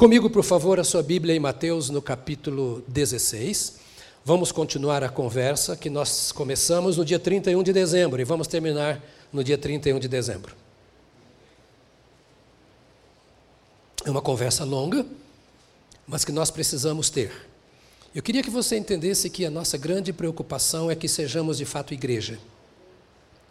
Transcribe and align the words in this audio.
Comigo, 0.00 0.30
por 0.30 0.42
favor, 0.42 0.80
a 0.80 0.82
sua 0.82 1.02
Bíblia 1.02 1.36
em 1.36 1.38
Mateus, 1.38 1.90
no 1.90 2.00
capítulo 2.00 2.82
16. 2.88 3.74
Vamos 4.24 4.50
continuar 4.50 5.04
a 5.04 5.10
conversa 5.10 5.76
que 5.76 5.90
nós 5.90 6.32
começamos 6.32 6.96
no 6.96 7.04
dia 7.04 7.18
31 7.18 7.62
de 7.62 7.70
dezembro 7.70 8.18
e 8.18 8.24
vamos 8.24 8.46
terminar 8.46 8.98
no 9.30 9.44
dia 9.44 9.58
31 9.58 9.98
de 9.98 10.08
dezembro. 10.08 10.56
É 14.02 14.10
uma 14.10 14.22
conversa 14.22 14.64
longa, 14.64 15.04
mas 16.06 16.24
que 16.24 16.32
nós 16.32 16.50
precisamos 16.50 17.10
ter. 17.10 17.30
Eu 18.14 18.22
queria 18.22 18.42
que 18.42 18.48
você 18.48 18.78
entendesse 18.78 19.28
que 19.28 19.44
a 19.44 19.50
nossa 19.50 19.76
grande 19.76 20.14
preocupação 20.14 20.90
é 20.90 20.96
que 20.96 21.08
sejamos 21.08 21.58
de 21.58 21.66
fato 21.66 21.92
igreja. 21.92 22.38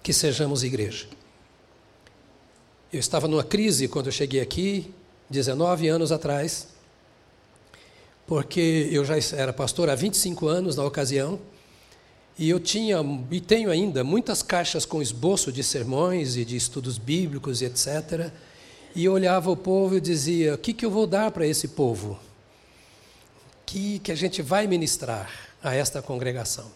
Que 0.02 0.12
sejamos 0.12 0.64
igreja. 0.64 1.06
Eu 2.92 3.00
estava 3.00 3.28
numa 3.28 3.44
crise 3.44 3.88
quando 3.88 4.08
eu 4.08 4.12
cheguei 4.12 4.42
aqui, 4.42 4.92
19 5.30 5.88
anos 5.88 6.12
atrás, 6.12 6.68
porque 8.26 8.90
eu 8.92 9.04
já 9.06 9.16
era 9.36 9.52
pastor 9.54 9.90
há 9.90 9.96
25 9.96 10.48
anos 10.48 10.76
na 10.76 10.84
ocasião, 10.84 11.40
e 12.38 12.50
eu 12.50 12.60
tinha 12.60 12.98
e 13.30 13.42
tenho 13.42 13.70
ainda 13.70 14.04
muitas 14.04 14.42
caixas 14.42 14.86
com 14.86 15.02
esboço 15.02 15.52
de 15.52 15.62
sermões 15.62 16.38
e 16.38 16.46
de 16.46 16.56
estudos 16.56 16.98
bíblicos 16.98 17.62
e 17.62 17.66
etc. 17.66 18.32
E 18.96 19.04
eu 19.06 19.12
olhava 19.12 19.52
o 19.52 19.58
povo 19.58 19.98
e 19.98 20.02
dizia: 20.02 20.56
o 20.56 20.58
que, 20.58 20.74
que 20.74 20.86
eu 20.86 20.90
vou 20.90 21.06
dar 21.06 21.32
para 21.32 21.46
esse 21.46 21.68
povo? 21.68 22.18
Que, 23.66 24.00
que 24.00 24.12
a 24.12 24.16
gente 24.16 24.42
vai 24.42 24.68
ministrar 24.68 25.30
a 25.62 25.76
esta 25.76 26.02
congregação? 26.02 26.66
O 26.66 26.72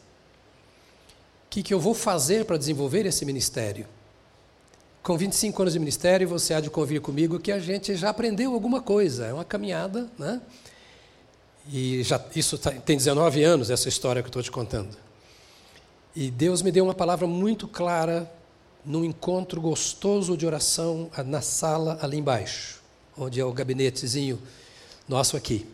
que, 1.49 1.63
que 1.63 1.73
eu 1.73 1.79
vou 1.79 1.93
fazer 1.93 2.45
para 2.45 2.57
desenvolver 2.57 3.05
esse 3.05 3.25
ministério? 3.25 3.87
Com 5.03 5.17
25 5.17 5.61
anos 5.61 5.73
de 5.73 5.79
ministério, 5.79 6.25
você 6.29 6.53
há 6.53 6.61
de 6.61 6.69
convir 6.69 7.01
comigo 7.01 7.37
que 7.37 7.51
a 7.51 7.59
gente 7.59 7.93
já 7.93 8.09
aprendeu 8.09 8.53
alguma 8.53 8.81
coisa, 8.81 9.25
é 9.25 9.33
uma 9.33 9.43
caminhada, 9.43 10.09
né? 10.17 10.41
E 11.69 12.01
já, 12.03 12.23
isso 12.33 12.57
tá, 12.57 12.71
tem 12.71 12.95
19 12.95 13.43
anos, 13.43 13.69
essa 13.69 13.89
história 13.89 14.21
que 14.21 14.27
eu 14.27 14.29
estou 14.29 14.41
te 14.41 14.49
contando. 14.49 14.95
E 16.15 16.31
Deus 16.31 16.61
me 16.61 16.71
deu 16.71 16.85
uma 16.85 16.93
palavra 16.93 17.27
muito 17.27 17.67
clara 17.67 18.31
num 18.85 19.03
encontro 19.03 19.59
gostoso 19.59 20.37
de 20.37 20.45
oração 20.45 21.11
na 21.25 21.41
sala 21.41 21.99
ali 22.01 22.17
embaixo, 22.17 22.81
onde 23.17 23.41
é 23.41 23.43
o 23.43 23.51
gabinetezinho 23.51 24.41
nosso 25.05 25.35
aqui. 25.35 25.67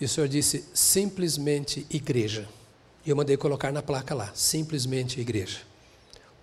E 0.00 0.04
o 0.04 0.08
Senhor 0.08 0.26
disse, 0.26 0.64
simplesmente 0.74 1.86
igreja. 1.88 2.48
E 3.06 3.10
eu 3.10 3.14
mandei 3.14 3.36
colocar 3.36 3.70
na 3.70 3.82
placa 3.82 4.16
lá, 4.16 4.32
simplesmente 4.34 5.20
igreja. 5.20 5.60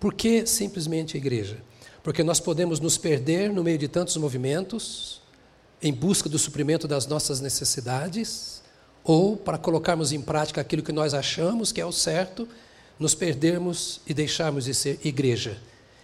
Por 0.02 0.14
que 0.14 0.44
simplesmente 0.46 1.16
a 1.16 1.20
igreja? 1.20 1.62
Porque 2.02 2.24
nós 2.24 2.40
podemos 2.40 2.80
nos 2.80 2.98
perder 2.98 3.52
no 3.52 3.62
meio 3.62 3.78
de 3.78 3.86
tantos 3.86 4.16
movimentos, 4.16 5.22
em 5.80 5.92
busca 5.92 6.28
do 6.28 6.40
suprimento 6.40 6.88
das 6.88 7.06
nossas 7.06 7.40
necessidades, 7.40 8.64
ou 9.04 9.36
para 9.36 9.56
colocarmos 9.56 10.10
em 10.10 10.20
prática 10.20 10.60
aquilo 10.60 10.82
que 10.82 10.90
nós 10.90 11.14
achamos 11.14 11.70
que 11.70 11.80
é 11.80 11.86
o 11.86 11.92
certo, 11.92 12.48
nos 12.98 13.14
perdermos 13.14 14.00
e 14.04 14.12
deixarmos 14.12 14.64
de 14.64 14.74
ser 14.74 14.98
igreja. 15.04 15.56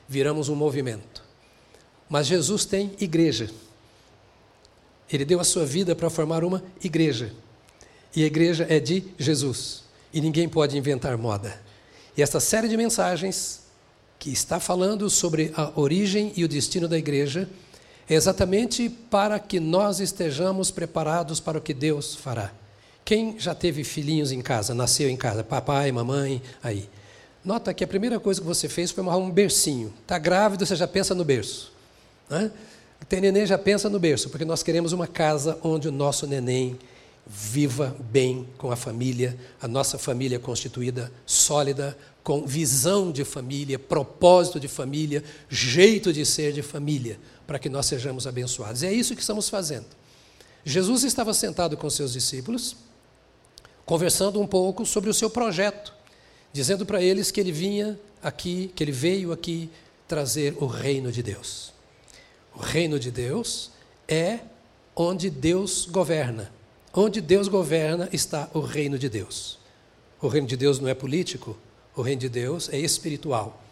Viramos 0.08 0.48
um 0.48 0.54
movimento. 0.54 1.24
Mas 2.08 2.28
Jesus 2.28 2.64
tem 2.64 2.92
igreja. 3.00 3.50
Ele 5.12 5.24
deu 5.24 5.40
a 5.40 5.44
sua 5.44 5.66
vida 5.66 5.96
para 5.96 6.08
formar 6.08 6.44
uma 6.44 6.62
igreja. 6.84 7.32
E 8.14 8.22
a 8.22 8.26
igreja 8.28 8.64
é 8.70 8.78
de 8.78 9.02
Jesus. 9.18 9.82
E 10.14 10.20
ninguém 10.20 10.48
pode 10.48 10.78
inventar 10.78 11.18
moda. 11.18 11.60
E 12.16 12.22
esta 12.22 12.38
série 12.38 12.68
de 12.68 12.76
mensagens 12.76 13.66
que 14.18 14.30
está 14.30 14.58
falando 14.58 15.08
sobre 15.08 15.52
a 15.56 15.70
origem 15.76 16.32
e 16.36 16.44
o 16.44 16.48
destino 16.48 16.88
da 16.88 16.98
igreja, 16.98 17.48
é 18.08 18.14
exatamente 18.14 18.88
para 18.88 19.38
que 19.38 19.60
nós 19.60 20.00
estejamos 20.00 20.70
preparados 20.70 21.40
para 21.40 21.58
o 21.58 21.60
que 21.60 21.74
Deus 21.74 22.14
fará. 22.14 22.50
Quem 23.04 23.38
já 23.38 23.54
teve 23.54 23.84
filhinhos 23.84 24.32
em 24.32 24.40
casa, 24.40 24.74
nasceu 24.74 25.08
em 25.08 25.16
casa, 25.16 25.44
papai, 25.44 25.92
mamãe, 25.92 26.42
aí. 26.62 26.88
Nota 27.44 27.72
que 27.72 27.84
a 27.84 27.86
primeira 27.86 28.18
coisa 28.18 28.40
que 28.40 28.46
você 28.46 28.68
fez 28.68 28.90
foi 28.90 29.02
amarrar 29.02 29.20
um 29.20 29.30
bercinho. 29.30 29.92
Está 30.02 30.18
grávido, 30.18 30.66
você 30.66 30.76
já 30.76 30.86
pensa 30.86 31.14
no 31.14 31.24
berço. 31.24 31.72
Né? 32.28 32.50
Tem 33.08 33.20
neném, 33.20 33.46
já 33.46 33.56
pensa 33.56 33.88
no 33.88 33.98
berço, 33.98 34.28
porque 34.28 34.44
nós 34.44 34.62
queremos 34.62 34.92
uma 34.92 35.06
casa 35.06 35.58
onde 35.62 35.88
o 35.88 35.92
nosso 35.92 36.26
neném 36.26 36.78
viva 37.28 37.94
bem 38.10 38.48
com 38.56 38.70
a 38.70 38.76
família, 38.76 39.38
a 39.60 39.68
nossa 39.68 39.98
família 39.98 40.38
constituída 40.38 41.12
sólida, 41.26 41.96
com 42.22 42.46
visão 42.46 43.12
de 43.12 43.24
família, 43.24 43.78
propósito 43.78 44.58
de 44.58 44.68
família, 44.68 45.22
jeito 45.48 46.12
de 46.12 46.24
ser 46.24 46.52
de 46.52 46.62
família, 46.62 47.18
para 47.46 47.58
que 47.58 47.68
nós 47.68 47.86
sejamos 47.86 48.26
abençoados. 48.26 48.82
E 48.82 48.86
é 48.86 48.92
isso 48.92 49.14
que 49.14 49.20
estamos 49.20 49.48
fazendo. 49.48 49.86
Jesus 50.64 51.04
estava 51.04 51.32
sentado 51.32 51.76
com 51.76 51.88
seus 51.88 52.12
discípulos, 52.12 52.76
conversando 53.84 54.40
um 54.40 54.46
pouco 54.46 54.84
sobre 54.84 55.08
o 55.08 55.14
seu 55.14 55.30
projeto, 55.30 55.94
dizendo 56.52 56.84
para 56.84 57.02
eles 57.02 57.30
que 57.30 57.40
ele 57.40 57.52
vinha 57.52 57.98
aqui, 58.22 58.70
que 58.74 58.84
ele 58.84 58.92
veio 58.92 59.32
aqui 59.32 59.70
trazer 60.06 60.56
o 60.58 60.66
reino 60.66 61.12
de 61.12 61.22
Deus. 61.22 61.72
O 62.54 62.58
reino 62.58 62.98
de 62.98 63.10
Deus 63.10 63.70
é 64.06 64.40
onde 64.96 65.30
Deus 65.30 65.86
governa. 65.86 66.57
Onde 66.92 67.20
Deus 67.20 67.48
governa 67.48 68.08
está 68.12 68.48
o 68.54 68.60
reino 68.60 68.98
de 68.98 69.08
Deus. 69.08 69.58
O 70.20 70.28
reino 70.28 70.46
de 70.46 70.56
Deus 70.56 70.80
não 70.80 70.88
é 70.88 70.94
político, 70.94 71.56
o 71.94 72.02
reino 72.02 72.20
de 72.20 72.28
Deus 72.28 72.68
é 72.70 72.78
espiritual. 72.78 73.62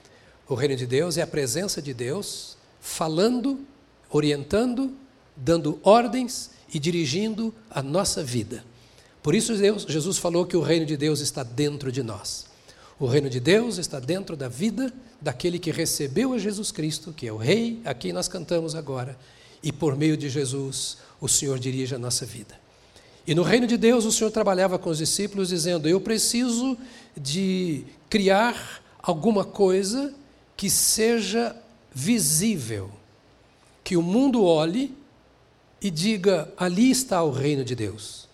O 0.48 0.54
reino 0.54 0.76
de 0.76 0.86
Deus 0.86 1.16
é 1.16 1.22
a 1.22 1.26
presença 1.26 1.82
de 1.82 1.92
Deus 1.92 2.56
falando, 2.80 3.60
orientando, 4.10 4.94
dando 5.34 5.80
ordens 5.82 6.50
e 6.72 6.78
dirigindo 6.78 7.52
a 7.68 7.82
nossa 7.82 8.22
vida. 8.22 8.64
Por 9.22 9.34
isso 9.34 9.56
Deus, 9.56 9.84
Jesus 9.88 10.18
falou 10.18 10.46
que 10.46 10.56
o 10.56 10.62
reino 10.62 10.86
de 10.86 10.96
Deus 10.96 11.20
está 11.20 11.42
dentro 11.42 11.90
de 11.90 12.02
nós. 12.02 12.46
O 12.98 13.06
reino 13.06 13.28
de 13.28 13.40
Deus 13.40 13.76
está 13.76 13.98
dentro 13.98 14.36
da 14.36 14.48
vida 14.48 14.92
daquele 15.20 15.58
que 15.58 15.70
recebeu 15.70 16.32
a 16.32 16.38
Jesus 16.38 16.70
Cristo, 16.70 17.12
que 17.12 17.26
é 17.26 17.32
o 17.32 17.36
Rei, 17.36 17.80
a 17.84 17.92
quem 17.92 18.12
nós 18.12 18.28
cantamos 18.28 18.74
agora, 18.74 19.18
e 19.62 19.72
por 19.72 19.96
meio 19.96 20.16
de 20.16 20.28
Jesus 20.28 20.98
o 21.20 21.28
Senhor 21.28 21.58
dirige 21.58 21.94
a 21.94 21.98
nossa 21.98 22.24
vida. 22.24 22.65
E 23.26 23.34
no 23.34 23.42
reino 23.42 23.66
de 23.66 23.76
Deus, 23.76 24.04
o 24.04 24.12
Senhor 24.12 24.30
trabalhava 24.30 24.78
com 24.78 24.88
os 24.88 24.98
discípulos, 24.98 25.48
dizendo: 25.48 25.88
Eu 25.88 26.00
preciso 26.00 26.78
de 27.16 27.84
criar 28.08 28.82
alguma 29.02 29.44
coisa 29.44 30.14
que 30.56 30.70
seja 30.70 31.56
visível, 31.92 32.90
que 33.82 33.96
o 33.96 34.02
mundo 34.02 34.44
olhe 34.44 34.96
e 35.80 35.90
diga: 35.90 36.52
ali 36.56 36.90
está 36.90 37.22
o 37.22 37.30
reino 37.30 37.64
de 37.64 37.74
Deus. 37.74 38.28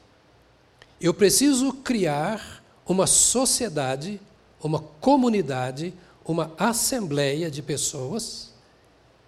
Eu 1.01 1.15
preciso 1.15 1.73
criar 1.73 2.63
uma 2.87 3.07
sociedade, 3.07 4.21
uma 4.63 4.79
comunidade, 4.79 5.95
uma 6.25 6.53
assembleia 6.59 7.51
de 7.51 7.63
pessoas 7.63 8.53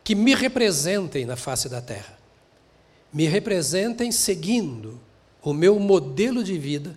que 0.05 0.15
me 0.15 0.35
representem 0.35 1.25
na 1.25 1.37
face 1.37 1.69
da 1.69 1.81
terra, 1.81 2.19
me 3.11 3.27
representem 3.27 4.13
seguindo 4.13 5.01
o 5.45 5.53
meu 5.53 5.79
modelo 5.79 6.43
de 6.43 6.59
vida, 6.59 6.97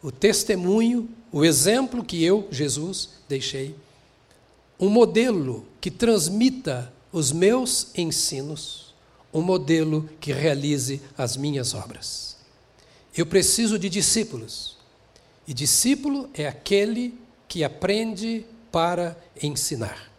o 0.00 0.12
testemunho, 0.12 1.10
o 1.32 1.44
exemplo 1.44 2.04
que 2.04 2.22
eu, 2.24 2.46
Jesus, 2.50 3.10
deixei, 3.28 3.74
um 4.78 4.88
modelo 4.88 5.66
que 5.80 5.90
transmita 5.90 6.92
os 7.12 7.32
meus 7.32 7.88
ensinos, 7.96 8.94
um 9.34 9.42
modelo 9.42 10.08
que 10.20 10.32
realize 10.32 11.02
as 11.18 11.36
minhas 11.36 11.74
obras. 11.74 12.36
Eu 13.16 13.26
preciso 13.26 13.78
de 13.78 13.88
discípulos. 13.88 14.76
E 15.48 15.52
discípulo 15.52 16.30
é 16.34 16.46
aquele 16.46 17.18
que 17.48 17.64
aprende 17.64 18.46
para 18.70 19.16
ensinar. 19.42 20.10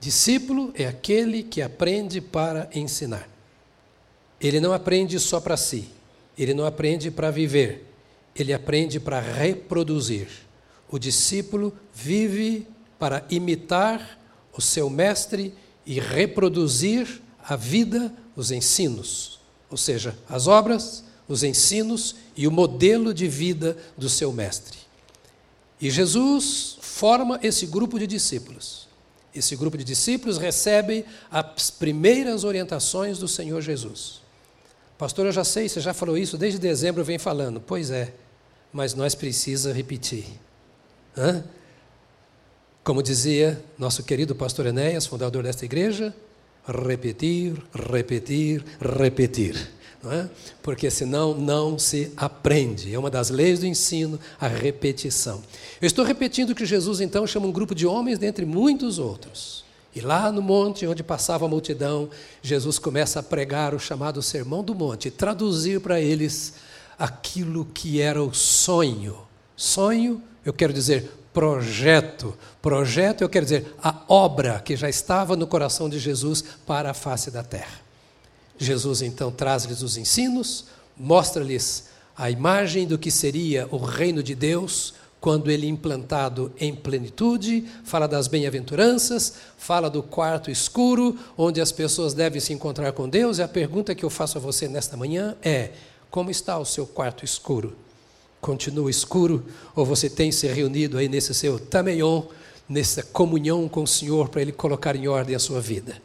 Discípulo 0.00 0.72
é 0.74 0.86
aquele 0.86 1.42
que 1.42 1.62
aprende 1.62 2.20
para 2.20 2.68
ensinar. 2.74 3.33
Ele 4.44 4.60
não 4.60 4.74
aprende 4.74 5.18
só 5.18 5.40
para 5.40 5.56
si, 5.56 5.88
ele 6.36 6.52
não 6.52 6.66
aprende 6.66 7.10
para 7.10 7.30
viver, 7.30 7.90
ele 8.36 8.52
aprende 8.52 9.00
para 9.00 9.18
reproduzir. 9.18 10.28
O 10.90 10.98
discípulo 10.98 11.72
vive 11.94 12.66
para 12.98 13.24
imitar 13.30 14.20
o 14.52 14.60
seu 14.60 14.90
mestre 14.90 15.54
e 15.86 15.98
reproduzir 15.98 17.22
a 17.42 17.56
vida, 17.56 18.12
os 18.36 18.50
ensinos, 18.50 19.40
ou 19.70 19.78
seja, 19.78 20.14
as 20.28 20.46
obras, 20.46 21.04
os 21.26 21.42
ensinos 21.42 22.14
e 22.36 22.46
o 22.46 22.52
modelo 22.52 23.14
de 23.14 23.26
vida 23.26 23.78
do 23.96 24.10
seu 24.10 24.30
mestre. 24.30 24.76
E 25.80 25.90
Jesus 25.90 26.76
forma 26.82 27.40
esse 27.42 27.64
grupo 27.64 27.98
de 27.98 28.06
discípulos. 28.06 28.88
Esse 29.34 29.56
grupo 29.56 29.78
de 29.78 29.84
discípulos 29.84 30.36
recebe 30.36 31.06
as 31.30 31.70
primeiras 31.70 32.44
orientações 32.44 33.18
do 33.18 33.26
Senhor 33.26 33.62
Jesus. 33.62 34.22
Pastor, 35.04 35.26
eu 35.26 35.32
já 35.32 35.44
sei, 35.44 35.68
você 35.68 35.82
já 35.82 35.92
falou 35.92 36.16
isso 36.16 36.38
desde 36.38 36.58
dezembro, 36.58 37.04
vem 37.04 37.18
falando. 37.18 37.60
Pois 37.60 37.90
é, 37.90 38.14
mas 38.72 38.94
nós 38.94 39.14
precisa 39.14 39.70
repetir. 39.70 40.24
Hã? 41.14 41.44
Como 42.82 43.02
dizia 43.02 43.62
nosso 43.76 44.02
querido 44.02 44.34
pastor 44.34 44.64
Enéas, 44.64 45.04
fundador 45.04 45.42
desta 45.42 45.66
igreja, 45.66 46.14
repetir, 46.66 47.54
repetir, 47.74 48.64
repetir. 48.80 49.70
Não 50.02 50.10
é? 50.10 50.30
Porque 50.62 50.90
senão 50.90 51.34
não 51.34 51.78
se 51.78 52.10
aprende. 52.16 52.94
É 52.94 52.98
uma 52.98 53.10
das 53.10 53.28
leis 53.28 53.58
do 53.58 53.66
ensino, 53.66 54.18
a 54.40 54.48
repetição. 54.48 55.42
Eu 55.82 55.86
estou 55.86 56.02
repetindo 56.02 56.54
que 56.54 56.64
Jesus 56.64 57.02
então 57.02 57.26
chama 57.26 57.46
um 57.46 57.52
grupo 57.52 57.74
de 57.74 57.86
homens 57.86 58.18
dentre 58.18 58.46
muitos 58.46 58.98
outros. 58.98 59.66
E 59.94 60.00
lá 60.00 60.32
no 60.32 60.42
monte 60.42 60.86
onde 60.86 61.02
passava 61.02 61.44
a 61.44 61.48
multidão, 61.48 62.10
Jesus 62.42 62.78
começa 62.78 63.20
a 63.20 63.22
pregar 63.22 63.74
o 63.74 63.78
chamado 63.78 64.20
Sermão 64.20 64.64
do 64.64 64.74
Monte, 64.74 65.10
traduzir 65.10 65.80
para 65.80 66.00
eles 66.00 66.54
aquilo 66.98 67.64
que 67.64 68.00
era 68.00 68.22
o 68.22 68.34
sonho. 68.34 69.18
Sonho, 69.56 70.20
eu 70.44 70.52
quero 70.52 70.72
dizer 70.72 71.10
projeto. 71.32 72.36
Projeto, 72.60 73.22
eu 73.22 73.28
quero 73.28 73.44
dizer 73.44 73.74
a 73.82 74.02
obra 74.08 74.60
que 74.60 74.76
já 74.76 74.88
estava 74.88 75.36
no 75.36 75.46
coração 75.46 75.88
de 75.88 75.98
Jesus 75.98 76.42
para 76.66 76.90
a 76.90 76.94
face 76.94 77.30
da 77.30 77.42
terra. 77.42 77.80
Jesus 78.56 79.02
então 79.02 79.30
traz-lhes 79.30 79.82
os 79.82 79.96
ensinos, 79.96 80.66
mostra-lhes 80.96 81.88
a 82.16 82.30
imagem 82.30 82.86
do 82.86 82.96
que 82.96 83.10
seria 83.10 83.68
o 83.70 83.78
reino 83.78 84.22
de 84.22 84.34
Deus 84.34 84.94
quando 85.24 85.50
ele 85.50 85.66
é 85.66 85.70
implantado 85.70 86.52
em 86.60 86.74
plenitude, 86.74 87.64
fala 87.82 88.06
das 88.06 88.28
bem-aventuranças, 88.28 89.36
fala 89.56 89.88
do 89.88 90.02
quarto 90.02 90.50
escuro, 90.50 91.18
onde 91.34 91.62
as 91.62 91.72
pessoas 91.72 92.12
devem 92.12 92.38
se 92.38 92.52
encontrar 92.52 92.92
com 92.92 93.08
Deus. 93.08 93.38
E 93.38 93.42
a 93.42 93.48
pergunta 93.48 93.94
que 93.94 94.04
eu 94.04 94.10
faço 94.10 94.36
a 94.36 94.40
você 94.42 94.68
nesta 94.68 94.98
manhã 94.98 95.34
é: 95.42 95.70
como 96.10 96.30
está 96.30 96.58
o 96.58 96.64
seu 96.66 96.86
quarto 96.86 97.24
escuro? 97.24 97.74
Continua 98.38 98.90
escuro 98.90 99.46
ou 99.74 99.86
você 99.86 100.10
tem 100.10 100.30
se 100.30 100.46
reunido 100.46 100.98
aí 100.98 101.08
nesse 101.08 101.32
seu 101.32 101.58
tameion, 101.58 102.24
nessa 102.68 103.02
comunhão 103.02 103.66
com 103.66 103.84
o 103.84 103.86
Senhor 103.86 104.28
para 104.28 104.42
ele 104.42 104.52
colocar 104.52 104.94
em 104.94 105.08
ordem 105.08 105.34
a 105.34 105.38
sua 105.38 105.58
vida? 105.58 106.02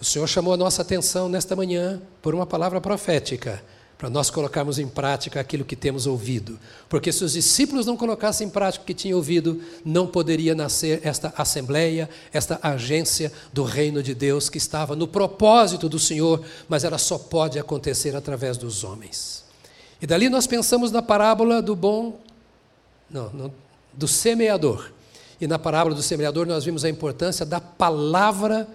O 0.00 0.04
Senhor 0.04 0.26
chamou 0.26 0.52
a 0.52 0.56
nossa 0.56 0.82
atenção 0.82 1.28
nesta 1.28 1.54
manhã 1.54 2.02
por 2.20 2.34
uma 2.34 2.46
palavra 2.46 2.80
profética, 2.80 3.62
para 4.00 4.08
nós 4.08 4.30
colocarmos 4.30 4.78
em 4.78 4.88
prática 4.88 5.38
aquilo 5.38 5.62
que 5.62 5.76
temos 5.76 6.06
ouvido. 6.06 6.58
Porque 6.88 7.12
se 7.12 7.22
os 7.22 7.34
discípulos 7.34 7.84
não 7.84 7.98
colocassem 7.98 8.46
em 8.46 8.50
prática 8.50 8.82
o 8.82 8.86
que 8.86 8.94
tinham 8.94 9.18
ouvido, 9.18 9.60
não 9.84 10.06
poderia 10.06 10.54
nascer 10.54 11.02
esta 11.04 11.34
assembleia, 11.36 12.08
esta 12.32 12.58
agência 12.62 13.30
do 13.52 13.62
reino 13.62 14.02
de 14.02 14.14
Deus 14.14 14.48
que 14.48 14.56
estava 14.56 14.96
no 14.96 15.06
propósito 15.06 15.86
do 15.86 15.98
Senhor, 15.98 16.42
mas 16.66 16.82
ela 16.82 16.96
só 16.96 17.18
pode 17.18 17.58
acontecer 17.58 18.16
através 18.16 18.56
dos 18.56 18.84
homens. 18.84 19.44
E 20.00 20.06
dali 20.06 20.30
nós 20.30 20.46
pensamos 20.46 20.90
na 20.90 21.02
parábola 21.02 21.60
do 21.60 21.76
bom, 21.76 22.18
não, 23.10 23.28
não 23.34 23.52
do 23.92 24.08
semeador. 24.08 24.92
E 25.38 25.46
na 25.46 25.58
parábola 25.58 25.94
do 25.94 26.02
semeador 26.02 26.46
nós 26.46 26.64
vimos 26.64 26.86
a 26.86 26.88
importância 26.88 27.44
da 27.44 27.60
palavra 27.60 28.66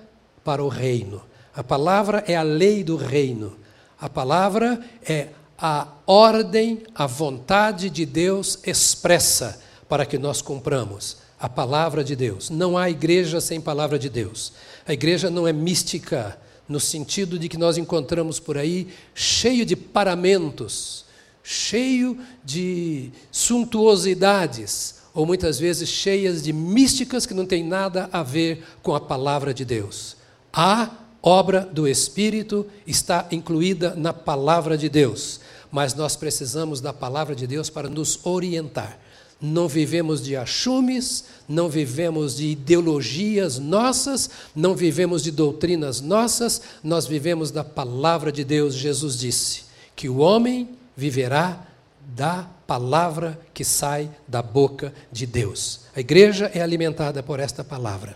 para 0.44 0.64
o 0.64 0.68
reino. 0.68 1.24
A 1.56 1.64
palavra 1.64 2.24
é 2.28 2.36
a 2.36 2.44
lei 2.44 2.84
do 2.84 2.96
reino. 2.96 3.65
A 4.00 4.10
palavra 4.10 4.80
é 5.08 5.30
a 5.58 5.88
ordem, 6.06 6.84
a 6.94 7.08
vontade 7.08 7.90
de 7.90 8.06
Deus 8.06 8.60
expressa 8.66 9.60
para 9.88 10.06
que 10.06 10.18
nós 10.18 10.42
cumpramos. 10.42 11.18
A 11.40 11.50
palavra 11.50 12.04
de 12.04 12.16
Deus. 12.16 12.50
Não 12.50 12.78
há 12.78 12.90
igreja 12.90 13.40
sem 13.40 13.60
palavra 13.62 14.00
de 14.00 14.10
Deus. 14.10 14.54
A 14.88 14.94
igreja 14.94 15.30
não 15.30 15.48
é 15.48 15.54
mística, 15.54 16.38
no 16.68 16.80
sentido 16.80 17.38
de 17.38 17.48
que 17.48 17.58
nós 17.58 17.78
encontramos 17.78 18.40
por 18.40 18.58
aí 18.58 18.88
cheio 19.14 19.66
de 19.66 19.76
paramentos, 19.76 21.06
cheio 21.44 22.18
de 22.44 23.12
suntuosidades, 23.32 24.96
ou 25.14 25.26
muitas 25.26 25.60
vezes 25.60 25.88
cheias 25.88 26.42
de 26.42 26.52
místicas 26.52 27.26
que 27.26 27.34
não 27.34 27.46
têm 27.46 27.64
nada 27.64 28.10
a 28.12 28.24
ver 28.24 28.64
com 28.82 28.96
a 28.96 29.00
palavra 29.00 29.54
de 29.54 29.64
Deus. 29.64 30.18
A 30.52 30.90
obra 31.26 31.62
do 31.62 31.88
Espírito 31.88 32.68
está 32.86 33.28
incluída 33.32 33.96
na 33.96 34.14
palavra 34.14 34.78
de 34.78 34.88
Deus, 34.88 35.40
mas 35.72 35.96
nós 35.96 36.16
precisamos 36.16 36.80
da 36.80 36.94
palavra 36.94 37.36
de 37.36 37.48
Deus 37.48 37.68
para 37.68 37.90
nos 37.90 38.24
orientar. 38.24 39.00
Não 39.42 39.68
vivemos 39.68 40.24
de 40.24 40.36
achumes, 40.38 41.26
não 41.50 41.68
vivemos 41.68 42.38
de 42.38 42.52
ideologias 42.52 43.58
nossas, 43.58 44.30
não 44.56 44.76
vivemos 44.76 45.24
de 45.24 45.32
doutrinas 45.32 46.00
nossas, 46.00 46.62
nós 46.84 47.08
vivemos 47.08 47.50
da 47.50 47.64
palavra 47.64 48.32
de 48.32 48.44
Deus. 48.44 48.76
Jesus 48.76 49.18
disse 49.18 49.64
que 49.96 50.08
o 50.08 50.18
homem 50.18 50.70
viverá 50.96 51.66
da 52.16 52.48
palavra 52.68 53.40
que 53.54 53.66
sai 53.66 54.10
da 54.28 54.42
boca 54.42 54.94
de 55.12 55.26
Deus. 55.26 55.82
A 55.96 56.00
igreja 56.00 56.52
é 56.54 56.62
alimentada 56.62 57.22
por 57.24 57.40
esta 57.40 57.64
palavra. 57.64 58.16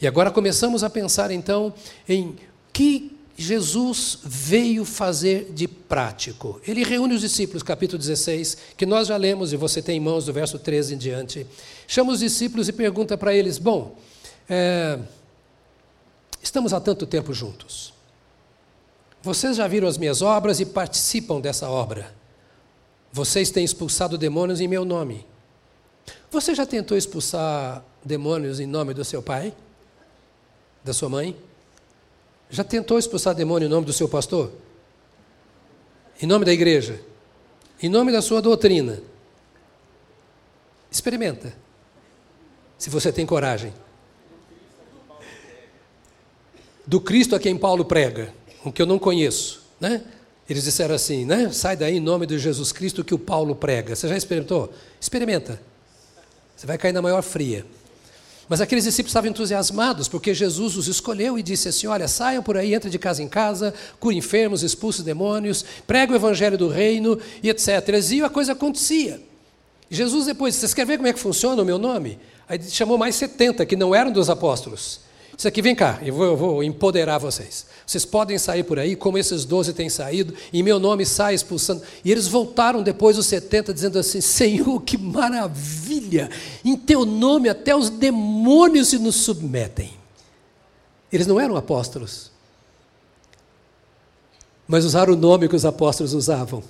E 0.00 0.06
agora 0.06 0.30
começamos 0.30 0.82
a 0.82 0.88
pensar 0.88 1.30
então 1.30 1.74
em 2.08 2.36
que 2.80 3.14
Jesus 3.36 4.20
veio 4.24 4.86
fazer 4.86 5.52
de 5.52 5.68
prático. 5.68 6.58
Ele 6.66 6.82
reúne 6.82 7.14
os 7.14 7.20
discípulos, 7.20 7.62
capítulo 7.62 7.98
16, 7.98 8.56
que 8.74 8.86
nós 8.86 9.08
já 9.08 9.18
lemos 9.18 9.52
e 9.52 9.56
você 9.56 9.82
tem 9.82 9.98
em 9.98 10.00
mãos 10.00 10.24
do 10.24 10.32
verso 10.32 10.58
13 10.58 10.94
em 10.94 10.96
diante. 10.96 11.46
Chama 11.86 12.10
os 12.10 12.20
discípulos 12.20 12.68
e 12.68 12.72
pergunta 12.72 13.18
para 13.18 13.34
eles: 13.34 13.58
Bom, 13.58 13.98
é, 14.48 14.98
estamos 16.42 16.72
há 16.72 16.80
tanto 16.80 17.06
tempo 17.06 17.34
juntos. 17.34 17.92
Vocês 19.22 19.58
já 19.58 19.68
viram 19.68 19.86
as 19.86 19.98
minhas 19.98 20.22
obras 20.22 20.58
e 20.58 20.64
participam 20.64 21.38
dessa 21.38 21.68
obra. 21.68 22.14
Vocês 23.12 23.50
têm 23.50 23.62
expulsado 23.62 24.16
demônios 24.16 24.58
em 24.58 24.68
meu 24.68 24.86
nome. 24.86 25.26
Você 26.30 26.54
já 26.54 26.64
tentou 26.64 26.96
expulsar 26.96 27.84
demônios 28.02 28.58
em 28.58 28.66
nome 28.66 28.94
do 28.94 29.04
seu 29.04 29.22
pai? 29.22 29.52
da 30.82 30.92
sua 30.92 31.08
mãe? 31.08 31.36
Já 32.50 32.64
tentou 32.64 32.98
expulsar 32.98 33.34
demônio 33.34 33.66
em 33.66 33.70
nome 33.70 33.86
do 33.86 33.92
seu 33.92 34.08
pastor? 34.08 34.50
Em 36.20 36.26
nome 36.26 36.44
da 36.44 36.52
igreja? 36.52 37.00
Em 37.82 37.88
nome 37.88 38.10
da 38.10 38.20
sua 38.20 38.42
doutrina? 38.42 39.00
Experimenta. 40.90 41.54
Se 42.76 42.90
você 42.90 43.12
tem 43.12 43.24
coragem. 43.24 43.72
Do 46.86 47.00
Cristo 47.00 47.36
a 47.36 47.40
quem 47.40 47.56
Paulo 47.56 47.84
prega, 47.84 48.34
o 48.64 48.72
que 48.72 48.82
eu 48.82 48.86
não 48.86 48.98
conheço, 48.98 49.62
né? 49.78 50.02
Eles 50.48 50.64
disseram 50.64 50.96
assim, 50.96 51.24
né? 51.24 51.52
Sai 51.52 51.76
daí 51.76 51.98
em 51.98 52.00
nome 52.00 52.26
de 52.26 52.36
Jesus 52.36 52.72
Cristo 52.72 53.04
que 53.04 53.14
o 53.14 53.18
Paulo 53.18 53.54
prega. 53.54 53.94
Você 53.94 54.08
já 54.08 54.16
experimentou? 54.16 54.72
Experimenta. 55.00 55.62
Você 56.56 56.66
vai 56.66 56.76
cair 56.76 56.92
na 56.92 57.00
maior 57.00 57.22
fria. 57.22 57.64
Mas 58.50 58.60
aqueles 58.60 58.82
discípulos 58.82 59.12
estavam 59.12 59.30
entusiasmados 59.30 60.08
porque 60.08 60.34
Jesus 60.34 60.76
os 60.76 60.88
escolheu 60.88 61.38
e 61.38 61.42
disse 61.42 61.68
assim: 61.68 61.86
Olha, 61.86 62.08
saiam 62.08 62.42
por 62.42 62.56
aí, 62.56 62.74
entrem 62.74 62.90
de 62.90 62.98
casa 62.98 63.22
em 63.22 63.28
casa, 63.28 63.72
curem 64.00 64.18
enfermos, 64.18 64.64
expulsem 64.64 65.04
demônios, 65.04 65.64
pregam 65.86 66.14
o 66.14 66.18
evangelho 66.18 66.58
do 66.58 66.66
reino 66.66 67.16
e 67.44 67.48
etc. 67.48 67.68
Iam, 68.10 68.26
a 68.26 68.28
coisa 68.28 68.50
acontecia. 68.50 69.22
Jesus 69.88 70.26
depois, 70.26 70.56
vocês 70.56 70.74
querem 70.74 70.88
ver 70.88 70.96
como 70.96 71.06
é 71.06 71.12
que 71.12 71.20
funciona 71.20 71.62
o 71.62 71.64
meu 71.64 71.78
nome? 71.78 72.18
Aí 72.48 72.60
chamou 72.60 72.98
mais 72.98 73.14
70 73.14 73.64
que 73.64 73.76
não 73.76 73.94
eram 73.94 74.10
dos 74.10 74.28
apóstolos. 74.28 74.98
Isso 75.38 75.46
aqui, 75.46 75.62
vem 75.62 75.76
cá, 75.76 76.00
eu 76.02 76.12
vou, 76.12 76.26
eu 76.26 76.36
vou 76.36 76.64
empoderar 76.64 77.18
vocês. 77.18 77.66
Vocês 77.90 78.04
podem 78.04 78.38
sair 78.38 78.62
por 78.62 78.78
aí, 78.78 78.94
como 78.94 79.18
esses 79.18 79.44
doze 79.44 79.72
têm 79.72 79.90
saído, 79.90 80.32
em 80.52 80.62
meu 80.62 80.78
nome 80.78 81.04
sai 81.04 81.34
expulsando. 81.34 81.82
E 82.04 82.12
eles 82.12 82.28
voltaram 82.28 82.84
depois 82.84 83.16
dos 83.16 83.26
70, 83.26 83.74
dizendo 83.74 83.98
assim: 83.98 84.20
Senhor, 84.20 84.80
que 84.82 84.96
maravilha! 84.96 86.30
Em 86.64 86.76
teu 86.76 87.04
nome 87.04 87.48
até 87.48 87.74
os 87.74 87.90
demônios 87.90 88.86
se 88.86 88.98
nos 89.00 89.16
submetem. 89.16 89.90
Eles 91.12 91.26
não 91.26 91.40
eram 91.40 91.56
apóstolos, 91.56 92.30
mas 94.68 94.84
usaram 94.84 95.14
o 95.14 95.16
nome 95.16 95.48
que 95.48 95.56
os 95.56 95.64
apóstolos 95.64 96.14
usavam. 96.14 96.62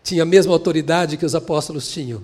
Tinha 0.00 0.22
a 0.22 0.26
mesma 0.26 0.52
autoridade 0.52 1.16
que 1.16 1.26
os 1.26 1.34
apóstolos 1.34 1.88
tinham. 1.88 2.22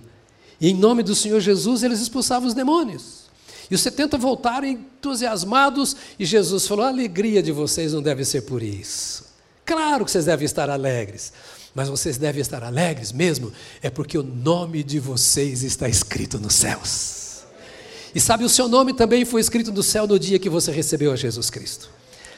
E 0.60 0.70
em 0.70 0.74
nome 0.74 1.02
do 1.02 1.16
Senhor 1.16 1.40
Jesus 1.40 1.82
eles 1.82 2.00
expulsavam 2.00 2.46
os 2.46 2.54
demônios. 2.54 3.21
E 3.70 3.74
os 3.74 3.80
70 3.80 4.18
voltaram 4.18 4.66
entusiasmados, 4.66 5.96
e 6.18 6.24
Jesus 6.24 6.66
falou: 6.66 6.84
a 6.84 6.88
alegria 6.88 7.42
de 7.42 7.52
vocês 7.52 7.92
não 7.92 8.02
deve 8.02 8.24
ser 8.24 8.42
por 8.42 8.62
isso. 8.62 9.24
Claro 9.64 10.04
que 10.04 10.10
vocês 10.10 10.24
devem 10.24 10.44
estar 10.44 10.68
alegres, 10.68 11.32
mas 11.74 11.88
vocês 11.88 12.18
devem 12.18 12.40
estar 12.40 12.62
alegres 12.62 13.12
mesmo, 13.12 13.52
é 13.80 13.88
porque 13.88 14.18
o 14.18 14.22
nome 14.22 14.82
de 14.82 14.98
vocês 14.98 15.62
está 15.62 15.88
escrito 15.88 16.38
nos 16.38 16.54
céus. 16.54 17.42
E 18.14 18.20
sabe, 18.20 18.44
o 18.44 18.48
seu 18.48 18.68
nome 18.68 18.92
também 18.92 19.24
foi 19.24 19.40
escrito 19.40 19.72
no 19.72 19.82
céu 19.82 20.06
no 20.06 20.18
dia 20.18 20.38
que 20.38 20.50
você 20.50 20.70
recebeu 20.70 21.12
a 21.12 21.16
Jesus 21.16 21.48
Cristo. 21.48 21.88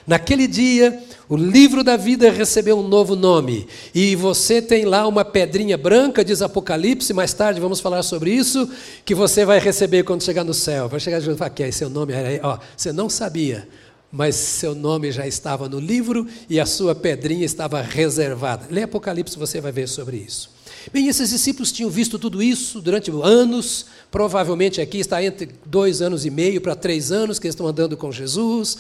Naquele 0.07 0.47
dia, 0.47 1.03
o 1.29 1.37
livro 1.37 1.83
da 1.83 1.97
vida 1.97 2.31
recebeu 2.31 2.79
um 2.79 2.87
novo 2.87 3.17
nome. 3.17 3.67
E 3.95 4.15
você 4.15 4.61
tem 4.61 4.85
lá 4.85 5.07
uma 5.07 5.25
pedrinha 5.25 5.79
branca, 5.79 6.25
diz 6.25 6.43
Apocalipse, 6.43 7.15
mais 7.15 7.33
tarde 7.33 7.61
vamos 7.61 7.81
falar 7.81 8.03
sobre 8.03 8.31
isso, 8.31 8.69
que 9.05 9.15
você 9.15 9.45
vai 9.45 9.59
receber 9.59 10.03
quando 10.05 10.23
chegar 10.23 10.45
no 10.45 10.53
céu. 10.53 10.89
Vai 10.89 11.01
chegar 11.01 11.23
e 11.23 11.23
falar, 11.23 11.47
aqui, 11.47 11.73
seu 11.73 11.89
nome 11.89 12.13
era. 12.13 12.47
Ó, 12.47 12.59
você 12.77 12.93
não 12.93 13.09
sabia, 13.09 13.67
mas 14.13 14.35
seu 14.35 14.75
nome 14.75 15.11
já 15.11 15.27
estava 15.27 15.69
no 15.69 15.81
livro 15.81 16.27
e 16.51 16.61
a 16.61 16.67
sua 16.67 16.95
pedrinha 16.95 17.47
estava 17.47 17.81
reservada. 17.81 18.67
Lê 18.71 18.83
Apocalipse, 18.83 19.39
você 19.39 19.61
vai 19.61 19.73
ver 19.73 19.89
sobre 19.89 20.19
isso. 20.19 20.53
Bem, 20.93 21.09
esses 21.09 21.31
discípulos 21.31 21.73
tinham 21.73 21.89
visto 21.89 22.19
tudo 22.19 22.43
isso 22.43 22.81
durante 22.81 23.11
anos, 23.11 23.87
provavelmente 24.11 24.83
aqui 24.83 24.99
está 24.99 25.25
entre 25.25 25.49
dois 25.65 26.03
anos 26.03 26.27
e 26.27 26.31
meio 26.31 26.61
para 26.61 26.77
três 26.77 27.11
anos 27.11 27.39
que 27.39 27.47
eles 27.47 27.55
estão 27.55 27.67
andando 27.67 27.97
com 27.97 28.13
Jesus. 28.13 28.77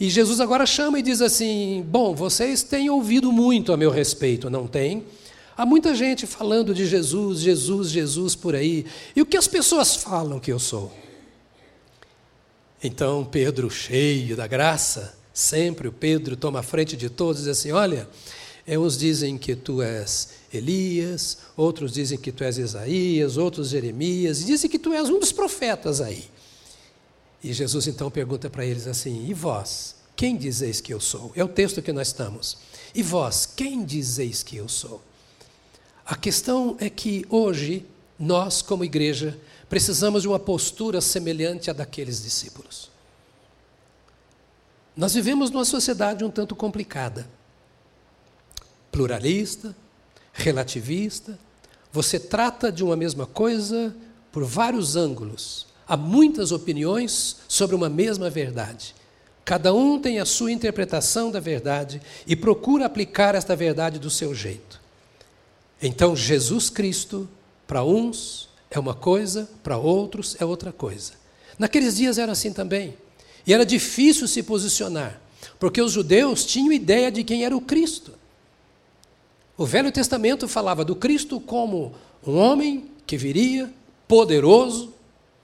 E 0.00 0.08
Jesus 0.08 0.40
agora 0.40 0.64
chama 0.64 0.98
e 0.98 1.02
diz 1.02 1.20
assim: 1.20 1.84
Bom, 1.86 2.14
vocês 2.14 2.62
têm 2.62 2.88
ouvido 2.88 3.30
muito 3.30 3.70
a 3.70 3.76
meu 3.76 3.90
respeito, 3.90 4.48
não 4.48 4.66
tem? 4.66 5.04
Há 5.54 5.66
muita 5.66 5.94
gente 5.94 6.26
falando 6.26 6.72
de 6.72 6.86
Jesus, 6.86 7.40
Jesus, 7.40 7.90
Jesus 7.90 8.34
por 8.34 8.54
aí. 8.54 8.86
E 9.14 9.20
o 9.20 9.26
que 9.26 9.36
as 9.36 9.46
pessoas 9.46 9.94
falam 9.96 10.40
que 10.40 10.50
eu 10.50 10.58
sou? 10.58 10.90
Então 12.82 13.28
Pedro, 13.30 13.70
cheio 13.70 14.34
da 14.34 14.46
graça, 14.46 15.14
sempre 15.34 15.86
o 15.86 15.92
Pedro 15.92 16.34
toma 16.34 16.60
a 16.60 16.62
frente 16.62 16.96
de 16.96 17.10
todos 17.10 17.42
e 17.42 17.44
diz 17.44 17.58
assim: 17.58 17.72
Olha, 17.72 18.08
é, 18.66 18.78
uns 18.78 18.96
dizem 18.96 19.36
que 19.36 19.54
tu 19.54 19.82
és 19.82 20.30
Elias, 20.50 21.40
outros 21.54 21.92
dizem 21.92 22.16
que 22.16 22.32
tu 22.32 22.42
és 22.42 22.56
Isaías, 22.56 23.36
outros 23.36 23.68
Jeremias, 23.68 24.40
e 24.40 24.46
dizem 24.46 24.70
que 24.70 24.78
tu 24.78 24.94
és 24.94 25.10
um 25.10 25.20
dos 25.20 25.30
profetas 25.30 26.00
aí. 26.00 26.24
E 27.42 27.52
Jesus 27.52 27.86
então 27.86 28.10
pergunta 28.10 28.50
para 28.50 28.64
eles 28.64 28.86
assim: 28.86 29.26
E 29.26 29.34
vós, 29.34 29.96
quem 30.14 30.36
dizeis 30.36 30.80
que 30.80 30.92
eu 30.92 31.00
sou? 31.00 31.32
É 31.34 31.42
o 31.42 31.48
texto 31.48 31.80
que 31.80 31.92
nós 31.92 32.08
estamos. 32.08 32.58
E 32.94 33.02
vós, 33.02 33.46
quem 33.46 33.84
dizeis 33.84 34.42
que 34.42 34.56
eu 34.56 34.68
sou? 34.68 35.02
A 36.04 36.16
questão 36.16 36.76
é 36.80 36.90
que 36.90 37.24
hoje, 37.30 37.86
nós, 38.18 38.62
como 38.62 38.84
igreja, 38.84 39.38
precisamos 39.68 40.22
de 40.22 40.28
uma 40.28 40.38
postura 40.38 41.00
semelhante 41.00 41.70
à 41.70 41.72
daqueles 41.72 42.22
discípulos. 42.22 42.90
Nós 44.96 45.14
vivemos 45.14 45.50
numa 45.50 45.64
sociedade 45.64 46.24
um 46.24 46.30
tanto 46.30 46.54
complicada, 46.56 47.26
pluralista, 48.90 49.74
relativista. 50.32 51.38
Você 51.92 52.18
trata 52.18 52.70
de 52.70 52.82
uma 52.82 52.96
mesma 52.96 53.24
coisa 53.24 53.94
por 54.32 54.44
vários 54.44 54.96
ângulos. 54.96 55.69
Há 55.90 55.96
muitas 55.96 56.52
opiniões 56.52 57.38
sobre 57.48 57.74
uma 57.74 57.88
mesma 57.88 58.30
verdade. 58.30 58.94
Cada 59.44 59.74
um 59.74 59.98
tem 59.98 60.20
a 60.20 60.24
sua 60.24 60.52
interpretação 60.52 61.32
da 61.32 61.40
verdade 61.40 62.00
e 62.28 62.36
procura 62.36 62.86
aplicar 62.86 63.34
esta 63.34 63.56
verdade 63.56 63.98
do 63.98 64.08
seu 64.08 64.32
jeito. 64.32 64.80
Então, 65.82 66.14
Jesus 66.14 66.70
Cristo, 66.70 67.28
para 67.66 67.82
uns 67.82 68.48
é 68.70 68.78
uma 68.78 68.94
coisa, 68.94 69.50
para 69.64 69.78
outros 69.78 70.36
é 70.38 70.44
outra 70.44 70.70
coisa. 70.70 71.14
Naqueles 71.58 71.96
dias 71.96 72.18
era 72.18 72.30
assim 72.30 72.52
também. 72.52 72.96
E 73.44 73.52
era 73.52 73.66
difícil 73.66 74.28
se 74.28 74.44
posicionar, 74.44 75.20
porque 75.58 75.82
os 75.82 75.90
judeus 75.90 76.44
tinham 76.44 76.72
ideia 76.72 77.10
de 77.10 77.24
quem 77.24 77.44
era 77.44 77.56
o 77.56 77.60
Cristo. 77.60 78.14
O 79.58 79.66
Velho 79.66 79.90
Testamento 79.90 80.46
falava 80.46 80.84
do 80.84 80.94
Cristo 80.94 81.40
como 81.40 81.92
um 82.24 82.36
homem 82.36 82.88
que 83.04 83.16
viria 83.16 83.68
poderoso, 84.06 84.99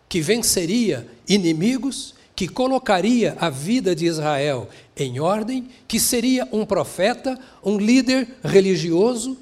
que 0.09 0.21
venceria 0.21 1.07
inimigos, 1.29 2.15
que 2.35 2.47
colocaria 2.47 3.37
a 3.41 3.49
vida 3.49 3.95
de 3.95 4.07
Israel 4.07 4.69
em 4.97 5.19
ordem, 5.19 5.69
que 5.89 5.99
seria 5.99 6.49
um 6.53 6.65
profeta, 6.65 7.39
um 7.65 7.79
líder 7.79 8.29
religioso, 8.45 9.37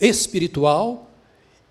espiritual. 0.00 1.07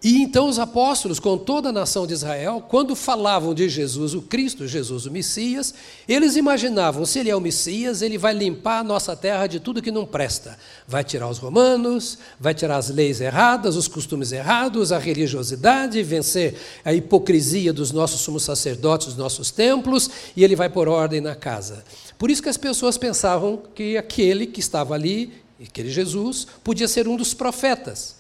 E 0.04 0.22
então 0.22 0.48
os 0.48 0.60
apóstolos, 0.60 1.20
com 1.20 1.40
toda 1.40 1.70
a 1.70 1.72
nação 1.72 2.06
de 2.06 2.14
Israel, 2.14 2.64
quando 2.70 2.96
falavam 2.96 3.52
de 3.52 3.68
Jesus, 3.68 4.14
o 4.14 4.22
Cristo, 4.22 4.68
Jesus, 4.68 5.08
o 5.08 5.12
Messias, 5.12 5.74
eles 6.08 6.36
imaginavam: 6.36 7.04
se 7.04 7.18
ele 7.18 7.32
é 7.32 7.36
o 7.36 7.42
Messias, 7.42 8.04
ele 8.04 8.16
vai 8.16 8.32
limpar 8.32 8.80
a 8.80 8.84
nossa 8.84 9.16
terra 9.16 9.48
de 9.48 9.60
tudo 9.60 9.82
que 9.82 9.90
não 9.90 10.06
presta. 10.06 10.56
Vai 10.88 11.04
tirar 11.04 11.28
os 11.28 11.40
romanos, 11.40 12.20
vai 12.40 12.54
tirar 12.54 12.78
as 12.78 12.90
leis 12.90 13.20
erradas, 13.22 13.76
os 13.76 13.88
costumes 13.88 14.32
errados, 14.32 14.92
a 14.92 15.00
religiosidade, 15.00 16.04
vencer 16.04 16.54
a 16.86 16.94
hipocrisia 16.94 17.74
dos 17.74 17.92
nossos 17.92 18.22
sumos 18.22 18.44
sacerdotes, 18.44 19.08
dos 19.08 19.18
nossos 19.18 19.50
templos, 19.50 20.12
e 20.36 20.44
ele 20.44 20.56
vai 20.56 20.70
pôr 20.70 20.88
ordem 20.88 21.22
na 21.22 21.34
casa. 21.34 21.84
Por 22.20 22.30
isso 22.30 22.44
que 22.44 22.50
as 22.50 22.58
pessoas 22.58 23.00
pensavam 23.00 23.64
que 23.74 23.98
aquele 23.98 24.46
que 24.46 24.60
estava 24.60 24.94
ali, 24.94 25.34
aquele 25.60 25.90
Jesus, 25.90 26.46
podia 26.64 26.88
ser 26.88 27.08
um 27.08 27.18
dos 27.18 27.34
profetas 27.34 28.17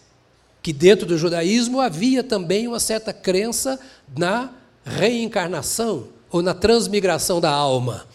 que 0.67 0.73
dentro 0.73 1.05
do 1.05 1.17
judaísmo 1.17 1.79
havia 1.79 2.21
também 2.21 2.67
uma 2.67 2.77
certa 2.77 3.13
crença 3.13 3.79
na 4.17 4.53
reencarnação 4.83 6.09
ou 6.29 6.41
na 6.41 6.53
transmigração 6.53 7.39
da 7.39 7.49
alma. 7.49 8.05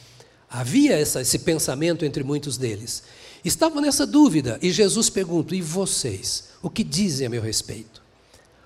Havia 0.51 0.93
essa, 0.99 1.23
esse 1.23 1.39
pensamento 1.39 2.05
entre 2.05 2.23
muitos 2.23 2.59
deles. 2.59 3.05
Estavam 3.43 3.81
nessa 3.81 4.07
dúvida 4.07 4.59
e 4.61 4.71
Jesus 4.71 5.09
pergunta: 5.09 5.57
e 5.57 5.63
vocês? 5.63 6.51
O 6.63 6.69
que 6.69 6.85
dizem 6.85 7.27
a 7.27 7.31
meu 7.31 7.41
respeito? 7.41 8.03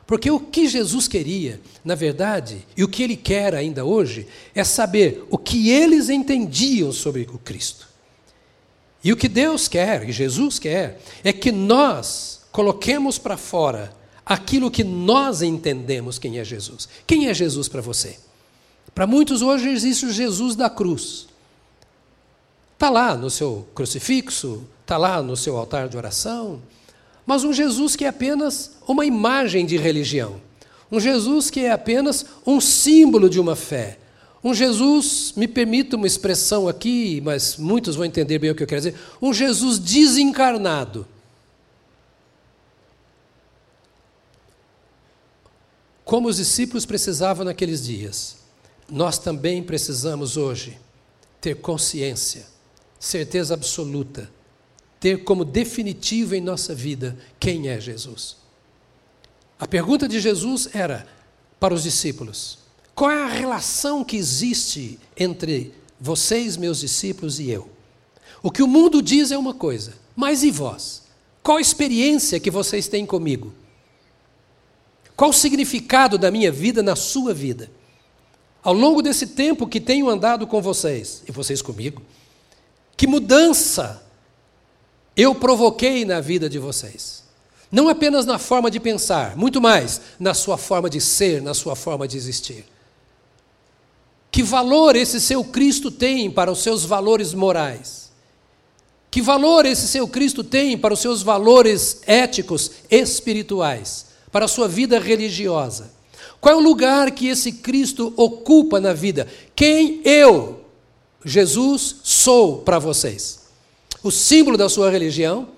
Porque 0.04 0.32
o 0.32 0.40
que 0.40 0.66
Jesus 0.66 1.06
queria, 1.06 1.60
na 1.84 1.94
verdade, 1.94 2.66
e 2.76 2.82
o 2.82 2.88
que 2.88 3.04
ele 3.04 3.16
quer 3.16 3.54
ainda 3.54 3.84
hoje, 3.84 4.26
é 4.52 4.64
saber 4.64 5.24
o 5.30 5.38
que 5.38 5.70
eles 5.70 6.08
entendiam 6.08 6.90
sobre 6.90 7.28
o 7.32 7.38
Cristo. 7.38 7.86
E 9.04 9.12
o 9.12 9.16
que 9.16 9.28
Deus 9.28 9.68
quer, 9.68 10.08
e 10.08 10.10
Jesus 10.10 10.58
quer, 10.58 11.00
é 11.22 11.32
que 11.32 11.52
nós 11.52 12.35
coloquemos 12.56 13.18
para 13.18 13.36
fora 13.36 13.94
aquilo 14.25 14.70
que 14.70 14.82
nós 14.82 15.42
entendemos 15.42 16.18
quem 16.18 16.38
é 16.38 16.44
Jesus. 16.44 16.88
Quem 17.06 17.28
é 17.28 17.34
Jesus 17.34 17.68
para 17.68 17.82
você? 17.82 18.18
Para 18.94 19.06
muitos 19.06 19.42
hoje 19.42 19.68
existe 19.68 20.06
o 20.06 20.10
Jesus 20.10 20.56
da 20.56 20.70
cruz. 20.70 21.26
Está 22.72 22.88
lá 22.88 23.14
no 23.14 23.28
seu 23.28 23.68
crucifixo, 23.75 24.66
está 24.80 24.96
lá 24.96 25.22
no 25.22 25.36
seu 25.36 25.58
altar 25.58 25.86
de 25.86 25.98
oração, 25.98 26.62
mas 27.26 27.44
um 27.44 27.52
Jesus 27.52 27.94
que 27.94 28.06
é 28.06 28.08
apenas 28.08 28.72
uma 28.88 29.04
imagem 29.04 29.66
de 29.66 29.76
religião. 29.76 30.40
Um 30.90 30.98
Jesus 30.98 31.50
que 31.50 31.60
é 31.60 31.72
apenas 31.72 32.25
um 32.46 32.58
símbolo 32.58 33.28
de 33.28 33.38
uma 33.38 33.54
fé. 33.54 33.98
Um 34.42 34.54
Jesus, 34.54 35.34
me 35.36 35.46
permita 35.46 35.96
uma 35.96 36.06
expressão 36.06 36.68
aqui, 36.68 37.20
mas 37.22 37.58
muitos 37.58 37.96
vão 37.96 38.06
entender 38.06 38.38
bem 38.38 38.50
o 38.50 38.54
que 38.54 38.62
eu 38.62 38.66
quero 38.66 38.80
dizer, 38.80 38.94
um 39.20 39.34
Jesus 39.34 39.78
desencarnado 39.78 41.06
Como 46.06 46.28
os 46.28 46.36
discípulos 46.36 46.86
precisavam 46.86 47.44
naqueles 47.44 47.84
dias, 47.84 48.36
nós 48.88 49.18
também 49.18 49.60
precisamos 49.60 50.36
hoje 50.36 50.78
ter 51.40 51.56
consciência, 51.56 52.46
certeza 52.96 53.54
absoluta, 53.54 54.30
ter 55.00 55.25
como 55.25 55.44
definitivo 55.44 56.36
em 56.36 56.40
nossa 56.40 56.72
vida 56.72 57.18
quem 57.40 57.66
é 57.66 57.80
Jesus. 57.80 58.36
A 59.58 59.66
pergunta 59.66 60.06
de 60.06 60.20
Jesus 60.20 60.68
era 60.72 61.08
para 61.58 61.75
os 61.75 61.82
discípulos: 61.82 62.60
qual 62.94 63.10
é 63.10 63.25
a 63.25 63.28
relação 63.28 64.04
que 64.04 64.16
existe 64.16 65.00
entre 65.16 65.75
vocês, 66.00 66.56
meus 66.56 66.78
discípulos, 66.78 67.40
e 67.40 67.50
eu? 67.50 67.68
O 68.44 68.52
que 68.52 68.62
o 68.62 68.68
mundo 68.68 69.02
diz 69.02 69.32
é 69.32 69.36
uma 69.36 69.54
coisa, 69.54 69.94
mas 70.14 70.44
e 70.44 70.52
vós? 70.52 71.02
Qual 71.42 71.58
a 71.58 71.60
experiência 71.60 72.38
que 72.38 72.48
vocês 72.48 72.86
têm 72.86 73.04
comigo? 73.04 73.52
Qual 75.16 75.30
o 75.30 75.35
significado 75.35 76.18
da 76.18 76.30
minha 76.30 76.52
vida 76.52 76.82
na 76.82 76.94
sua 76.94 77.32
vida? 77.32 77.70
Ao 78.62 78.75
longo 78.75 79.00
desse 79.00 79.28
tempo 79.28 79.66
que 79.66 79.80
tenho 79.80 80.11
andado 80.11 80.46
com 80.46 80.61
vocês, 80.61 81.23
e 81.26 81.32
vocês 81.32 81.62
comigo, 81.62 82.02
que 82.96 83.06
mudança 83.06 84.02
eu 85.16 85.35
provoquei 85.35 86.04
na 86.04 86.20
vida 86.20 86.49
de 86.49 86.58
vocês? 86.58 87.25
Não 87.73 87.88
apenas 87.88 88.26
na 88.26 88.38
forma 88.38 88.70
de 88.70 88.78
pensar, 88.78 89.37
muito 89.37 89.61
mais 89.61 90.00
na 90.18 90.35
sua 90.35 90.58
forma 90.58 90.90
de 90.90 91.00
ser, 91.00 91.40
na 91.40 91.54
sua 91.54 91.75
forma 91.75 92.06
de 92.06 92.16
existir. 92.16 92.64
Que 94.30 94.42
valor 94.42 94.94
esse 94.96 95.20
seu 95.20 95.42
Cristo 95.42 95.90
tem 95.90 96.30
para 96.30 96.52
os 96.52 96.62
seus 96.62 96.85
valores 96.85 97.32
morais? 97.32 98.11
Que 99.11 99.23
valor 99.23 99.64
esse 99.64 99.88
seu 99.88 100.06
Cristo 100.06 100.44
tem 100.44 100.76
para 100.76 100.92
os 100.92 101.00
seus 101.00 101.23
valores 101.23 102.02
éticos, 102.06 102.70
espirituais? 102.90 104.05
Para 104.30 104.45
a 104.45 104.49
sua 104.49 104.68
vida 104.68 104.99
religiosa? 104.99 105.97
Qual 106.40 106.54
é 106.54 106.56
o 106.56 106.62
lugar 106.62 107.11
que 107.11 107.28
esse 107.28 107.52
Cristo 107.52 108.12
ocupa 108.16 108.80
na 108.80 108.92
vida? 108.92 109.26
Quem 109.54 110.00
eu, 110.04 110.64
Jesus, 111.25 111.97
sou 112.02 112.59
para 112.59 112.78
vocês? 112.78 113.47
O 114.02 114.11
símbolo 114.11 114.56
da 114.56 114.68
sua 114.68 114.90
religião? 114.90 115.49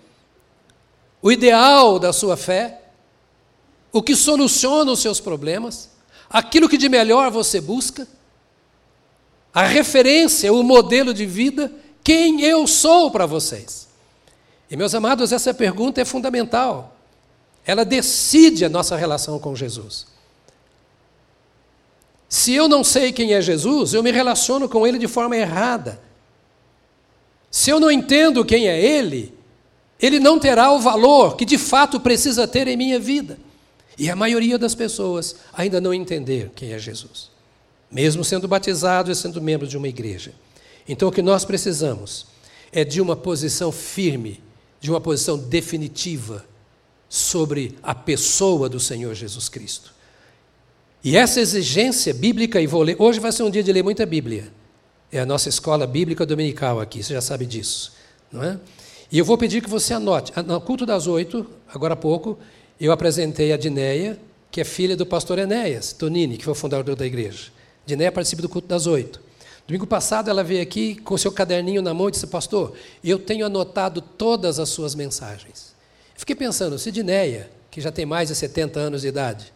O 1.21 1.33
ideal 1.33 1.99
da 1.99 2.13
sua 2.13 2.37
fé? 2.37 2.83
O 3.93 4.03
que 4.03 4.15
soluciona 4.15 4.93
os 4.93 5.01
seus 5.01 5.21
problemas? 5.21 5.91
Aquilo 6.31 6.69
que 6.69 6.79
de 6.79 6.89
melhor 6.89 7.31
você 7.31 7.61
busca? 7.61 8.07
A 9.53 9.63
referência, 9.63 10.53
o 10.53 10.63
modelo 10.63 11.13
de 11.13 11.27
vida? 11.27 11.73
Quem 12.05 12.43
eu 12.43 12.67
sou 12.67 13.11
para 13.11 13.27
vocês? 13.27 13.89
E 14.71 14.77
meus 14.77 14.95
amados, 14.95 15.33
essa 15.33 15.53
pergunta 15.53 16.01
é 16.01 16.05
fundamental 16.05 16.98
ela 17.69 17.85
decide 17.85 18.65
a 18.65 18.69
nossa 18.71 18.97
relação 18.97 19.39
com 19.39 19.55
Jesus. 19.55 20.07
Se 22.27 22.55
eu 22.55 22.67
não 22.67 22.83
sei 22.83 23.13
quem 23.13 23.35
é 23.35 23.43
Jesus, 23.43 23.93
eu 23.93 24.03
me 24.03 24.11
relaciono 24.11 24.67
com 24.71 24.87
ele 24.87 24.99
de 24.99 25.07
forma 25.07 25.37
errada. 25.37 26.01
Se 27.51 27.69
eu 27.69 27.79
não 27.79 27.91
entendo 27.91 28.43
quem 28.43 28.69
é 28.69 28.83
ele, 28.83 29.35
ele 30.01 30.19
não 30.19 30.39
terá 30.39 30.73
o 30.73 30.81
valor 30.81 31.37
que 31.37 31.45
de 31.45 31.59
fato 31.59 32.01
precisa 32.01 32.49
ter 32.49 32.67
em 32.69 32.77
minha 32.77 32.99
vida. 32.99 33.39
E 33.99 34.09
a 34.09 34.17
maioria 34.17 34.57
das 34.57 34.75
pessoas 34.75 35.37
ainda 35.53 35.79
não 35.79 35.93
entender 35.93 36.51
quem 36.57 36.73
é 36.73 36.79
Jesus, 36.79 37.31
mesmo 37.91 38.25
sendo 38.25 38.49
batizado 38.49 39.13
e 39.13 39.15
sendo 39.15 39.43
membro 39.43 39.67
de 39.67 39.77
uma 39.77 39.89
igreja. 39.89 40.33
Então 40.89 41.11
o 41.11 41.13
que 41.13 41.21
nós 41.21 41.45
precisamos 41.45 42.29
é 42.73 42.83
de 42.83 42.99
uma 42.99 43.15
posição 43.15 43.71
firme, 43.71 44.43
de 44.81 44.91
uma 44.91 45.03
posição 45.03 45.37
definitiva 45.37 46.47
sobre 47.09 47.77
a 47.83 47.95
pessoa 47.95 48.69
do 48.69 48.79
Senhor 48.79 49.15
Jesus 49.15 49.49
Cristo. 49.49 49.95
E 51.03 51.17
essa 51.17 51.41
exigência 51.41 52.13
bíblica, 52.13 52.61
e 52.61 52.67
vou 52.67 52.83
ler, 52.83 52.97
hoje 52.99 53.21
vai 53.21 53.33
ser 53.33 53.43
um 53.43 53.51
dia 53.51 53.63
de 53.63 53.73
ler 53.73 53.83
muita 53.83 54.05
Bíblia. 54.05 54.53
É 55.11 55.21
a 55.21 55.27
nossa 55.27 55.49
escola 55.49 55.87
bíblica 55.87 56.27
dominical 56.27 56.81
aqui, 56.81 57.03
você 57.03 57.15
já 57.15 57.21
sabe 57.21 57.47
disso, 57.47 57.93
não 58.31 58.43
é? 58.43 58.59
E 59.11 59.19
eu 59.19 59.25
vou 59.25 59.39
pedir 59.39 59.63
que 59.63 59.71
você 59.71 59.95
anote. 59.95 60.33
Ah, 60.37 60.43
no 60.43 60.61
culto 60.61 60.85
das 60.85 61.07
oito, 61.07 61.47
agora 61.67 61.95
há 61.95 61.97
pouco, 61.97 62.39
eu 62.79 62.93
apresentei 62.93 63.53
a 63.53 63.57
Dineia, 63.57 64.19
que 64.51 64.61
é 64.61 64.65
filha 64.65 64.97
do 64.97 65.07
pastor 65.07 65.39
Enéas 65.39 65.93
Tonini, 65.93 66.37
que 66.37 66.45
foi 66.45 66.53
o 66.53 66.55
fundador 66.55 66.95
da 66.95 67.07
igreja. 67.07 67.51
Dineia 67.87 68.13
participa 68.13 68.43
do 68.43 68.49
culto 68.49 68.69
das 68.69 68.87
oito. 68.87 69.21
Domingo 69.67 69.87
passado 69.87 70.29
ela 70.29 70.45
veio 70.45 70.63
aqui 70.63 70.95
com 70.97 71.17
seu 71.17 71.33
caderninho 71.33 71.81
na 71.81 71.95
mão 71.95 72.09
e 72.09 72.11
disse: 72.11 72.27
Pastor, 72.27 72.75
eu 73.03 73.19
tenho 73.19 73.47
anotado 73.47 74.01
todas 74.01 74.59
as 74.59 74.69
suas 74.69 74.95
mensagens. 74.95 75.68
Fiquei 76.19 76.35
pensando, 76.35 76.77
se 76.81 76.91
Dineia, 76.91 77.49
que 77.71 77.81
já 77.81 77.93
tem 77.93 78.05
mais 78.05 78.29
de 78.29 78.35
70 78.35 78.81
anos 78.81 79.03
de 79.03 79.09
idade, 79.09 79.53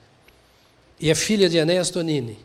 e 0.98 1.10
é 1.10 1.14
filha 1.14 1.48
de 1.48 1.58
Enéas 1.58 1.90
Tonini, 1.90 2.38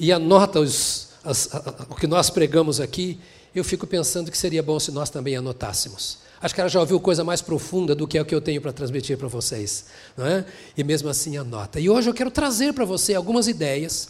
e 0.00 0.10
anota 0.10 0.58
os, 0.58 1.10
as, 1.22 1.54
a, 1.54 1.86
o 1.88 1.94
que 1.94 2.08
nós 2.08 2.28
pregamos 2.28 2.80
aqui, 2.80 3.20
eu 3.54 3.62
fico 3.62 3.86
pensando 3.86 4.32
que 4.32 4.36
seria 4.36 4.64
bom 4.64 4.80
se 4.80 4.90
nós 4.90 5.10
também 5.10 5.36
anotássemos. 5.36 6.18
Acho 6.40 6.52
que 6.52 6.60
ela 6.60 6.68
já 6.68 6.80
ouviu 6.80 6.98
coisa 6.98 7.22
mais 7.22 7.40
profunda 7.40 7.94
do 7.94 8.08
que 8.08 8.18
é 8.18 8.22
o 8.22 8.24
que 8.24 8.34
eu 8.34 8.40
tenho 8.40 8.60
para 8.60 8.72
transmitir 8.72 9.16
para 9.16 9.28
vocês. 9.28 9.86
Não 10.16 10.26
é? 10.26 10.44
E 10.76 10.82
mesmo 10.82 11.08
assim 11.08 11.36
anota. 11.36 11.78
E 11.78 11.88
hoje 11.88 12.10
eu 12.10 12.14
quero 12.14 12.32
trazer 12.32 12.74
para 12.74 12.84
você 12.84 13.14
algumas 13.14 13.46
ideias 13.46 14.08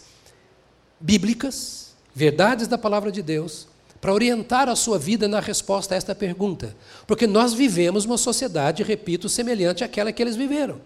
bíblicas, 0.98 1.92
verdades 2.14 2.66
da 2.66 2.78
palavra 2.78 3.12
de 3.12 3.20
Deus, 3.20 3.68
para 4.02 4.12
orientar 4.12 4.68
a 4.68 4.76
sua 4.76 4.98
vida 4.98 5.28
na 5.28 5.40
resposta 5.40 5.94
a 5.94 5.96
esta 5.96 6.14
pergunta. 6.14 6.76
Porque 7.06 7.26
nós 7.26 7.54
vivemos 7.54 8.04
uma 8.04 8.18
sociedade, 8.18 8.82
repito, 8.82 9.28
semelhante 9.28 9.84
àquela 9.84 10.12
que 10.12 10.20
eles 10.20 10.36
viveram 10.36 10.78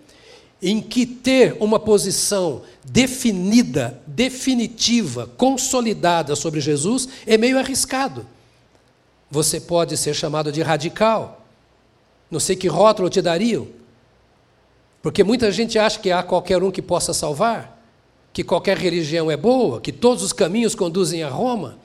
em 0.61 0.81
que 0.81 1.05
ter 1.05 1.57
uma 1.61 1.79
posição 1.79 2.63
definida, 2.83 4.01
definitiva, 4.07 5.31
consolidada 5.37 6.35
sobre 6.35 6.61
Jesus 6.61 7.09
é 7.27 7.37
meio 7.37 7.59
arriscado. 7.59 8.27
Você 9.31 9.61
pode 9.61 9.97
ser 9.97 10.15
chamado 10.15 10.51
de 10.51 10.63
radical. 10.63 11.45
Não 12.31 12.41
sei 12.41 12.57
que 12.57 12.69
rótulo 12.69 13.11
te 13.11 13.21
dariam. 13.21 13.69
Porque 15.03 15.23
muita 15.23 15.53
gente 15.53 15.79
acha 15.79 16.01
que 16.01 16.11
há 16.11 16.23
qualquer 16.23 16.63
um 16.63 16.71
que 16.71 16.83
possa 16.83 17.13
salvar, 17.13 17.81
que 18.33 18.43
qualquer 18.43 18.79
religião 18.79 19.31
é 19.31 19.37
boa, 19.37 19.81
que 19.81 19.93
todos 19.93 20.23
os 20.23 20.33
caminhos 20.33 20.75
conduzem 20.75 21.23
a 21.23 21.29
Roma. 21.29 21.79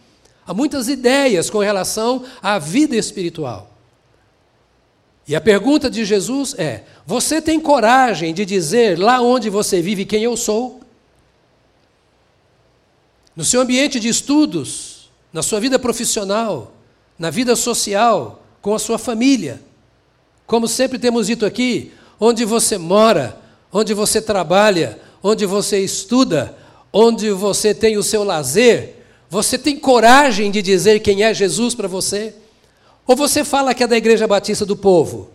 Há 0.45 0.53
muitas 0.53 0.87
ideias 0.87 1.49
com 1.49 1.59
relação 1.59 2.23
à 2.41 2.57
vida 2.57 2.95
espiritual. 2.95 3.71
E 5.27 5.35
a 5.35 5.41
pergunta 5.41 5.89
de 5.89 6.03
Jesus 6.03 6.55
é: 6.57 6.83
você 7.05 7.41
tem 7.41 7.59
coragem 7.59 8.33
de 8.33 8.45
dizer 8.45 8.99
lá 8.99 9.21
onde 9.21 9.49
você 9.49 9.81
vive 9.81 10.05
quem 10.05 10.23
eu 10.23 10.35
sou? 10.35 10.81
No 13.35 13.45
seu 13.45 13.61
ambiente 13.61 13.99
de 13.99 14.09
estudos, 14.09 15.09
na 15.31 15.41
sua 15.41 15.59
vida 15.59 15.79
profissional, 15.79 16.73
na 17.17 17.29
vida 17.29 17.55
social, 17.55 18.43
com 18.61 18.75
a 18.75 18.79
sua 18.79 18.97
família. 18.97 19.61
Como 20.45 20.67
sempre 20.67 20.99
temos 20.99 21.27
dito 21.27 21.45
aqui, 21.45 21.93
onde 22.19 22.43
você 22.43 22.77
mora, 22.77 23.39
onde 23.71 23.93
você 23.93 24.21
trabalha, 24.21 24.99
onde 25.23 25.45
você 25.45 25.79
estuda, 25.79 26.57
onde 26.91 27.31
você 27.31 27.73
tem 27.73 27.95
o 27.95 28.03
seu 28.03 28.23
lazer, 28.23 29.00
você 29.31 29.57
tem 29.57 29.79
coragem 29.79 30.51
de 30.51 30.61
dizer 30.61 30.99
quem 30.99 31.23
é 31.23 31.33
Jesus 31.33 31.73
para 31.73 31.87
você? 31.87 32.33
Ou 33.07 33.15
você 33.15 33.45
fala 33.45 33.73
que 33.73 33.81
é 33.81 33.87
da 33.87 33.95
Igreja 33.95 34.27
Batista 34.27 34.65
do 34.65 34.75
Povo, 34.75 35.29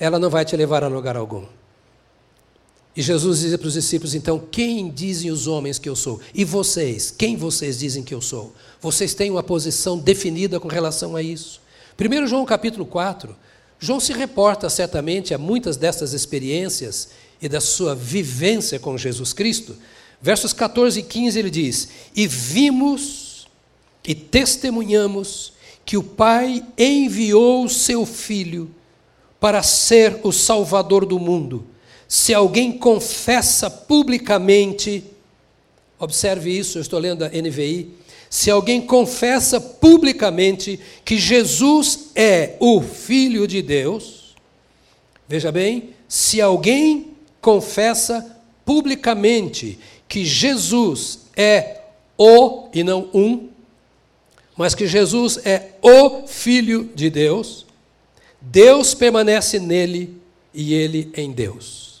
ela 0.00 0.18
não 0.18 0.28
vai 0.28 0.44
te 0.44 0.56
levar 0.56 0.82
a 0.82 0.88
lugar 0.88 1.16
algum. 1.16 1.44
E 2.96 3.00
Jesus 3.00 3.38
dizia 3.38 3.56
para 3.56 3.68
os 3.68 3.74
discípulos: 3.74 4.16
então, 4.16 4.42
quem 4.50 4.90
dizem 4.90 5.30
os 5.30 5.46
homens 5.46 5.78
que 5.78 5.88
eu 5.88 5.94
sou? 5.94 6.20
E 6.34 6.44
vocês, 6.44 7.14
quem 7.16 7.36
vocês 7.36 7.78
dizem 7.78 8.02
que 8.02 8.12
eu 8.12 8.20
sou? 8.20 8.52
Vocês 8.80 9.14
têm 9.14 9.30
uma 9.30 9.44
posição 9.44 9.96
definida 9.96 10.58
com 10.58 10.66
relação 10.66 11.14
a 11.14 11.22
isso. 11.22 11.60
1 11.96 12.26
João 12.26 12.44
capítulo 12.44 12.84
4, 12.84 13.36
João 13.78 14.00
se 14.00 14.12
reporta 14.12 14.68
certamente 14.68 15.32
a 15.32 15.38
muitas 15.38 15.76
dessas 15.76 16.12
experiências 16.12 17.10
e 17.40 17.48
da 17.48 17.60
sua 17.60 17.94
vivência 17.94 18.80
com 18.80 18.98
Jesus 18.98 19.32
Cristo. 19.32 19.76
Versos 20.20 20.52
14 20.52 20.98
e 20.98 21.02
15 21.04 21.38
ele 21.38 21.50
diz: 21.50 21.88
E 22.12 22.26
vimos 22.26 23.25
e 24.06 24.14
testemunhamos 24.14 25.52
que 25.84 25.96
o 25.96 26.02
Pai 26.02 26.64
enviou 26.78 27.64
o 27.64 27.68
seu 27.68 28.06
Filho 28.06 28.70
para 29.40 29.62
ser 29.62 30.20
o 30.22 30.32
Salvador 30.32 31.04
do 31.04 31.18
mundo. 31.18 31.66
Se 32.08 32.32
alguém 32.32 32.72
confessa 32.72 33.68
publicamente, 33.68 35.04
observe 35.98 36.56
isso, 36.56 36.78
eu 36.78 36.82
estou 36.82 36.98
lendo 36.98 37.24
a 37.24 37.28
NVI. 37.28 37.90
Se 38.30 38.50
alguém 38.50 38.80
confessa 38.80 39.60
publicamente 39.60 40.78
que 41.04 41.18
Jesus 41.18 42.10
é 42.14 42.56
o 42.60 42.80
Filho 42.80 43.46
de 43.46 43.62
Deus, 43.62 44.34
veja 45.28 45.50
bem, 45.50 45.90
se 46.08 46.40
alguém 46.40 47.14
confessa 47.40 48.36
publicamente 48.64 49.78
que 50.08 50.24
Jesus 50.24 51.20
é 51.36 51.82
o 52.18 52.68
e 52.72 52.82
não 52.82 53.08
um, 53.12 53.48
mas 54.56 54.74
que 54.74 54.86
Jesus 54.86 55.38
é 55.44 55.72
o 55.82 56.26
Filho 56.26 56.90
de 56.94 57.10
Deus, 57.10 57.66
Deus 58.40 58.94
permanece 58.94 59.58
nele 59.58 60.16
e 60.54 60.72
ele 60.72 61.12
em 61.14 61.30
Deus. 61.30 62.00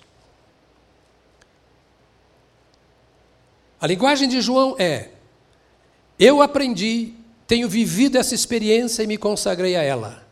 A 3.78 3.86
linguagem 3.86 4.26
de 4.28 4.40
João 4.40 4.74
é: 4.78 5.10
eu 6.18 6.40
aprendi, 6.40 7.12
tenho 7.46 7.68
vivido 7.68 8.16
essa 8.16 8.34
experiência 8.34 9.02
e 9.02 9.06
me 9.06 9.18
consagrei 9.18 9.76
a 9.76 9.82
ela, 9.82 10.26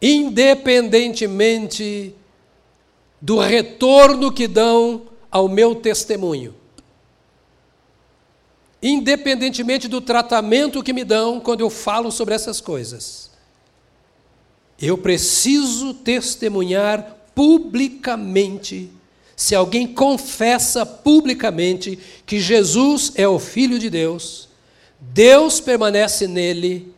independentemente 0.00 2.14
do 3.20 3.38
retorno 3.38 4.32
que 4.32 4.46
dão 4.46 5.08
ao 5.30 5.48
meu 5.48 5.74
testemunho 5.74 6.54
independentemente 8.86 9.88
do 9.88 9.98
tratamento 9.98 10.82
que 10.82 10.92
me 10.92 11.04
dão 11.04 11.40
quando 11.40 11.62
eu 11.62 11.70
falo 11.70 12.12
sobre 12.12 12.34
essas 12.34 12.60
coisas. 12.60 13.30
Eu 14.78 14.98
preciso 14.98 15.94
testemunhar 15.94 17.16
publicamente. 17.34 18.92
Se 19.34 19.54
alguém 19.54 19.86
confessa 19.86 20.84
publicamente 20.84 21.98
que 22.26 22.38
Jesus 22.38 23.12
é 23.14 23.26
o 23.26 23.38
Filho 23.38 23.78
de 23.78 23.88
Deus, 23.88 24.50
Deus 25.00 25.60
permanece 25.60 26.28
nele 26.28 26.94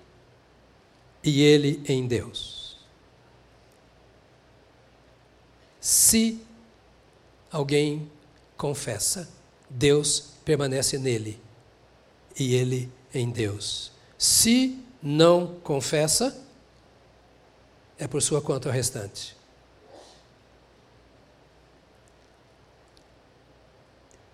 e 1.22 1.40
ele 1.40 1.80
em 1.86 2.04
Deus. 2.04 2.78
Se 5.80 6.40
alguém 7.48 8.10
confessa, 8.56 9.28
Deus 9.70 10.32
permanece 10.44 10.98
nele 10.98 11.45
e 12.38 12.54
ele 12.54 12.92
em 13.12 13.30
Deus. 13.30 13.92
Se 14.18 14.78
não 15.02 15.58
confessa, 15.62 16.36
é 17.98 18.06
por 18.06 18.20
sua 18.20 18.40
conta 18.40 18.68
o 18.68 18.72
restante. 18.72 19.36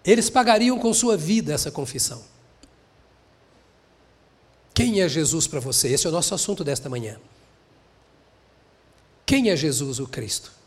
Eles 0.05 0.29
pagariam 0.29 0.79
com 0.79 0.93
sua 0.93 1.17
vida 1.17 1.53
essa 1.53 1.71
confissão. 1.71 2.25
Quem 4.75 5.01
é 5.01 5.09
Jesus 5.09 5.47
para 5.47 5.61
você? 5.61 5.88
Esse 5.88 6.07
é 6.07 6.11
o 6.11 6.12
nosso 6.12 6.35
assunto 6.35 6.65
desta 6.65 6.88
manhã. 6.88 7.21
Quem 9.25 9.51
é 9.51 9.57
Jesus 9.57 10.01
o 10.01 10.09
Cristo? 10.09 10.62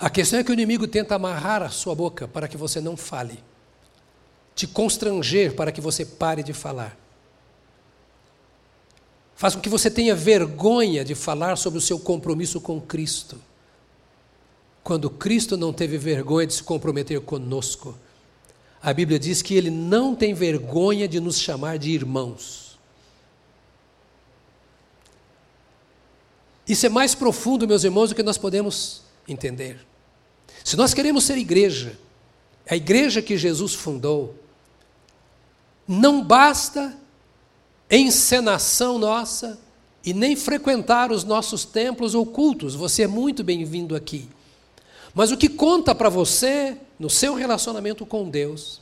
A 0.00 0.08
questão 0.08 0.40
é 0.40 0.44
que 0.44 0.50
o 0.50 0.54
inimigo 0.54 0.88
tenta 0.88 1.14
amarrar 1.14 1.62
a 1.62 1.68
sua 1.68 1.94
boca 1.94 2.26
para 2.26 2.48
que 2.48 2.56
você 2.56 2.80
não 2.80 2.96
fale, 2.96 3.44
te 4.54 4.66
constranger 4.66 5.54
para 5.54 5.70
que 5.70 5.80
você 5.80 6.06
pare 6.06 6.42
de 6.42 6.54
falar. 6.54 6.96
Faz 9.36 9.54
com 9.54 9.60
que 9.60 9.68
você 9.68 9.90
tenha 9.90 10.14
vergonha 10.14 11.04
de 11.04 11.14
falar 11.14 11.56
sobre 11.56 11.78
o 11.78 11.82
seu 11.82 11.98
compromisso 11.98 12.62
com 12.62 12.80
Cristo. 12.80 13.38
Quando 14.82 15.10
Cristo 15.10 15.54
não 15.54 15.70
teve 15.70 15.98
vergonha 15.98 16.46
de 16.46 16.54
se 16.54 16.62
comprometer 16.62 17.20
conosco. 17.20 17.94
A 18.82 18.94
Bíblia 18.94 19.18
diz 19.18 19.42
que 19.42 19.54
ele 19.54 19.70
não 19.70 20.14
tem 20.14 20.32
vergonha 20.32 21.06
de 21.06 21.20
nos 21.20 21.38
chamar 21.38 21.78
de 21.78 21.90
irmãos. 21.90 22.78
Isso 26.66 26.86
é 26.86 26.88
mais 26.88 27.14
profundo, 27.14 27.68
meus 27.68 27.84
irmãos, 27.84 28.08
do 28.08 28.14
que 28.14 28.22
nós 28.22 28.38
podemos 28.38 29.02
entender. 29.28 29.89
Se 30.64 30.76
nós 30.76 30.94
queremos 30.94 31.24
ser 31.24 31.38
igreja, 31.38 31.98
a 32.68 32.76
igreja 32.76 33.20
que 33.20 33.36
Jesus 33.36 33.74
fundou, 33.74 34.34
não 35.86 36.22
basta 36.22 36.96
encenação 37.90 38.98
nossa 38.98 39.58
e 40.04 40.14
nem 40.14 40.36
frequentar 40.36 41.10
os 41.10 41.24
nossos 41.24 41.64
templos 41.64 42.14
ou 42.14 42.24
cultos. 42.24 42.74
Você 42.74 43.02
é 43.02 43.06
muito 43.06 43.42
bem-vindo 43.42 43.96
aqui. 43.96 44.28
Mas 45.14 45.32
o 45.32 45.36
que 45.36 45.48
conta 45.48 45.94
para 45.94 46.08
você 46.08 46.76
no 46.98 47.10
seu 47.10 47.34
relacionamento 47.34 48.06
com 48.06 48.28
Deus 48.28 48.80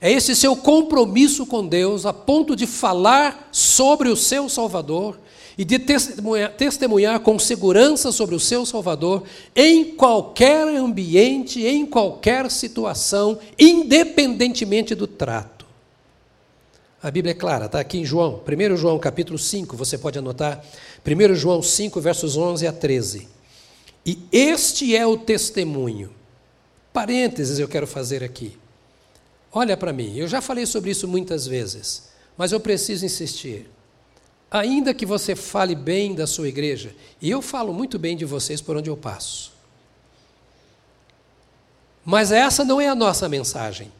é 0.00 0.12
esse 0.12 0.36
seu 0.36 0.54
compromisso 0.54 1.46
com 1.46 1.66
Deus 1.66 2.06
a 2.06 2.12
ponto 2.12 2.54
de 2.54 2.66
falar 2.66 3.48
sobre 3.50 4.08
o 4.08 4.16
seu 4.16 4.48
Salvador 4.48 5.18
e 5.56 5.64
de 5.64 5.78
testemunhar, 5.78 6.52
testemunhar, 6.52 7.20
com 7.20 7.38
segurança 7.38 8.10
sobre 8.10 8.34
o 8.34 8.40
seu 8.40 8.66
Salvador 8.66 9.22
em 9.54 9.94
qualquer 9.94 10.66
ambiente, 10.76 11.64
em 11.64 11.86
qualquer 11.86 12.50
situação, 12.50 13.38
independentemente 13.58 14.94
do 14.94 15.06
trato. 15.06 15.64
A 17.02 17.10
Bíblia 17.10 17.32
é 17.32 17.34
clara, 17.34 17.66
está 17.66 17.80
aqui 17.80 17.98
em 17.98 18.04
João, 18.04 18.40
1 18.46 18.76
João 18.76 18.98
capítulo 18.98 19.38
5, 19.38 19.76
você 19.76 19.98
pode 19.98 20.18
anotar, 20.18 20.64
1 21.06 21.34
João 21.34 21.62
5, 21.62 22.00
versos 22.00 22.36
11 22.36 22.66
a 22.66 22.72
13. 22.72 23.28
E 24.06 24.18
este 24.32 24.96
é 24.96 25.06
o 25.06 25.16
testemunho. 25.16 26.10
Parênteses 26.92 27.58
eu 27.58 27.68
quero 27.68 27.86
fazer 27.86 28.24
aqui. 28.24 28.56
Olha 29.52 29.76
para 29.76 29.92
mim, 29.92 30.16
eu 30.16 30.26
já 30.26 30.40
falei 30.40 30.66
sobre 30.66 30.90
isso 30.90 31.06
muitas 31.06 31.46
vezes, 31.46 32.04
mas 32.36 32.52
eu 32.52 32.58
preciso 32.58 33.04
insistir. 33.04 33.68
Ainda 34.54 34.94
que 34.94 35.04
você 35.04 35.34
fale 35.34 35.74
bem 35.74 36.14
da 36.14 36.28
sua 36.28 36.48
igreja, 36.48 36.94
e 37.20 37.28
eu 37.28 37.42
falo 37.42 37.74
muito 37.74 37.98
bem 37.98 38.16
de 38.16 38.24
vocês 38.24 38.60
por 38.60 38.76
onde 38.76 38.88
eu 38.88 38.96
passo, 38.96 39.52
mas 42.04 42.30
essa 42.30 42.64
não 42.64 42.80
é 42.80 42.86
a 42.86 42.94
nossa 42.94 43.28
mensagem. 43.28 43.90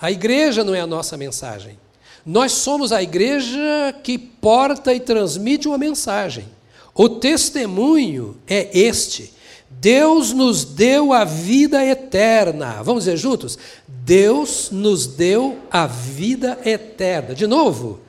A 0.00 0.10
igreja 0.10 0.64
não 0.64 0.74
é 0.74 0.80
a 0.80 0.86
nossa 0.86 1.16
mensagem. 1.16 1.78
Nós 2.26 2.50
somos 2.50 2.90
a 2.90 3.00
igreja 3.00 3.94
que 4.02 4.18
porta 4.18 4.92
e 4.92 4.98
transmite 4.98 5.68
uma 5.68 5.78
mensagem. 5.78 6.48
O 6.92 7.08
testemunho 7.08 8.36
é 8.48 8.76
este. 8.76 9.32
Deus 9.70 10.32
nos 10.32 10.64
deu 10.64 11.12
a 11.12 11.24
vida 11.24 11.86
eterna. 11.86 12.82
Vamos 12.82 13.04
dizer 13.04 13.16
juntos? 13.16 13.56
Deus 13.86 14.72
nos 14.72 15.06
deu 15.06 15.60
a 15.70 15.86
vida 15.86 16.58
eterna. 16.64 17.32
De 17.32 17.46
novo. 17.46 18.00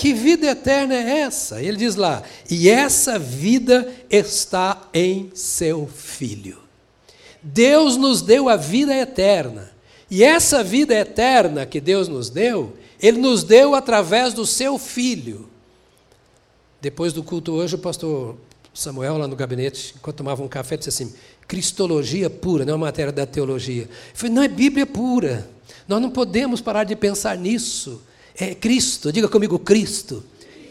Que 0.00 0.14
vida 0.14 0.46
eterna 0.46 0.94
é 0.94 1.20
essa? 1.20 1.60
Ele 1.60 1.76
diz 1.76 1.94
lá: 1.94 2.22
e 2.50 2.70
essa 2.70 3.18
vida 3.18 3.86
está 4.08 4.88
em 4.94 5.30
seu 5.34 5.86
Filho. 5.86 6.58
Deus 7.42 7.98
nos 7.98 8.22
deu 8.22 8.48
a 8.48 8.56
vida 8.56 8.96
eterna. 8.96 9.70
E 10.10 10.24
essa 10.24 10.64
vida 10.64 10.94
eterna 10.94 11.66
que 11.66 11.82
Deus 11.82 12.08
nos 12.08 12.30
deu, 12.30 12.78
Ele 12.98 13.18
nos 13.18 13.44
deu 13.44 13.74
através 13.74 14.32
do 14.32 14.46
seu 14.46 14.78
Filho. 14.78 15.50
Depois 16.80 17.12
do 17.12 17.22
culto 17.22 17.52
hoje, 17.52 17.74
o 17.74 17.78
pastor 17.78 18.38
Samuel, 18.72 19.18
lá 19.18 19.28
no 19.28 19.36
gabinete, 19.36 19.92
enquanto 19.98 20.16
tomava 20.16 20.42
um 20.42 20.48
café, 20.48 20.78
disse 20.78 20.88
assim: 20.88 21.14
Cristologia 21.46 22.30
pura, 22.30 22.64
não 22.64 22.72
é 22.72 22.76
uma 22.76 22.86
matéria 22.86 23.12
da 23.12 23.26
teologia. 23.26 23.82
Eu 23.82 23.88
falei: 24.14 24.34
não 24.34 24.42
é 24.42 24.48
Bíblia 24.48 24.86
pura. 24.86 25.46
Nós 25.86 26.00
não 26.00 26.10
podemos 26.10 26.62
parar 26.62 26.84
de 26.84 26.96
pensar 26.96 27.36
nisso. 27.36 28.00
É 28.40 28.54
Cristo, 28.54 29.12
diga 29.12 29.28
comigo: 29.28 29.58
Cristo. 29.58 30.24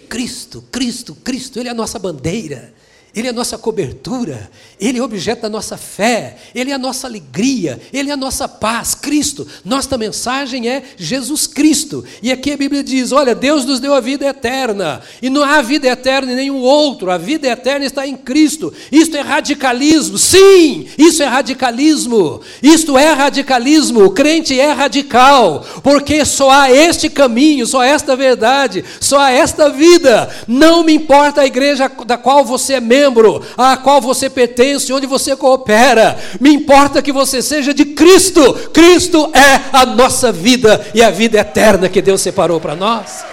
Cristo, 0.10 0.64
Cristo, 0.72 1.16
Cristo, 1.24 1.60
Ele 1.60 1.70
é 1.70 1.72
a 1.72 1.76
nossa 1.76 2.00
bandeira. 2.00 2.74
Ele 3.16 3.26
é 3.26 3.32
a 3.32 3.34
nossa 3.34 3.58
cobertura, 3.58 4.52
Ele 4.80 5.00
é 5.00 5.02
objeto 5.02 5.42
da 5.42 5.50
nossa 5.50 5.76
fé, 5.78 6.38
Ele 6.54 6.70
é 6.70 6.76
a 6.76 6.78
nossa 6.78 7.08
alegria, 7.08 7.82
Ele 7.92 8.12
é 8.12 8.14
a 8.14 8.18
nossa 8.18 8.48
paz, 8.48 8.94
Cristo. 8.94 9.48
Nossa 9.66 9.98
mensagem 9.98 10.70
é 10.70 10.84
Jesus 10.96 11.48
Cristo. 11.48 12.06
E 12.22 12.32
aqui 12.32 12.52
a 12.52 12.58
Bíblia 12.58 12.84
diz: 12.84 13.12
olha, 13.12 13.34
Deus 13.34 13.66
nos 13.66 13.80
deu 13.80 13.96
a 13.96 14.00
vida 14.00 14.28
eterna, 14.28 15.02
e 15.24 15.30
não 15.30 15.44
há 15.44 15.60
vida 15.64 15.88
eterna 15.88 16.32
em 16.34 16.36
nenhum 16.36 16.60
outro, 16.60 17.10
a 17.10 17.18
vida 17.18 17.48
eterna 17.48 17.84
está 17.84 18.06
em 18.06 18.16
Cristo. 18.16 18.72
Isto 18.92 19.18
é 19.18 19.22
radicalismo, 19.22 20.18
sim, 20.20 20.88
isso 20.96 21.24
é 21.24 21.26
radicalismo, 21.26 22.42
isto 22.62 22.96
é 22.96 23.12
radicalismo. 23.12 24.04
O 24.04 24.12
crente 24.12 24.60
é 24.60 24.72
radical, 24.72 25.66
porque 25.82 26.24
só 26.26 26.52
há 26.52 26.72
este 26.72 27.10
caminho, 27.10 27.66
só 27.66 27.82
esta 27.82 28.16
verdade, 28.16 28.86
só 29.02 29.18
há 29.18 29.32
esta 29.32 29.68
vida. 29.68 30.30
Não 30.48 30.84
me 30.84 30.94
importa 30.94 31.42
a 31.42 31.48
igreja 31.48 31.92
da 32.06 32.16
qual 32.16 32.46
você 32.46 32.76
é 32.76 32.80
membro 32.80 32.99
membro 33.00 33.42
a 33.58 33.78
qual 33.78 34.02
você 34.02 34.30
pertence, 34.30 34.92
onde 34.92 35.08
você 35.08 35.36
coopera. 35.36 36.18
Me 36.40 36.54
importa 36.54 37.02
que 37.02 37.12
você 37.12 37.42
seja 37.42 37.74
de 37.74 37.86
Cristo. 37.86 38.54
Cristo 38.74 39.32
é 39.34 39.62
a 39.72 39.86
nossa 39.86 40.32
vida 40.32 40.86
e 40.94 41.02
a 41.02 41.10
vida 41.10 41.40
eterna 41.40 41.88
que 41.88 42.02
Deus 42.02 42.22
separou 42.22 42.60
para 42.60 42.76
nós. 42.76 43.24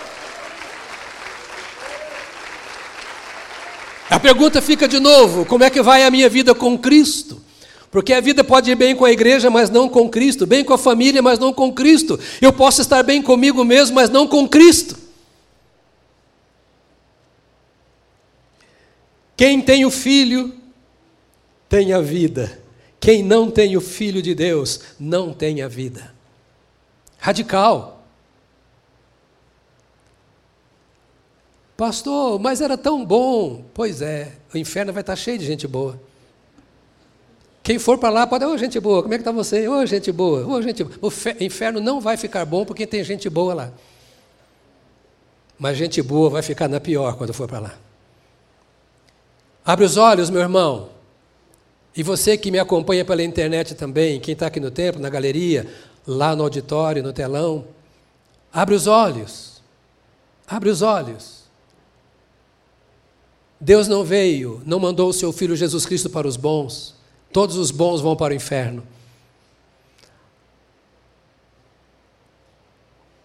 A 4.09 4.21
pergunta 4.21 4.63
fica 4.63 4.87
de 4.87 5.01
novo: 5.01 5.45
como 5.45 5.65
é 5.65 5.71
que 5.71 5.83
vai 5.83 6.05
a 6.05 6.11
minha 6.11 6.29
vida 6.29 6.55
com 6.55 6.79
Cristo? 6.79 7.43
Porque 7.91 8.13
a 8.13 8.21
vida 8.21 8.45
pode 8.45 8.71
ir 8.71 8.75
bem 8.75 8.95
com 8.95 9.05
a 9.05 9.11
igreja, 9.11 9.49
mas 9.49 9.71
não 9.71 9.89
com 9.89 10.09
Cristo, 10.09 10.47
bem 10.47 10.63
com 10.63 10.75
a 10.75 10.79
família, 10.79 11.23
mas 11.23 11.39
não 11.39 11.53
com 11.53 11.73
Cristo. 11.73 12.19
Eu 12.41 12.53
posso 12.53 12.83
estar 12.83 13.03
bem 13.03 13.23
comigo 13.23 13.65
mesmo, 13.65 13.95
mas 13.95 14.11
não 14.11 14.27
com 14.27 14.47
Cristo. 14.47 15.06
Quem 19.37 19.61
tem 19.61 19.85
o 19.85 19.91
filho 19.91 20.55
tem 21.69 21.93
a 21.93 22.01
vida. 22.01 22.59
Quem 22.99 23.23
não 23.23 23.51
tem 23.51 23.77
o 23.77 23.81
filho 23.81 24.23
de 24.23 24.35
Deus 24.35 24.81
não 24.99 25.33
tem 25.33 25.63
a 25.63 25.69
vida. 25.69 26.15
Radical. 27.19 28.05
Pastor, 31.77 32.39
mas 32.39 32.61
era 32.61 32.79
tão 32.79 33.05
bom. 33.05 33.65
Pois 33.75 34.01
é, 34.01 34.33
o 34.55 34.57
inferno 34.57 34.93
vai 34.93 35.03
estar 35.03 35.15
cheio 35.15 35.39
de 35.39 35.45
gente 35.45 35.69
boa. 35.69 36.01
Quem 37.63 37.79
for 37.79 37.99
para 37.99 38.11
lá 38.11 38.27
pode, 38.27 38.45
ô 38.45 38.53
oh, 38.53 38.57
gente 38.57 38.79
boa, 38.79 39.03
como 39.03 39.13
é 39.13 39.19
que 39.19 39.23
está 39.23 39.33
você? 39.33 39.69
Ô 39.69 39.81
oh, 39.81 39.87
gente 39.87 40.13
boa, 40.13 40.47
ô 40.47 40.53
oh, 40.53 40.63
gente 40.63 40.85
boa. 40.85 40.99
O 41.03 41.45
inferno 41.45 41.81
não 41.81 42.01
vai 42.01 42.17
ficar 42.17 42.45
bom 42.45 42.65
porque 42.65 42.87
tem 42.87 43.03
gente 43.05 43.29
boa 43.29 43.53
lá. 43.53 43.73
Mas 45.59 45.77
gente 45.77 46.01
boa 46.01 46.31
vai 46.31 46.43
ficar 46.43 46.69
na 46.69 46.81
pior 46.81 47.17
quando 47.17 47.35
for 47.35 47.49
para 47.49 47.59
lá. 47.59 47.86
Abre 49.67 49.85
os 49.85 49.97
olhos, 49.97 50.31
meu 50.31 50.41
irmão. 50.41 50.91
E 51.97 52.03
você 52.05 52.39
que 52.39 52.53
me 52.53 52.59
acompanha 52.61 53.05
pela 53.05 53.25
internet 53.25 53.75
também, 53.75 54.21
quem 54.21 54.33
está 54.33 54.47
aqui 54.47 54.61
no 54.61 54.71
templo, 54.71 55.03
na 55.03 55.11
galeria, 55.11 55.67
lá 56.07 56.37
no 56.37 56.45
auditório, 56.45 57.03
no 57.03 57.13
telão, 57.13 57.65
abre 58.53 58.77
os 58.77 58.87
olhos. 58.87 59.61
Abre 60.47 60.71
os 60.71 60.83
olhos. 60.83 61.47
Deus 63.61 63.89
não 63.89 64.05
veio, 64.05 64.63
não 64.65 64.79
mandou 64.79 65.09
o 65.09 65.13
seu 65.13 65.33
filho 65.33 65.57
Jesus 65.57 65.85
Cristo 65.85 66.09
para 66.09 66.29
os 66.29 66.37
bons. 66.37 66.95
Todos 67.33 67.57
os 67.57 67.73
bons 67.73 68.01
vão 68.01 68.15
para 68.15 68.33
o 68.33 68.37
inferno. 68.37 68.87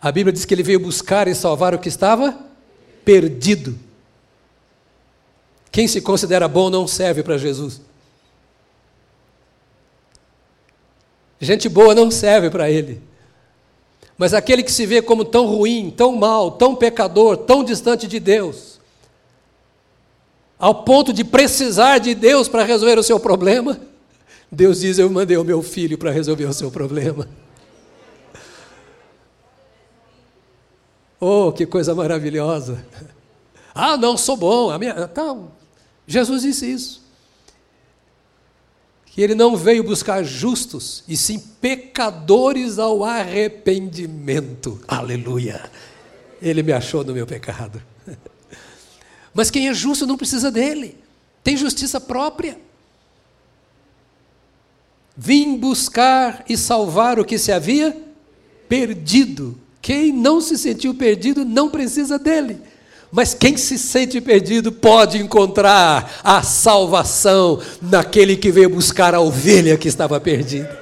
A 0.02 0.12
Bíblia 0.12 0.34
diz 0.34 0.46
que 0.46 0.56
ele 0.56 0.64
veio 0.64 0.80
buscar 0.80 1.28
e 1.28 1.36
salvar 1.36 1.76
o 1.76 1.80
que 1.80 1.90
estava 1.90 2.36
perdido. 3.06 3.78
Quem 5.72 5.88
se 5.88 6.02
considera 6.02 6.48
bom 6.48 6.70
não 6.70 6.86
serve 6.86 7.24
para 7.24 7.38
Jesus. 7.38 7.82
Gente 11.40 11.70
boa 11.70 11.96
não 11.96 12.12
serve 12.12 12.50
para 12.50 12.70
Ele. 12.70 13.02
Mas 14.18 14.34
aquele 14.34 14.62
que 14.62 14.72
se 14.72 14.86
vê 14.86 15.02
como 15.02 15.26
tão 15.26 15.48
ruim, 15.48 15.90
tão 15.90 16.16
mal, 16.16 16.52
tão 16.52 16.76
pecador, 16.76 17.38
tão 17.38 17.64
distante 17.64 18.08
de 18.08 18.20
Deus, 18.20 18.80
ao 20.60 20.84
ponto 20.84 21.12
de 21.12 21.24
precisar 21.24 21.98
de 21.98 22.14
Deus 22.14 22.48
para 22.48 22.64
resolver 22.64 23.00
o 23.00 23.04
seu 23.04 23.20
problema, 23.20 23.82
Deus 24.52 24.82
diz: 24.82 25.00
Eu 25.00 25.10
mandei 25.10 25.38
o 25.38 25.44
meu 25.44 25.64
filho 25.64 25.98
para 25.98 26.12
resolver 26.12 26.46
o 26.46 26.54
seu 26.54 26.70
problema. 26.70 27.28
Oh, 31.20 31.52
que 31.52 31.66
coisa 31.66 31.96
maravilhosa! 31.96 32.86
Ah, 33.74 33.96
não, 33.96 34.18
sou 34.18 34.36
bom. 34.36 34.70
A 34.70 34.78
minha, 34.78 35.08
tá, 35.08 35.36
Jesus 36.08 36.42
disse 36.42 36.66
isso. 36.66 37.02
Que 39.06 39.22
ele 39.22 39.36
não 39.36 39.58
veio 39.58 39.84
buscar 39.84 40.24
justos, 40.24 41.04
e 41.08 41.18
sim 41.18 41.38
pecadores 41.60 42.80
ao 42.80 43.04
arrependimento. 43.04 44.82
Aleluia! 44.88 45.70
Ele 46.42 46.64
me 46.64 46.72
achou 46.72 47.04
no 47.04 47.14
meu 47.14 47.28
pecado. 47.28 47.82
Mas 49.34 49.52
quem 49.52 49.68
é 49.68 49.74
justo 49.74 50.08
não 50.08 50.18
precisa 50.18 50.50
dele, 50.50 50.98
tem 51.44 51.58
justiça 51.58 52.00
própria. 52.00 52.58
Vim 55.16 55.58
buscar 55.58 56.46
e 56.48 56.58
salvar 56.58 57.20
o 57.20 57.26
que 57.26 57.38
se 57.38 57.52
havia 57.52 57.96
perdido. 58.70 59.60
Quem 59.82 60.12
não 60.14 60.40
se 60.40 60.58
sentiu 60.58 60.96
perdido 60.96 61.44
não 61.44 61.70
precisa 61.70 62.18
dele 62.18 62.71
Mas 63.12 63.34
quem 63.34 63.58
se 63.58 63.78
sente 63.78 64.22
perdido 64.22 64.72
pode 64.72 65.18
encontrar 65.18 66.22
a 66.24 66.42
salvação 66.42 67.60
naquele 67.82 68.38
que 68.38 68.52
veio 68.52 68.70
buscar 68.70 69.14
a 69.14 69.20
ovelha 69.20 69.78
que 69.78 69.88
estava 69.88 70.20
perdida. 70.20 70.80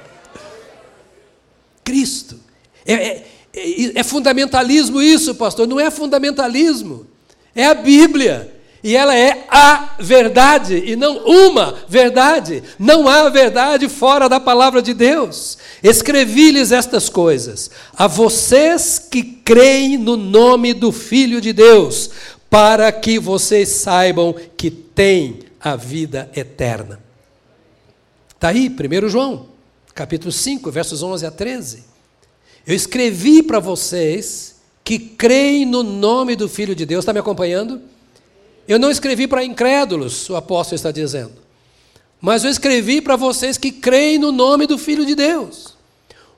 Cristo. 1.82 2.38
É, 2.86 2.92
é, 2.92 3.26
é, 3.52 4.00
é 4.00 4.02
fundamentalismo 4.04 5.02
isso, 5.02 5.34
pastor? 5.34 5.66
Não 5.66 5.80
é 5.80 5.90
fundamentalismo. 5.90 7.04
É 7.52 7.66
a 7.66 7.74
Bíblia. 7.74 8.59
E 8.82 8.96
ela 8.96 9.14
é 9.14 9.46
a 9.48 9.96
verdade 9.98 10.82
e 10.86 10.96
não 10.96 11.18
uma 11.26 11.76
verdade. 11.86 12.62
Não 12.78 13.06
há 13.08 13.28
verdade 13.28 13.88
fora 13.88 14.28
da 14.28 14.40
palavra 14.40 14.80
de 14.80 14.94
Deus. 14.94 15.58
Escrevi-lhes 15.82 16.72
estas 16.72 17.08
coisas 17.08 17.70
a 17.94 18.06
vocês 18.06 18.98
que 18.98 19.22
creem 19.22 19.98
no 19.98 20.16
nome 20.16 20.72
do 20.72 20.90
Filho 20.92 21.40
de 21.40 21.52
Deus, 21.52 22.10
para 22.48 22.90
que 22.90 23.18
vocês 23.18 23.68
saibam 23.68 24.34
que 24.56 24.70
têm 24.70 25.40
a 25.60 25.76
vida 25.76 26.30
eterna. 26.34 27.00
Está 28.34 28.48
aí, 28.48 28.70
1 28.70 29.08
João, 29.10 29.48
capítulo 29.94 30.32
5, 30.32 30.70
versos 30.70 31.02
11 31.02 31.26
a 31.26 31.30
13. 31.30 31.84
Eu 32.66 32.74
escrevi 32.74 33.42
para 33.42 33.58
vocês 33.58 34.56
que 34.82 34.98
creem 34.98 35.66
no 35.66 35.82
nome 35.82 36.34
do 36.34 36.48
Filho 36.48 36.74
de 36.74 36.86
Deus. 36.86 37.02
Está 37.02 37.12
me 37.12 37.20
acompanhando? 37.20 37.89
Eu 38.66 38.78
não 38.78 38.90
escrevi 38.90 39.26
para 39.26 39.44
incrédulos, 39.44 40.28
o 40.30 40.36
apóstolo 40.36 40.76
está 40.76 40.90
dizendo. 40.90 41.32
Mas 42.20 42.44
eu 42.44 42.50
escrevi 42.50 43.00
para 43.00 43.16
vocês 43.16 43.56
que 43.56 43.72
creem 43.72 44.18
no 44.18 44.30
nome 44.30 44.66
do 44.66 44.76
Filho 44.76 45.06
de 45.06 45.14
Deus. 45.14 45.74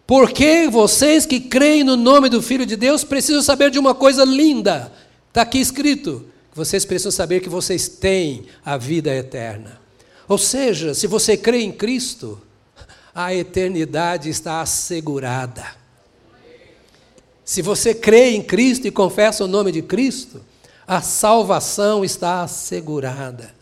Porque 0.07 0.69
vocês 0.69 1.27
que 1.27 1.41
creem 1.41 1.85
no 1.85 1.97
nome 1.97 2.29
do 2.29 2.43
Filho 2.43 2.67
de 2.67 2.77
Deus 2.77 3.03
precisam 3.03 3.43
saber 3.43 3.71
de 3.71 3.79
uma 3.79 3.95
coisa 3.95 4.25
linda. 4.25 4.93
Está 5.29 5.43
aqui 5.43 5.59
escrito. 5.59 6.27
Vocês 6.55 6.85
precisam 6.85 7.11
saber 7.11 7.41
que 7.41 7.49
vocês 7.49 7.89
têm 7.89 8.45
a 8.65 8.77
vida 8.77 9.15
eterna. 9.15 9.81
Ou 10.29 10.39
seja, 10.39 10.95
se 10.95 11.07
você 11.07 11.37
crê 11.37 11.63
em 11.63 11.73
Cristo, 11.73 12.41
a 13.15 13.35
eternidade 13.35 14.29
está 14.29 14.61
assegurada. 14.61 15.65
Se 17.45 17.61
você 17.61 17.95
crê 17.95 18.31
em 18.31 18.43
Cristo 18.43 18.87
e 18.87 18.91
confessa 18.91 19.45
o 19.45 19.49
nome 19.49 19.73
de 19.73 19.83
Cristo, 19.83 20.41
a 20.93 21.01
salvação 21.01 22.05
está 22.05 22.43
assegurada. 22.43 23.55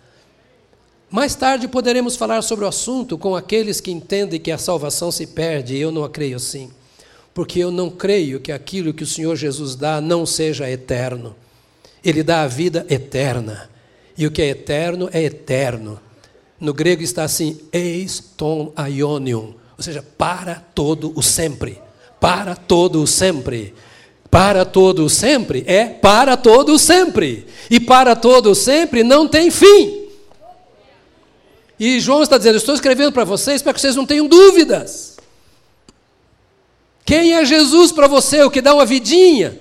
Mais 1.08 1.36
tarde 1.36 1.68
poderemos 1.68 2.16
falar 2.16 2.42
sobre 2.42 2.64
o 2.64 2.68
assunto 2.68 3.16
com 3.16 3.36
aqueles 3.36 3.80
que 3.80 3.92
entendem 3.92 4.40
que 4.40 4.50
a 4.50 4.58
salvação 4.58 5.12
se 5.12 5.28
perde, 5.28 5.78
eu 5.78 5.92
não 5.92 6.08
creio 6.08 6.38
assim. 6.38 6.72
Porque 7.32 7.60
eu 7.60 7.70
não 7.70 7.88
creio 7.88 8.40
que 8.40 8.50
aquilo 8.50 8.92
que 8.92 9.04
o 9.04 9.06
Senhor 9.06 9.36
Jesus 9.36 9.76
dá 9.76 10.00
não 10.00 10.26
seja 10.26 10.68
eterno. 10.68 11.36
Ele 12.04 12.24
dá 12.24 12.42
a 12.42 12.48
vida 12.48 12.84
eterna. 12.90 13.70
E 14.18 14.26
o 14.26 14.32
que 14.32 14.42
é 14.42 14.48
eterno 14.48 15.08
é 15.12 15.22
eterno. 15.22 16.00
No 16.58 16.74
grego 16.74 17.04
está 17.04 17.22
assim, 17.22 17.60
eis 17.72 18.18
ton 18.36 18.72
aionium, 18.74 19.54
ou 19.78 19.84
seja, 19.84 20.02
para 20.02 20.56
todo 20.74 21.12
o 21.14 21.22
sempre. 21.22 21.80
Para 22.18 22.56
todo 22.56 23.00
o 23.00 23.06
sempre. 23.06 23.72
Para 24.30 24.64
todo 24.64 25.08
sempre 25.08 25.64
é 25.66 25.86
para 25.86 26.36
todo 26.36 26.78
sempre. 26.78 27.46
E 27.68 27.80
para 27.80 28.14
todo 28.14 28.54
sempre 28.54 29.02
não 29.02 29.26
tem 29.26 29.50
fim. 29.50 30.08
E 31.78 31.98
João 31.98 32.22
está 32.22 32.38
dizendo: 32.38 32.56
Estou 32.56 32.74
escrevendo 32.74 33.12
para 33.12 33.24
vocês 33.24 33.60
para 33.60 33.72
que 33.72 33.80
vocês 33.80 33.96
não 33.96 34.06
tenham 34.06 34.28
dúvidas. 34.28 35.16
Quem 37.04 37.34
é 37.34 37.44
Jesus 37.44 37.90
para 37.90 38.06
você? 38.06 38.42
O 38.44 38.50
que 38.50 38.60
dá 38.60 38.72
uma 38.72 38.86
vidinha? 38.86 39.58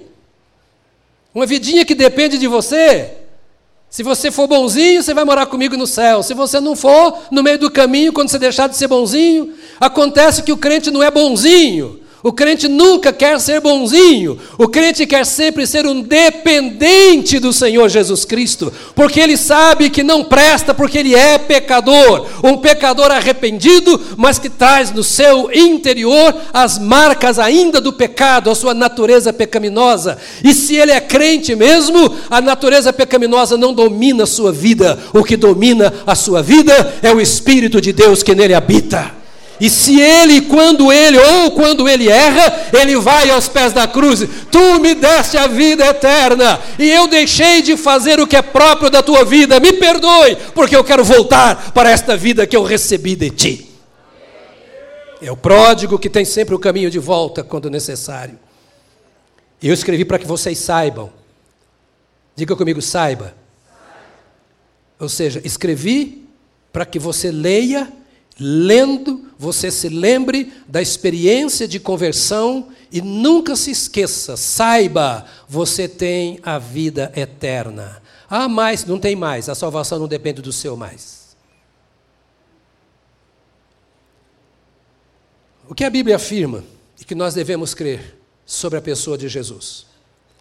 Uma 1.33 1.47
vidinha 1.47 1.83
que 1.83 1.95
depende 1.95 2.37
de 2.37 2.45
você. 2.45 3.15
Se 3.89 4.03
você 4.03 4.29
for 4.29 4.47
bonzinho, 4.47 5.01
você 5.01 5.15
vai 5.15 5.23
morar 5.23 5.47
comigo 5.47 5.75
no 5.75 5.87
céu. 5.87 6.21
Se 6.21 6.35
você 6.35 6.59
não 6.59 6.75
for, 6.75 7.17
no 7.31 7.41
meio 7.41 7.57
do 7.57 7.71
caminho, 7.71 8.13
quando 8.13 8.29
você 8.29 8.37
deixar 8.37 8.67
de 8.67 8.77
ser 8.77 8.87
bonzinho, 8.87 9.55
acontece 9.79 10.43
que 10.43 10.51
o 10.51 10.57
crente 10.57 10.91
não 10.91 11.01
é 11.01 11.09
bonzinho. 11.09 11.99
O 12.21 12.33
crente 12.33 12.67
nunca 12.67 13.13
quer 13.13 13.39
ser 13.39 13.61
bonzinho, 13.61 14.37
o 14.57 14.67
crente 14.67 15.05
quer 15.05 15.25
sempre 15.25 15.65
ser 15.65 15.85
um 15.85 16.01
dependente 16.01 17.39
do 17.39 17.53
Senhor 17.53 17.87
Jesus 17.87 18.25
Cristo, 18.25 18.73
porque 18.93 19.21
ele 19.21 19.37
sabe 19.37 19.89
que 19.89 20.03
não 20.03 20.25
presta, 20.25 20.73
porque 20.73 20.97
ele 20.97 21.15
é 21.15 21.37
pecador, 21.37 22.27
um 22.43 22.57
pecador 22.57 23.09
arrependido, 23.09 24.01
mas 24.17 24.37
que 24.37 24.49
traz 24.49 24.91
no 24.91 25.01
seu 25.01 25.49
interior 25.53 26.35
as 26.51 26.77
marcas 26.77 27.39
ainda 27.39 27.79
do 27.79 27.93
pecado, 27.93 28.49
a 28.49 28.55
sua 28.55 28.73
natureza 28.73 29.31
pecaminosa. 29.31 30.17
E 30.43 30.53
se 30.53 30.75
ele 30.75 30.91
é 30.91 30.99
crente 30.99 31.55
mesmo, 31.55 32.13
a 32.29 32.41
natureza 32.41 32.91
pecaminosa 32.91 33.55
não 33.55 33.73
domina 33.73 34.23
a 34.23 34.27
sua 34.27 34.51
vida, 34.51 34.99
o 35.13 35.23
que 35.23 35.37
domina 35.37 35.93
a 36.05 36.15
sua 36.15 36.43
vida 36.43 36.95
é 37.01 37.13
o 37.13 37.21
Espírito 37.21 37.79
de 37.79 37.93
Deus 37.93 38.21
que 38.21 38.35
nele 38.35 38.53
habita. 38.53 39.18
E 39.59 39.69
se 39.69 39.99
ele, 39.99 40.41
quando 40.41 40.91
ele, 40.91 41.17
ou 41.17 41.51
quando 41.51 41.89
ele 41.89 42.07
erra, 42.07 42.69
ele 42.71 42.95
vai 42.97 43.29
aos 43.29 43.49
pés 43.49 43.73
da 43.73 43.87
cruz: 43.87 44.21
Tu 44.49 44.79
me 44.79 44.95
deste 44.95 45.37
a 45.37 45.47
vida 45.47 45.85
eterna, 45.85 46.59
e 46.77 46.89
eu 46.89 47.07
deixei 47.07 47.61
de 47.61 47.75
fazer 47.75 48.19
o 48.19 48.27
que 48.27 48.37
é 48.37 48.41
próprio 48.41 48.89
da 48.89 49.03
tua 49.03 49.25
vida, 49.25 49.59
me 49.59 49.73
perdoe, 49.73 50.37
porque 50.55 50.75
eu 50.75 50.83
quero 50.83 51.03
voltar 51.03 51.71
para 51.73 51.89
esta 51.89 52.15
vida 52.15 52.47
que 52.47 52.55
eu 52.55 52.63
recebi 52.63 53.15
de 53.15 53.29
ti. 53.29 53.69
É 55.21 55.29
o 55.29 55.35
pródigo 55.35 55.99
que 55.99 56.09
tem 56.09 56.23
sempre 56.23 56.55
o 56.55 56.59
caminho 56.59 56.89
de 56.89 56.99
volta 56.99 57.43
quando 57.43 57.69
necessário. 57.69 58.39
E 59.61 59.67
eu 59.67 59.73
escrevi 59.73 60.05
para 60.05 60.17
que 60.17 60.25
vocês 60.25 60.57
saibam. 60.57 61.11
Diga 62.33 62.55
comigo, 62.55 62.81
saiba. 62.81 63.35
Ou 64.97 65.09
seja, 65.09 65.41
escrevi 65.43 66.25
para 66.71 66.85
que 66.85 66.97
você 66.97 67.31
leia 67.31 67.91
lendo, 68.39 69.29
você 69.37 69.69
se 69.69 69.89
lembre 69.89 70.53
da 70.67 70.81
experiência 70.81 71.67
de 71.67 71.79
conversão 71.79 72.69
e 72.91 73.01
nunca 73.01 73.55
se 73.55 73.71
esqueça, 73.71 74.35
saiba, 74.37 75.25
você 75.47 75.87
tem 75.87 76.39
a 76.41 76.57
vida 76.57 77.11
eterna. 77.15 78.01
Ah, 78.29 78.47
mais, 78.47 78.85
não 78.85 78.99
tem 78.99 79.15
mais, 79.15 79.49
a 79.49 79.55
salvação 79.55 79.99
não 79.99 80.07
depende 80.07 80.41
do 80.41 80.51
seu 80.51 80.75
mais. 80.75 81.35
O 85.67 85.75
que 85.75 85.83
a 85.83 85.89
Bíblia 85.89 86.15
afirma 86.15 86.63
e 86.99 87.05
que 87.05 87.13
nós 87.13 87.35
devemos 87.35 87.73
crer 87.73 88.19
sobre 88.45 88.79
a 88.79 88.81
pessoa 88.81 89.17
de 89.17 89.27
Jesus? 89.27 89.85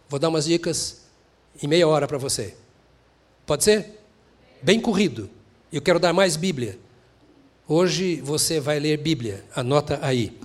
Vou 0.07 0.19
dar 0.19 0.29
umas 0.29 0.45
dicas 0.45 1.01
em 1.61 1.67
meia 1.67 1.87
hora 1.87 2.07
para 2.07 2.17
você. 2.17 2.55
Pode 3.45 3.63
ser? 3.63 3.99
Bem 4.61 4.79
corrido. 4.79 5.29
Eu 5.71 5.81
quero 5.81 5.99
dar 5.99 6.13
mais 6.13 6.35
Bíblia. 6.35 6.79
Hoje 7.71 8.15
você 8.15 8.59
vai 8.59 8.79
ler 8.79 8.97
Bíblia, 8.97 9.45
anota 9.55 9.99
aí. 10.01 10.35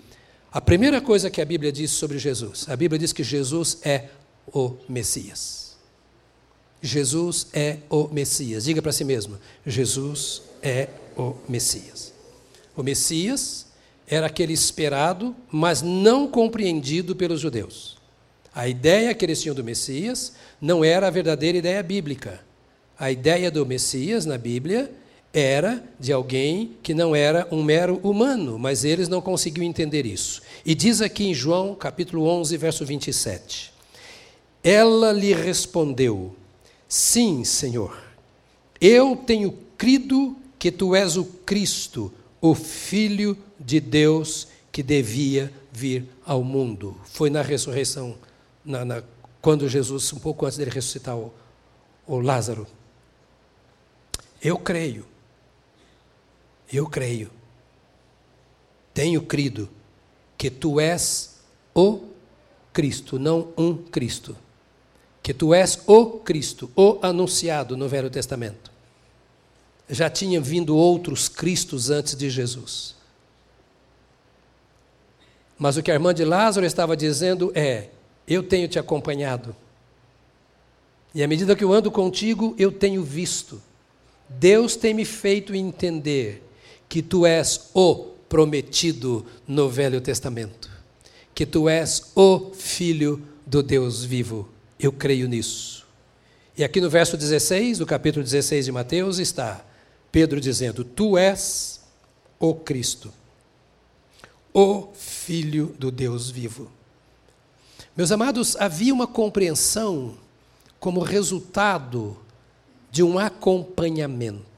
A 0.53 0.61
primeira 0.61 1.01
coisa 1.01 1.31
que 1.31 1.41
a 1.41 1.45
Bíblia 1.47 1.73
diz 1.73 1.91
sobre 1.91 2.19
Jesus, 2.19 2.67
a 2.69 2.77
Bíblia 2.77 2.99
diz 2.99 3.15
que 3.15 3.25
Jesus 3.25 3.79
é 3.83 4.11
o 4.47 4.77
Messias. 4.87 5.75
Jesus 6.83 7.47
é 7.55 7.79
o 7.89 8.09
Messias. 8.09 8.65
Diga 8.65 8.83
para 8.83 8.93
si 8.93 9.05
mesmo: 9.05 9.39
Jesus 9.67 10.43
é 10.63 10.91
o 11.17 11.35
Messias. 11.49 12.13
O 12.77 12.83
Messias 12.83 13.69
era 14.07 14.27
aquele 14.27 14.53
esperado, 14.53 15.35
mas 15.51 15.81
não 15.81 16.29
compreendido 16.29 17.17
pelos 17.17 17.41
judeus. 17.41 17.97
A 18.55 18.69
ideia 18.69 19.15
que 19.15 19.25
eles 19.25 19.41
tinham 19.41 19.55
do 19.55 19.65
Messias 19.65 20.35
não 20.61 20.85
era 20.85 21.07
a 21.07 21.11
verdadeira 21.11 21.57
ideia 21.57 21.83
bíblica. 21.83 22.45
A 22.99 23.11
ideia 23.11 23.51
do 23.51 23.65
Messias 23.65 24.27
na 24.27 24.37
Bíblia 24.37 24.93
era 25.35 25.83
de 25.99 26.13
alguém 26.13 26.77
que 26.81 26.95
não 26.95 27.15
era 27.15 27.49
um 27.51 27.61
mero 27.61 27.99
humano, 28.05 28.57
mas 28.57 28.85
eles 28.85 29.09
não 29.09 29.21
conseguiam 29.21 29.65
entender 29.65 30.07
isso. 30.07 30.41
E 30.65 30.77
diz 30.77 31.01
aqui 31.01 31.25
em 31.27 31.35
João, 31.35 31.75
capítulo 31.75 32.25
11, 32.29 32.57
verso 32.57 32.87
27. 32.87 33.73
Ela 34.63 35.11
lhe 35.11 35.35
respondeu: 35.35 36.37
Sim, 36.89 37.43
Senhor. 37.43 38.01
Eu 38.81 39.17
tenho 39.17 39.59
crido 39.77 40.37
que 40.57 40.71
tu 40.71 40.95
és 40.95 41.17
o 41.17 41.25
Cristo, 41.25 42.13
o 42.41 42.55
Filho 42.55 43.37
de 43.59 43.81
Deus 43.81 44.47
que 44.71 44.83
devia 44.83 45.53
vir 45.73 46.09
ao 46.25 46.45
mundo. 46.45 46.97
Foi 47.07 47.29
na 47.29 47.43
ressurreição, 47.43 48.15
na, 48.65 48.85
na, 48.85 49.03
quando 49.43 49.69
Jesus, 49.69 50.13
um 50.13 50.19
pouco 50.19 50.47
antes 50.47 50.59
dele 50.59 50.71
ressuscitar 50.71 51.17
o, 51.17 51.33
o 52.07 52.21
Lázaro. 52.21 52.67
Eu 54.41 54.59
creio 54.59 55.07
eu 56.77 56.87
creio, 56.87 57.31
tenho 58.93 59.23
crido 59.23 59.69
que 60.37 60.51
tu 60.51 60.79
és 60.79 61.37
o 61.75 62.01
Cristo, 62.73 63.19
não 63.19 63.49
um 63.57 63.77
Cristo. 63.77 64.37
Que 65.23 65.33
tu 65.33 65.55
és 65.55 65.81
o 65.87 66.19
Cristo, 66.19 66.71
o 66.77 66.99
anunciado 67.01 67.77
no 67.77 67.89
Velho 67.89 68.11
Testamento. 68.11 68.71
Já 69.89 70.11
tinham 70.11 70.43
vindo 70.43 70.77
outros 70.77 71.29
Cristos 71.29 71.91
antes 71.91 72.15
de 72.15 72.29
Jesus. 72.29 72.95
Mas 75.59 75.77
o 75.77 75.83
que 75.83 75.91
a 75.91 75.95
irmã 75.95 76.13
de 76.13 76.25
Lázaro 76.25 76.67
estava 76.67 76.97
dizendo 76.97 77.51
é: 77.55 77.89
Eu 78.27 78.43
tenho 78.43 78.69
te 78.69 78.79
acompanhado. 78.79 79.57
E 81.15 81.23
à 81.23 81.29
medida 81.29 81.57
que 81.57 81.65
eu 81.65 81.73
ando 81.73 81.91
contigo, 81.91 82.55
eu 82.59 82.71
tenho 82.71 83.03
visto. 83.03 83.63
Deus 84.29 84.77
tem 84.77 84.93
me 84.93 85.05
feito 85.05 85.55
entender 85.55 86.44
que 86.89 87.03
tu 87.03 87.27
és 87.27 87.71
o 87.75 88.15
prometido 88.29 89.25
no 89.47 89.69
Velho 89.69 90.01
Testamento, 90.01 90.71
que 91.35 91.47
tu 91.47 91.69
és 91.69 92.11
o 92.15 92.51
Filho 92.55 93.23
do 93.47 93.63
Deus 93.63 94.05
vivo. 94.05 94.49
Eu 94.79 94.93
creio 94.93 95.29
nisso. 95.29 95.87
E 96.57 96.63
aqui 96.63 96.81
no 96.81 96.89
verso 96.89 97.17
16, 97.17 97.79
do 97.79 97.87
capítulo 97.87 98.25
16 98.25 98.65
de 98.65 98.73
Mateus, 98.73 99.19
está 99.19 99.65
Pedro 100.13 100.41
dizendo: 100.41 100.85
Tu 100.85 101.19
és 101.19 101.81
o 102.39 102.55
Cristo, 102.55 103.13
o 104.53 104.89
Filho 104.95 105.75
do 105.79 105.91
Deus 105.91 106.31
vivo. 106.31 106.71
Meus 107.97 108.13
amados, 108.13 108.57
havia 108.57 108.95
uma 108.95 109.07
compreensão 109.07 110.15
como 110.79 111.01
resultado 111.01 112.17
de 112.91 113.03
um 113.03 113.19
acompanhamento. 113.19 114.54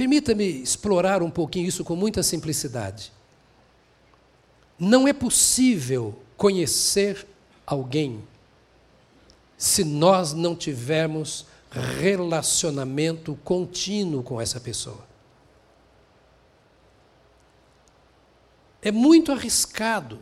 Permita-me 0.00 0.62
explorar 0.62 1.22
um 1.22 1.30
pouquinho 1.30 1.68
isso 1.68 1.84
com 1.84 1.94
muita 1.94 2.22
simplicidade. 2.22 3.12
Não 4.78 5.06
é 5.06 5.12
possível 5.12 6.18
conhecer 6.38 7.26
alguém 7.66 8.26
se 9.58 9.84
nós 9.84 10.32
não 10.32 10.56
tivermos 10.56 11.44
relacionamento 11.70 13.38
contínuo 13.44 14.22
com 14.22 14.40
essa 14.40 14.58
pessoa. 14.58 15.04
É 18.80 18.90
muito 18.90 19.32
arriscado. 19.32 20.18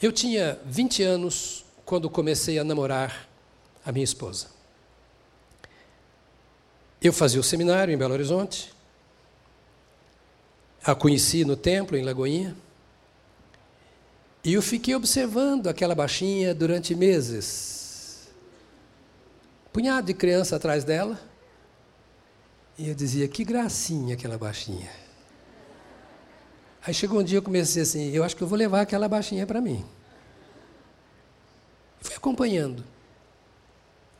Eu 0.00 0.12
tinha 0.12 0.56
20 0.66 1.02
anos 1.02 1.64
quando 1.84 2.08
comecei 2.08 2.60
a 2.60 2.62
namorar 2.62 3.28
a 3.84 3.90
minha 3.90 4.04
esposa. 4.04 4.54
Eu 7.00 7.12
fazia 7.12 7.40
o 7.40 7.44
seminário 7.44 7.92
em 7.92 7.96
Belo 7.96 8.14
Horizonte. 8.14 8.72
A 10.84 10.94
conheci 10.94 11.44
no 11.44 11.56
templo, 11.56 11.96
em 11.96 12.02
Lagoinha. 12.02 12.56
E 14.42 14.52
eu 14.52 14.62
fiquei 14.62 14.94
observando 14.94 15.66
aquela 15.66 15.94
baixinha 15.94 16.54
durante 16.54 16.94
meses. 16.94 18.28
Punhado 19.72 20.06
de 20.06 20.14
criança 20.14 20.56
atrás 20.56 20.84
dela. 20.84 21.20
E 22.78 22.88
eu 22.88 22.94
dizia, 22.94 23.26
que 23.26 23.44
gracinha 23.44 24.14
aquela 24.14 24.38
baixinha. 24.38 24.90
Aí 26.86 26.94
chegou 26.94 27.18
um 27.18 27.24
dia 27.24 27.38
eu 27.38 27.42
comecei 27.42 27.82
assim, 27.82 28.10
eu 28.12 28.22
acho 28.22 28.36
que 28.36 28.42
eu 28.42 28.46
vou 28.46 28.56
levar 28.56 28.82
aquela 28.82 29.08
baixinha 29.08 29.44
para 29.44 29.60
mim. 29.60 29.84
Fui 32.00 32.14
acompanhando. 32.14 32.84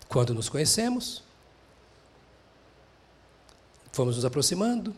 Quando 0.09 0.35
nos 0.35 0.49
conhecemos, 0.49 1.23
fomos 3.97 4.17
nos 4.17 4.25
aproximando. 4.25 4.95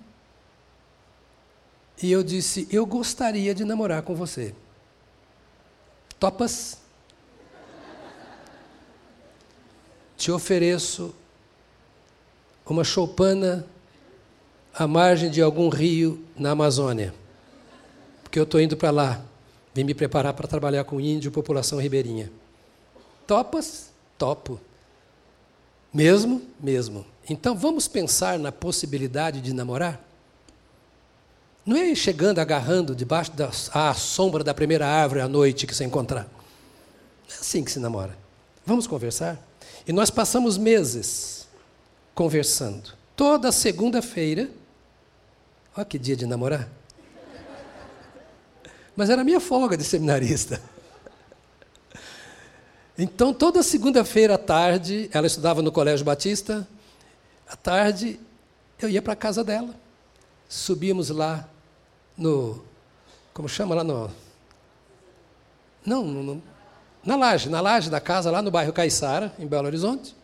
E 2.03 2.11
eu 2.11 2.23
disse, 2.23 2.69
eu 2.71 2.85
gostaria 2.85 3.55
de 3.55 3.65
namorar 3.65 4.03
com 4.03 4.15
você. 4.15 4.55
Topas? 6.19 6.79
Te 10.17 10.31
ofereço 10.31 11.15
uma 12.67 12.85
choupana 12.85 13.65
à 14.75 14.87
margem 14.87 15.31
de 15.31 15.41
algum 15.41 15.69
rio 15.69 16.23
na 16.37 16.51
Amazônia. 16.51 17.15
Porque 18.23 18.39
eu 18.39 18.45
estou 18.45 18.61
indo 18.61 18.77
para 18.77 18.91
lá. 18.91 19.25
Vim 19.73 19.85
me 19.85 19.95
preparar 19.95 20.35
para 20.35 20.47
trabalhar 20.47 20.85
com 20.85 21.01
índio, 21.01 21.31
população 21.31 21.81
ribeirinha. 21.81 22.31
Topas? 23.27 23.91
Topo. 24.19 24.61
Mesmo? 25.95 26.43
Mesmo. 26.61 27.07
Então 27.29 27.55
vamos 27.55 27.87
pensar 27.87 28.39
na 28.39 28.51
possibilidade 28.51 29.41
de 29.41 29.53
namorar? 29.53 30.03
Não 31.65 31.77
é 31.77 31.95
chegando, 31.95 32.39
agarrando 32.39 32.97
debaixo 32.97 33.33
da 33.33 33.53
sombra 33.95 34.43
da 34.43 34.55
primeira 34.55 34.87
árvore 34.87 35.21
à 35.21 35.29
noite 35.29 35.67
que 35.67 35.75
se 35.75 35.85
encontrar. 35.85 36.27
É 37.31 37.35
assim 37.35 37.63
que 37.63 37.71
se 37.71 37.79
namora. 37.79 38.17
Vamos 38.65 38.87
conversar? 38.87 39.39
E 39.87 39.93
nós 39.93 40.09
passamos 40.11 40.57
meses 40.57 41.47
conversando. 42.15 42.95
Toda 43.15 43.53
segunda-feira. 43.53 44.51
Olha 45.77 45.85
que 45.85 45.99
dia 45.99 46.17
de 46.17 46.25
namorar. 46.25 46.69
Mas 48.97 49.11
era 49.11 49.23
minha 49.23 49.39
folga 49.39 49.77
de 49.77 49.85
seminarista. 49.85 50.61
Então, 52.97 53.33
toda 53.33 53.63
segunda-feira 53.63 54.35
à 54.35 54.39
tarde, 54.39 55.09
ela 55.13 55.27
estudava 55.27 55.63
no 55.63 55.71
Colégio 55.71 56.05
Batista, 56.05 56.67
à 57.49 57.57
tarde 57.57 58.21
eu 58.81 58.89
ia 58.89 59.03
para 59.03 59.15
a 59.15 59.17
casa 59.17 59.43
dela. 59.43 59.75
Subíamos 60.49 61.11
lá 61.11 61.49
no. 62.17 62.65
Como 63.33 63.49
chama 63.49 63.75
lá 63.75 63.85
no. 63.85 64.11
Não, 65.85 66.05
no, 66.05 66.43
na 67.05 67.17
laje, 67.17 67.49
na 67.49 67.61
laje 67.61 67.89
da 67.89 68.01
casa, 68.01 68.31
lá 68.31 68.43
no 68.43 68.51
bairro 68.51 68.73
Caiçara, 68.73 69.35
em 69.39 69.47
Belo 69.47 69.67
Horizonte. 69.67 70.15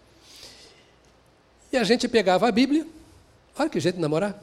E 1.73 1.77
a 1.77 1.85
gente 1.85 2.07
pegava 2.07 2.47
a 2.47 2.53
Bíblia, 2.53 2.87
olha 3.59 3.69
que 3.69 3.81
jeito 3.81 3.97
de 3.97 4.01
namorar. 4.01 4.39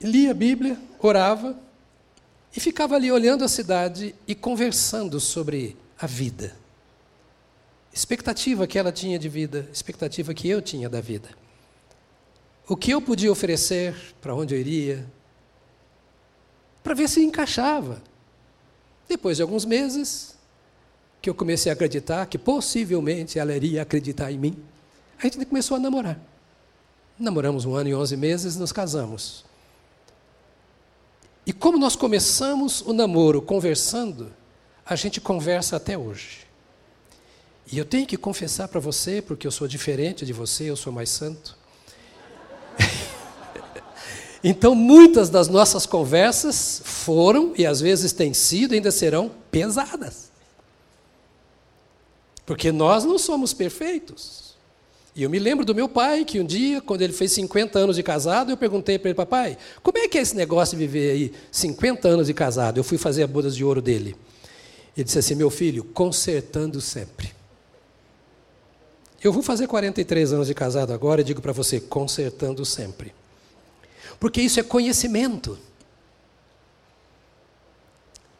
Lia 0.00 0.32
a 0.32 0.34
Bíblia, 0.34 0.78
orava 0.98 1.56
e 2.54 2.60
ficava 2.60 2.96
ali 2.96 3.12
olhando 3.12 3.44
a 3.44 3.48
cidade 3.48 4.14
e 4.26 4.34
conversando 4.34 5.20
sobre 5.20 5.76
a 5.98 6.06
vida. 6.06 6.59
Expectativa 7.92 8.66
que 8.66 8.78
ela 8.78 8.92
tinha 8.92 9.18
de 9.18 9.28
vida, 9.28 9.68
expectativa 9.72 10.32
que 10.32 10.48
eu 10.48 10.62
tinha 10.62 10.88
da 10.88 11.00
vida. 11.00 11.28
O 12.68 12.76
que 12.76 12.92
eu 12.92 13.02
podia 13.02 13.32
oferecer, 13.32 13.94
para 14.20 14.34
onde 14.34 14.54
eu 14.54 14.60
iria, 14.60 15.04
para 16.82 16.94
ver 16.94 17.08
se 17.08 17.22
encaixava. 17.22 18.00
Depois 19.08 19.36
de 19.38 19.42
alguns 19.42 19.64
meses, 19.64 20.38
que 21.20 21.28
eu 21.28 21.34
comecei 21.34 21.70
a 21.70 21.74
acreditar 21.74 22.26
que 22.26 22.38
possivelmente 22.38 23.38
ela 23.38 23.54
iria 23.54 23.82
acreditar 23.82 24.30
em 24.30 24.38
mim, 24.38 24.56
a 25.18 25.22
gente 25.24 25.44
começou 25.44 25.76
a 25.76 25.80
namorar. 25.80 26.18
Namoramos 27.18 27.64
um 27.66 27.74
ano 27.74 27.90
e 27.90 27.94
onze 27.94 28.16
meses, 28.16 28.56
nos 28.56 28.72
casamos. 28.72 29.44
E 31.44 31.52
como 31.52 31.76
nós 31.76 31.96
começamos 31.96 32.80
o 32.82 32.92
namoro 32.92 33.42
conversando, 33.42 34.32
a 34.86 34.96
gente 34.96 35.20
conversa 35.20 35.76
até 35.76 35.98
hoje. 35.98 36.49
E 37.72 37.78
eu 37.78 37.84
tenho 37.84 38.06
que 38.06 38.16
confessar 38.16 38.66
para 38.66 38.80
você, 38.80 39.22
porque 39.22 39.46
eu 39.46 39.50
sou 39.50 39.68
diferente 39.68 40.26
de 40.26 40.32
você, 40.32 40.64
eu 40.64 40.76
sou 40.76 40.92
mais 40.92 41.08
santo. 41.08 41.56
então, 44.42 44.74
muitas 44.74 45.30
das 45.30 45.46
nossas 45.46 45.86
conversas 45.86 46.82
foram, 46.84 47.52
e 47.56 47.64
às 47.64 47.80
vezes 47.80 48.12
têm 48.12 48.34
sido, 48.34 48.74
ainda 48.74 48.90
serão 48.90 49.30
pesadas. 49.52 50.30
Porque 52.44 52.72
nós 52.72 53.04
não 53.04 53.18
somos 53.18 53.54
perfeitos. 53.54 54.56
E 55.14 55.22
eu 55.22 55.30
me 55.30 55.38
lembro 55.38 55.64
do 55.64 55.74
meu 55.74 55.88
pai, 55.88 56.24
que 56.24 56.40
um 56.40 56.44
dia, 56.44 56.80
quando 56.80 57.02
ele 57.02 57.12
fez 57.12 57.30
50 57.32 57.78
anos 57.78 57.94
de 57.94 58.02
casado, 58.02 58.50
eu 58.50 58.56
perguntei 58.56 58.98
para 58.98 59.10
ele, 59.10 59.16
papai, 59.16 59.56
como 59.80 59.98
é 59.98 60.08
que 60.08 60.18
é 60.18 60.20
esse 60.20 60.34
negócio 60.34 60.76
de 60.76 60.84
viver 60.86 61.10
aí 61.12 61.32
50 61.52 62.08
anos 62.08 62.26
de 62.26 62.34
casado? 62.34 62.78
Eu 62.78 62.84
fui 62.84 62.98
fazer 62.98 63.22
a 63.22 63.26
bodas 63.28 63.54
de 63.54 63.64
ouro 63.64 63.80
dele. 63.80 64.16
Ele 64.96 65.04
disse 65.04 65.18
assim: 65.18 65.34
Meu 65.34 65.50
filho, 65.50 65.84
consertando 65.84 66.80
sempre. 66.80 67.39
Eu 69.22 69.32
vou 69.32 69.42
fazer 69.42 69.66
43 69.66 70.32
anos 70.32 70.46
de 70.46 70.54
casado 70.54 70.92
agora 70.92 71.20
e 71.20 71.24
digo 71.24 71.42
para 71.42 71.52
você: 71.52 71.80
consertando 71.80 72.64
sempre. 72.64 73.14
Porque 74.18 74.40
isso 74.40 74.58
é 74.58 74.62
conhecimento. 74.62 75.58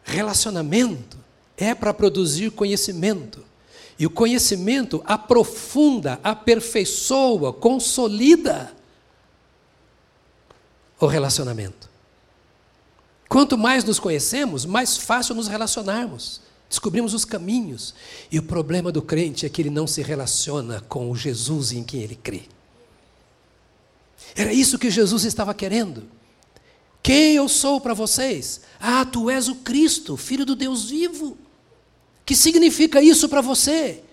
Relacionamento 0.03 1.19
é 1.57 1.75
para 1.75 1.93
produzir 1.95 2.51
conhecimento. 2.51 3.45
E 3.99 4.07
o 4.07 4.11
conhecimento 4.11 5.03
aprofunda, 5.05 6.19
aperfeiçoa, 6.23 7.53
consolida 7.53 8.75
o 10.99 11.07
relacionamento. 11.07 11.91
Quanto 13.29 13.57
mais 13.57 13.85
nos 13.85 14.01
conhecemos, 14.01 14.65
mais 14.65 14.97
fácil 14.97 15.35
nos 15.35 15.49
relacionarmos. 15.49 16.41
Descobrimos 16.71 17.13
os 17.13 17.25
caminhos. 17.25 17.93
E 18.31 18.39
o 18.39 18.45
problema 18.45 18.93
do 18.93 19.03
crente 19.03 19.45
é 19.45 19.49
que 19.49 19.61
ele 19.61 19.71
não 19.71 19.89
se 19.89 20.01
relaciona 20.03 20.81
com 20.89 21.11
o 21.11 21.17
Jesus 21.17 21.73
em 21.73 21.83
quem 21.83 22.01
ele 22.01 22.15
crê. 22.15 22.43
Era 24.37 24.53
isso 24.53 24.79
que 24.79 24.89
Jesus 24.89 25.25
estava 25.25 25.53
querendo. 25.53 26.05
Quem 27.03 27.35
eu 27.35 27.49
sou 27.49 27.81
para 27.81 27.93
vocês? 27.93 28.61
Ah, 28.79 29.05
tu 29.05 29.29
és 29.29 29.49
o 29.49 29.57
Cristo, 29.57 30.17
filho 30.17 30.47
do 30.47 30.55
Deus 30.55 30.89
vivo. 30.89 31.37
Que 32.25 32.37
significa 32.37 33.03
isso 33.03 33.29
para 33.29 33.41
você? 33.41 34.05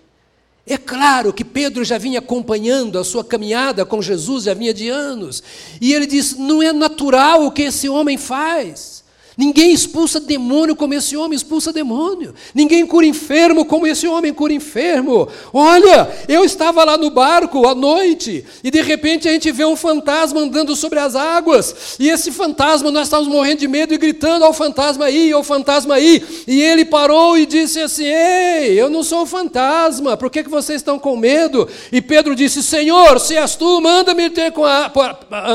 É 0.66 0.76
claro 0.76 1.32
que 1.32 1.44
Pedro 1.44 1.84
já 1.84 1.96
vinha 1.96 2.18
acompanhando 2.18 2.98
a 2.98 3.04
sua 3.04 3.24
caminhada 3.24 3.86
com 3.86 4.02
Jesus, 4.02 4.44
já 4.44 4.54
vinha 4.54 4.74
de 4.74 4.88
anos. 4.88 5.44
E 5.80 5.94
ele 5.94 6.06
diz: 6.06 6.36
não 6.36 6.60
é 6.60 6.72
natural 6.72 7.46
o 7.46 7.52
que 7.52 7.62
esse 7.62 7.88
homem 7.88 8.18
faz. 8.18 9.04
Ninguém 9.38 9.72
expulsa 9.72 10.18
demônio 10.18 10.74
como 10.74 10.94
esse 10.94 11.16
homem 11.16 11.36
expulsa 11.36 11.72
demônio. 11.72 12.34
Ninguém 12.52 12.84
cura 12.84 13.06
enfermo 13.06 13.64
como 13.64 13.86
esse 13.86 14.04
homem 14.08 14.34
cura 14.34 14.52
enfermo. 14.52 15.28
Olha, 15.52 16.10
eu 16.26 16.42
estava 16.42 16.82
lá 16.82 16.98
no 16.98 17.08
barco 17.08 17.64
à 17.68 17.72
noite 17.72 18.44
e 18.64 18.70
de 18.72 18.82
repente 18.82 19.28
a 19.28 19.30
gente 19.30 19.52
vê 19.52 19.64
um 19.64 19.76
fantasma 19.76 20.40
andando 20.40 20.74
sobre 20.74 20.98
as 20.98 21.14
águas. 21.14 21.96
E 22.00 22.08
esse 22.08 22.32
fantasma, 22.32 22.90
nós 22.90 23.04
estávamos 23.04 23.32
morrendo 23.32 23.60
de 23.60 23.68
medo 23.68 23.94
e 23.94 23.98
gritando 23.98 24.44
ao 24.44 24.52
fantasma 24.52 25.04
aí, 25.04 25.30
ao 25.30 25.44
fantasma 25.44 25.94
aí. 25.94 26.20
E 26.44 26.60
ele 26.60 26.84
parou 26.84 27.38
e 27.38 27.46
disse 27.46 27.78
assim: 27.78 28.06
Ei, 28.06 28.72
eu 28.72 28.90
não 28.90 29.04
sou 29.04 29.22
um 29.22 29.26
fantasma, 29.26 30.16
por 30.16 30.30
que, 30.30 30.42
que 30.42 30.50
vocês 30.50 30.80
estão 30.80 30.98
com 30.98 31.16
medo? 31.16 31.68
E 31.92 32.02
Pedro 32.02 32.34
disse: 32.34 32.60
Senhor, 32.60 33.20
se 33.20 33.36
és 33.36 33.54
tu, 33.54 33.80
manda-me 33.80 34.30
ter 34.30 34.50
com 34.50 34.64
a, 34.64 34.90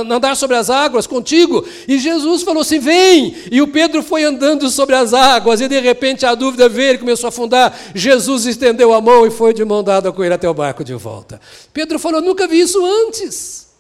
andar 0.07 0.37
sobre 0.37 0.55
as 0.55 0.69
águas 0.69 1.05
contigo. 1.05 1.65
E 1.85 1.97
Jesus 1.97 2.43
falou 2.43 2.61
assim: 2.61 2.79
Vem. 2.79 3.35
E 3.51 3.61
o 3.61 3.72
Pedro 3.73 4.03
foi 4.03 4.23
andando 4.23 4.69
sobre 4.69 4.95
as 4.95 5.13
águas 5.13 5.59
e 5.59 5.67
de 5.67 5.79
repente 5.79 6.25
a 6.25 6.35
dúvida 6.35 6.69
veio, 6.69 6.89
ele 6.91 6.97
começou 6.99 7.27
a 7.27 7.29
afundar. 7.29 7.77
Jesus 7.95 8.45
estendeu 8.45 8.93
a 8.93 9.01
mão 9.01 9.25
e 9.25 9.31
foi 9.31 9.53
de 9.53 9.65
mão 9.65 9.83
dada 9.83 10.11
com 10.11 10.23
ele 10.23 10.35
até 10.35 10.47
o 10.47 10.53
barco 10.53 10.83
de 10.83 10.93
volta. 10.93 11.41
Pedro 11.73 11.97
falou: 11.97 12.21
Nunca 12.21 12.47
vi 12.47 12.59
isso 12.59 12.79
antes. 12.85 13.73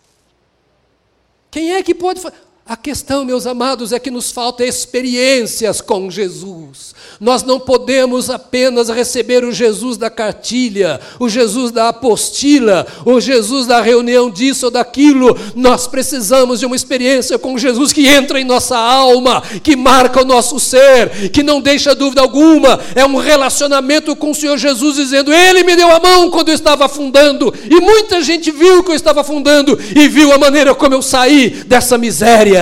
Quem 1.51 1.73
é 1.73 1.83
que 1.83 1.93
pode 1.93 2.19
fazer? 2.19 2.35
A 2.65 2.77
questão, 2.77 3.25
meus 3.25 3.45
amados, 3.45 3.91
é 3.91 3.99
que 3.99 4.09
nos 4.09 4.31
falta 4.31 4.63
experiências 4.63 5.81
com 5.81 6.09
Jesus. 6.09 6.95
Nós 7.19 7.43
não 7.43 7.59
podemos 7.59 8.29
apenas 8.29 8.87
receber 8.87 9.43
o 9.43 9.51
Jesus 9.51 9.97
da 9.97 10.09
cartilha, 10.09 10.97
o 11.19 11.27
Jesus 11.27 11.71
da 11.71 11.89
apostila, 11.89 12.87
o 13.05 13.19
Jesus 13.19 13.67
da 13.67 13.81
reunião 13.81 14.29
disso 14.29 14.67
ou 14.67 14.71
daquilo. 14.71 15.37
Nós 15.53 15.87
precisamos 15.87 16.61
de 16.61 16.65
uma 16.65 16.77
experiência 16.77 17.37
com 17.37 17.57
Jesus 17.57 17.91
que 17.91 18.07
entra 18.07 18.39
em 18.39 18.45
nossa 18.45 18.77
alma, 18.77 19.43
que 19.61 19.75
marca 19.75 20.21
o 20.21 20.25
nosso 20.25 20.57
ser, 20.57 21.31
que 21.31 21.43
não 21.43 21.59
deixa 21.59 21.93
dúvida 21.93 22.21
alguma. 22.21 22.79
É 22.95 23.05
um 23.05 23.17
relacionamento 23.17 24.15
com 24.15 24.31
o 24.31 24.35
Senhor 24.35 24.57
Jesus 24.57 24.95
dizendo: 24.95 25.33
Ele 25.33 25.63
me 25.63 25.75
deu 25.75 25.91
a 25.93 25.99
mão 25.99 26.29
quando 26.29 26.47
eu 26.47 26.55
estava 26.55 26.85
afundando, 26.85 27.53
e 27.69 27.81
muita 27.81 28.23
gente 28.23 28.51
viu 28.51 28.85
que 28.85 28.91
eu 28.91 28.95
estava 28.95 29.19
afundando 29.19 29.77
e 29.93 30.07
viu 30.07 30.31
a 30.31 30.37
maneira 30.37 30.73
como 30.73 30.95
eu 30.95 31.01
saí 31.01 31.49
dessa 31.49 31.97
miséria. 31.97 32.52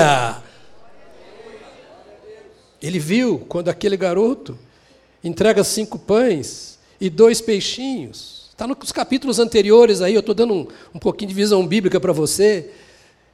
Ele 2.82 3.00
viu 3.00 3.40
quando 3.48 3.70
aquele 3.70 3.96
garoto 3.96 4.58
entrega 5.24 5.64
cinco 5.64 6.00
pães 6.00 6.80
e 7.00 7.10
dois 7.10 7.40
peixinhos. 7.40 8.50
Está 8.50 8.68
nos 8.68 8.92
capítulos 8.92 9.40
anteriores 9.40 10.02
aí, 10.02 10.14
eu 10.14 10.20
estou 10.20 10.36
dando 10.36 10.54
um, 10.54 10.68
um 10.96 11.00
pouquinho 11.00 11.30
de 11.30 11.36
visão 11.36 11.66
bíblica 11.66 12.00
para 12.00 12.14
você. 12.14 12.72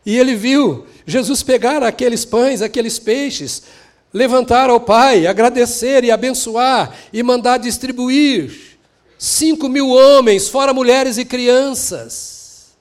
E 0.05 0.17
ele 0.17 0.35
viu 0.35 0.85
Jesus 1.05 1.43
pegar 1.43 1.83
aqueles 1.83 2.23
pães, 2.23 2.61
aqueles 2.61 2.97
peixes, 2.97 3.63
levantar 4.13 4.69
ao 4.69 4.79
Pai, 4.79 5.27
agradecer 5.27 6.03
e 6.03 6.11
abençoar 6.11 6.95
e 7.11 7.21
mandar 7.21 7.57
distribuir. 7.57 8.77
Cinco 9.17 9.67
mil 9.67 9.89
homens, 9.89 10.47
fora 10.47 10.73
mulheres 10.73 11.17
e 11.17 11.25
crianças. 11.25 12.77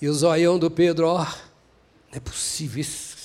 E 0.00 0.08
o 0.08 0.14
zoião 0.14 0.58
do 0.58 0.70
Pedro, 0.70 1.08
ó, 1.08 1.26
não 2.10 2.16
é 2.16 2.20
possível. 2.20 2.84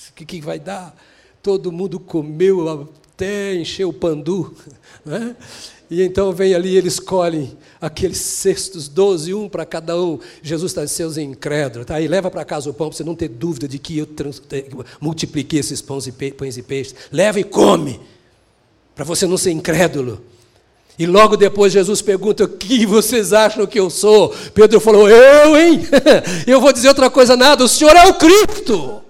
O 0.09 0.13
que, 0.13 0.25
que 0.25 0.41
vai 0.41 0.59
dar? 0.59 0.95
Todo 1.41 1.71
mundo 1.71 1.99
comeu 1.99 2.89
até 3.13 3.55
encher 3.55 3.85
o 3.85 3.93
pandu. 3.93 4.53
Né? 5.05 5.35
E 5.91 6.01
então 6.01 6.31
vem 6.31 6.55
ali, 6.55 6.77
eles 6.77 6.93
escolhem 6.93 7.57
aqueles 7.81 8.17
cestos, 8.17 8.87
doze, 8.87 9.33
um 9.33 9.49
para 9.49 9.65
cada 9.65 10.01
um. 10.01 10.17
Jesus 10.41 10.71
está 10.71 10.87
seus 10.87 11.17
incrédulos. 11.17 11.85
Tá? 11.85 11.99
E 11.99 12.07
leva 12.07 12.31
para 12.31 12.45
casa 12.45 12.69
o 12.69 12.73
pão, 12.73 12.87
para 12.87 12.95
você 12.95 13.03
não 13.03 13.13
ter 13.13 13.27
dúvida 13.27 13.67
de 13.67 13.77
que 13.77 13.97
eu 13.97 14.07
multipliquei 15.01 15.59
esses 15.59 15.81
pães 15.81 16.07
e, 16.07 16.11
pães 16.31 16.57
e 16.57 16.63
peixes. 16.63 16.95
Leva 17.11 17.37
e 17.37 17.43
come, 17.43 17.99
para 18.95 19.03
você 19.03 19.27
não 19.27 19.35
ser 19.35 19.51
incrédulo. 19.51 20.21
E 20.97 21.05
logo 21.05 21.35
depois 21.35 21.73
Jesus 21.73 22.01
pergunta: 22.01 22.43
O 22.43 22.47
que 22.47 22.85
vocês 22.85 23.33
acham 23.33 23.65
que 23.65 23.79
eu 23.79 23.89
sou? 23.89 24.29
Pedro 24.53 24.79
falou: 24.79 25.09
Eu, 25.09 25.57
hein? 25.57 25.81
eu 26.45 26.61
vou 26.61 26.71
dizer 26.71 26.89
outra 26.89 27.09
coisa, 27.09 27.35
nada, 27.35 27.63
o 27.63 27.67
Senhor 27.67 27.95
é 27.95 28.07
o 28.07 28.13
Cristo. 28.13 29.01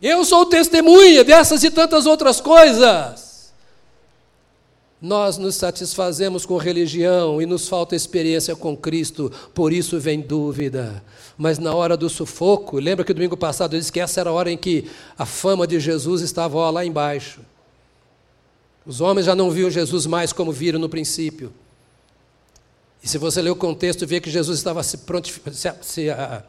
Eu 0.00 0.24
sou 0.24 0.46
testemunha 0.46 1.22
dessas 1.22 1.62
e 1.62 1.70
tantas 1.70 2.06
outras 2.06 2.40
coisas. 2.40 3.52
Nós 5.00 5.36
nos 5.36 5.56
satisfazemos 5.56 6.46
com 6.46 6.56
religião 6.56 7.42
e 7.42 7.46
nos 7.46 7.68
falta 7.68 7.94
experiência 7.96 8.54
com 8.54 8.76
Cristo, 8.76 9.32
por 9.52 9.72
isso 9.72 9.98
vem 9.98 10.20
dúvida. 10.20 11.02
Mas 11.36 11.58
na 11.58 11.74
hora 11.74 11.96
do 11.96 12.08
sufoco, 12.08 12.78
lembra 12.78 13.04
que 13.04 13.12
domingo 13.12 13.36
passado 13.36 13.74
eu 13.74 13.80
disse 13.80 13.92
que 13.92 14.00
essa 14.00 14.20
era 14.20 14.30
a 14.30 14.32
hora 14.32 14.50
em 14.50 14.56
que 14.56 14.88
a 15.18 15.26
fama 15.26 15.66
de 15.66 15.78
Jesus 15.80 16.22
estava 16.22 16.70
lá 16.70 16.84
embaixo. 16.84 17.40
Os 18.84 19.00
homens 19.00 19.26
já 19.26 19.34
não 19.34 19.50
viam 19.50 19.70
Jesus 19.70 20.06
mais 20.06 20.32
como 20.32 20.52
viram 20.52 20.78
no 20.78 20.88
princípio. 20.88 21.52
E 23.02 23.08
se 23.08 23.18
você 23.18 23.42
ler 23.42 23.50
o 23.50 23.56
contexto, 23.56 24.06
vê 24.06 24.20
que 24.20 24.30
Jesus 24.30 24.58
estava 24.58 24.82
se, 24.82 24.98
pronto, 24.98 25.28
se, 25.52 25.72
se 25.82 26.08
uh, 26.08 26.42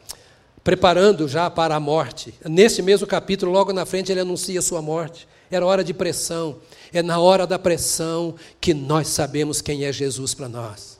preparando 0.62 1.26
já 1.26 1.50
para 1.50 1.74
a 1.74 1.80
morte. 1.80 2.34
Nesse 2.44 2.80
mesmo 2.80 3.06
capítulo, 3.06 3.50
logo 3.50 3.72
na 3.72 3.84
frente, 3.84 4.12
ele 4.12 4.20
anuncia 4.20 4.62
sua 4.62 4.80
morte. 4.80 5.26
Era 5.50 5.66
hora 5.66 5.82
de 5.82 5.92
pressão. 5.92 6.56
É 6.92 7.02
na 7.02 7.18
hora 7.18 7.46
da 7.46 7.58
pressão 7.58 8.34
que 8.60 8.72
nós 8.72 9.08
sabemos 9.08 9.60
quem 9.60 9.84
é 9.84 9.92
Jesus 9.92 10.32
para 10.34 10.48
nós 10.48 10.93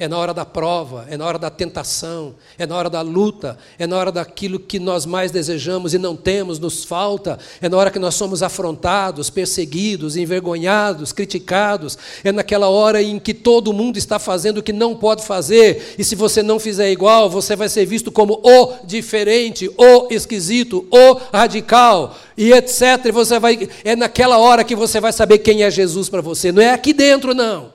é 0.00 0.08
na 0.08 0.16
hora 0.16 0.32
da 0.32 0.46
prova, 0.46 1.06
é 1.10 1.16
na 1.18 1.26
hora 1.26 1.38
da 1.38 1.50
tentação, 1.50 2.34
é 2.58 2.66
na 2.66 2.74
hora 2.74 2.88
da 2.88 3.02
luta, 3.02 3.58
é 3.78 3.86
na 3.86 3.98
hora 3.98 4.10
daquilo 4.10 4.58
que 4.58 4.78
nós 4.78 5.04
mais 5.04 5.30
desejamos 5.30 5.92
e 5.92 5.98
não 5.98 6.16
temos, 6.16 6.58
nos 6.58 6.82
falta, 6.82 7.38
é 7.60 7.68
na 7.68 7.76
hora 7.76 7.90
que 7.90 7.98
nós 7.98 8.14
somos 8.14 8.42
afrontados, 8.42 9.28
perseguidos, 9.28 10.16
envergonhados, 10.16 11.12
criticados, 11.12 11.98
é 12.24 12.32
naquela 12.32 12.70
hora 12.70 13.02
em 13.02 13.18
que 13.18 13.34
todo 13.34 13.74
mundo 13.74 13.98
está 13.98 14.18
fazendo 14.18 14.56
o 14.56 14.62
que 14.62 14.72
não 14.72 14.96
pode 14.96 15.22
fazer, 15.22 15.94
e 15.98 16.02
se 16.02 16.14
você 16.14 16.42
não 16.42 16.58
fizer 16.58 16.90
igual, 16.90 17.28
você 17.28 17.54
vai 17.54 17.68
ser 17.68 17.84
visto 17.84 18.10
como 18.10 18.40
o 18.42 18.86
diferente, 18.86 19.70
o 19.76 20.08
esquisito, 20.10 20.88
o 20.90 21.20
radical, 21.30 22.16
e 22.38 22.54
etc. 22.54 23.12
Você 23.12 23.38
vai, 23.38 23.68
é 23.84 23.94
naquela 23.94 24.38
hora 24.38 24.64
que 24.64 24.74
você 24.74 24.98
vai 24.98 25.12
saber 25.12 25.40
quem 25.40 25.62
é 25.62 25.70
Jesus 25.70 26.08
para 26.08 26.22
você, 26.22 26.50
não 26.50 26.62
é 26.62 26.70
aqui 26.70 26.94
dentro, 26.94 27.34
não, 27.34 27.70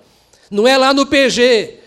não 0.49 0.67
é 0.67 0.75
lá 0.75 0.91
no 0.91 1.05
PG. 1.05 1.84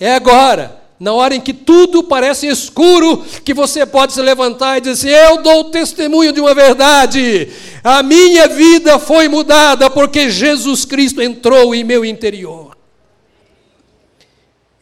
É 0.00 0.14
agora, 0.14 0.80
na 0.98 1.12
hora 1.12 1.34
em 1.34 1.40
que 1.40 1.52
tudo 1.52 2.02
parece 2.02 2.46
escuro, 2.46 3.22
que 3.44 3.52
você 3.52 3.84
pode 3.84 4.14
se 4.14 4.22
levantar 4.22 4.78
e 4.78 4.80
dizer: 4.80 5.10
Eu 5.10 5.42
dou 5.42 5.64
testemunho 5.64 6.32
de 6.32 6.40
uma 6.40 6.54
verdade. 6.54 7.48
A 7.84 8.02
minha 8.02 8.48
vida 8.48 8.98
foi 8.98 9.28
mudada 9.28 9.90
porque 9.90 10.30
Jesus 10.30 10.86
Cristo 10.86 11.20
entrou 11.20 11.74
em 11.74 11.84
meu 11.84 12.02
interior. 12.02 12.76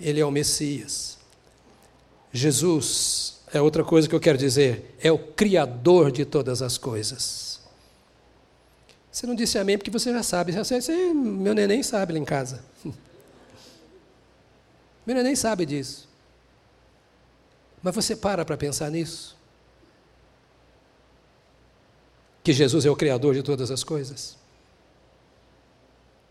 Ele 0.01 0.21
é 0.21 0.25
o 0.25 0.31
Messias. 0.31 1.19
Jesus 2.33 3.41
é 3.53 3.61
outra 3.61 3.83
coisa 3.83 4.09
que 4.09 4.14
eu 4.14 4.21
quero 4.21 4.39
dizer, 4.39 4.95
é 5.03 5.11
o 5.11 5.19
Criador 5.19 6.12
de 6.12 6.25
todas 6.25 6.62
as 6.62 6.79
coisas. 6.79 7.61
Você 9.11 9.27
não 9.27 9.35
disse 9.35 9.59
amém 9.59 9.77
porque 9.77 9.91
você 9.91 10.12
já 10.12 10.23
sabe. 10.23 10.53
Você, 10.53 11.12
meu 11.12 11.55
neném 11.55 11.83
sabe 11.83 12.12
lá 12.12 12.19
em 12.21 12.25
casa. 12.25 12.62
Menina 15.09 15.25
nem 15.25 15.35
sabe 15.35 15.65
disso. 15.65 16.07
Mas 17.83 17.95
você 17.95 18.15
para 18.15 18.45
para 18.45 18.59
pensar 18.59 18.91
nisso? 18.91 19.39
Que 22.45 22.53
Jesus 22.53 22.85
é 22.85 22.91
o 22.91 22.97
Criador 22.97 23.35
de 23.35 23.43
todas 23.43 23.71
as 23.71 23.83
coisas? 23.83 24.37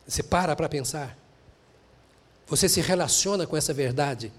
Você 0.08 0.22
para 0.22 0.56
para 0.56 0.70
pensar. 0.70 1.18
Você 2.46 2.70
se 2.70 2.80
relaciona 2.80 3.48
com 3.48 3.58
essa 3.58 3.74
verdade. 3.74 4.32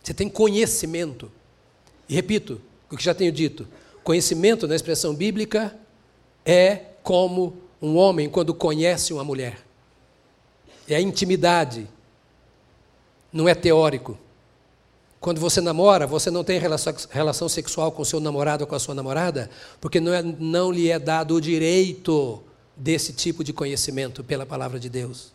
Você 0.00 0.14
tem 0.14 0.28
conhecimento. 0.28 1.32
E 2.08 2.14
repito 2.14 2.60
o 2.88 2.96
que 2.96 3.02
já 3.02 3.12
tenho 3.12 3.32
dito: 3.32 3.66
conhecimento, 4.04 4.68
na 4.68 4.76
expressão 4.76 5.16
bíblica, 5.16 5.76
é 6.46 6.76
como 7.02 7.58
um 7.82 7.96
homem 7.96 8.30
quando 8.30 8.54
conhece 8.54 9.12
uma 9.12 9.24
mulher. 9.24 9.58
É 10.88 10.94
a 10.94 11.00
intimidade, 11.00 11.88
não 13.34 13.48
é 13.48 13.54
teórico. 13.54 14.16
Quando 15.20 15.40
você 15.40 15.60
namora, 15.60 16.06
você 16.06 16.30
não 16.30 16.44
tem 16.44 16.60
relação, 16.60 17.48
sexual 17.48 17.90
com 17.90 18.04
seu 18.04 18.20
namorado 18.20 18.62
ou 18.62 18.68
com 18.68 18.76
a 18.76 18.78
sua 18.78 18.94
namorada, 18.94 19.50
porque 19.80 19.98
não, 19.98 20.14
é, 20.14 20.22
não 20.22 20.70
lhe 20.70 20.88
é 20.88 20.98
dado 21.00 21.34
o 21.34 21.40
direito 21.40 22.40
desse 22.76 23.12
tipo 23.12 23.42
de 23.42 23.52
conhecimento 23.52 24.22
pela 24.22 24.46
palavra 24.46 24.78
de 24.78 24.88
Deus. 24.88 25.32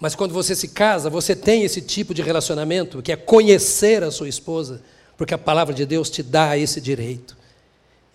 Mas 0.00 0.14
quando 0.14 0.32
você 0.32 0.54
se 0.54 0.68
casa, 0.68 1.10
você 1.10 1.36
tem 1.36 1.64
esse 1.64 1.82
tipo 1.82 2.14
de 2.14 2.22
relacionamento, 2.22 3.02
que 3.02 3.12
é 3.12 3.16
conhecer 3.16 4.02
a 4.02 4.10
sua 4.10 4.28
esposa, 4.28 4.82
porque 5.16 5.34
a 5.34 5.38
palavra 5.38 5.74
de 5.74 5.84
Deus 5.84 6.08
te 6.08 6.22
dá 6.22 6.56
esse 6.56 6.80
direito. 6.80 7.36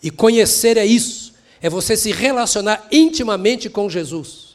E 0.01 0.09
conhecer 0.09 0.77
é 0.77 0.85
isso, 0.85 1.33
é 1.61 1.69
você 1.69 1.95
se 1.95 2.11
relacionar 2.11 2.87
intimamente 2.91 3.69
com 3.69 3.89
Jesus. 3.89 4.48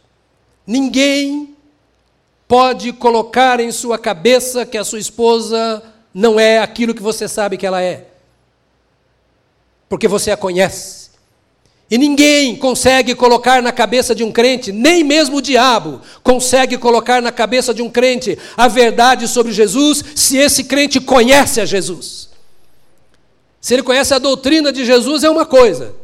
Ninguém 0.67 1.55
pode 2.49 2.93
colocar 2.93 3.61
em 3.61 3.73
sua 3.73 3.99
cabeça 3.99 4.65
que 4.65 4.79
a 4.79 4.85
sua 4.85 4.99
esposa 4.99 5.83
não 6.13 6.39
é 6.39 6.59
aquilo 6.59 6.95
que 6.95 7.03
você 7.03 7.27
sabe 7.27 7.57
que 7.57 7.67
ela 7.67 7.83
é. 7.83 8.07
Porque 9.89 10.09
você 10.09 10.31
a 10.31 10.37
conhece. 10.37 11.05
E 11.91 11.99
ninguém 11.99 12.57
consegue 12.57 13.15
colocar 13.15 13.63
na 13.63 13.71
cabeça 13.71 14.15
de 14.15 14.25
um 14.25 14.33
crente, 14.33 14.73
nem 14.73 15.05
mesmo 15.05 15.37
o 15.37 15.43
diabo 15.43 16.01
consegue 16.23 16.79
colocar 16.79 17.21
na 17.21 17.31
cabeça 17.31 17.75
de 17.75 17.83
um 17.83 17.91
crente 17.91 18.39
a 18.57 18.67
verdade 18.69 19.29
sobre 19.29 19.53
Jesus, 19.53 20.03
se 20.17 20.39
esse 20.39 20.65
crente 20.65 20.99
conhece 20.99 21.61
a 21.61 21.67
Jesus. 21.67 22.31
Se 23.61 23.75
ele 23.75 23.83
conhece 23.83 24.15
a 24.15 24.19
doutrina 24.19 24.73
de 24.73 24.85
Jesus, 24.85 25.25
é 25.25 25.31
uma 25.31 25.45
coisa, 25.45 25.95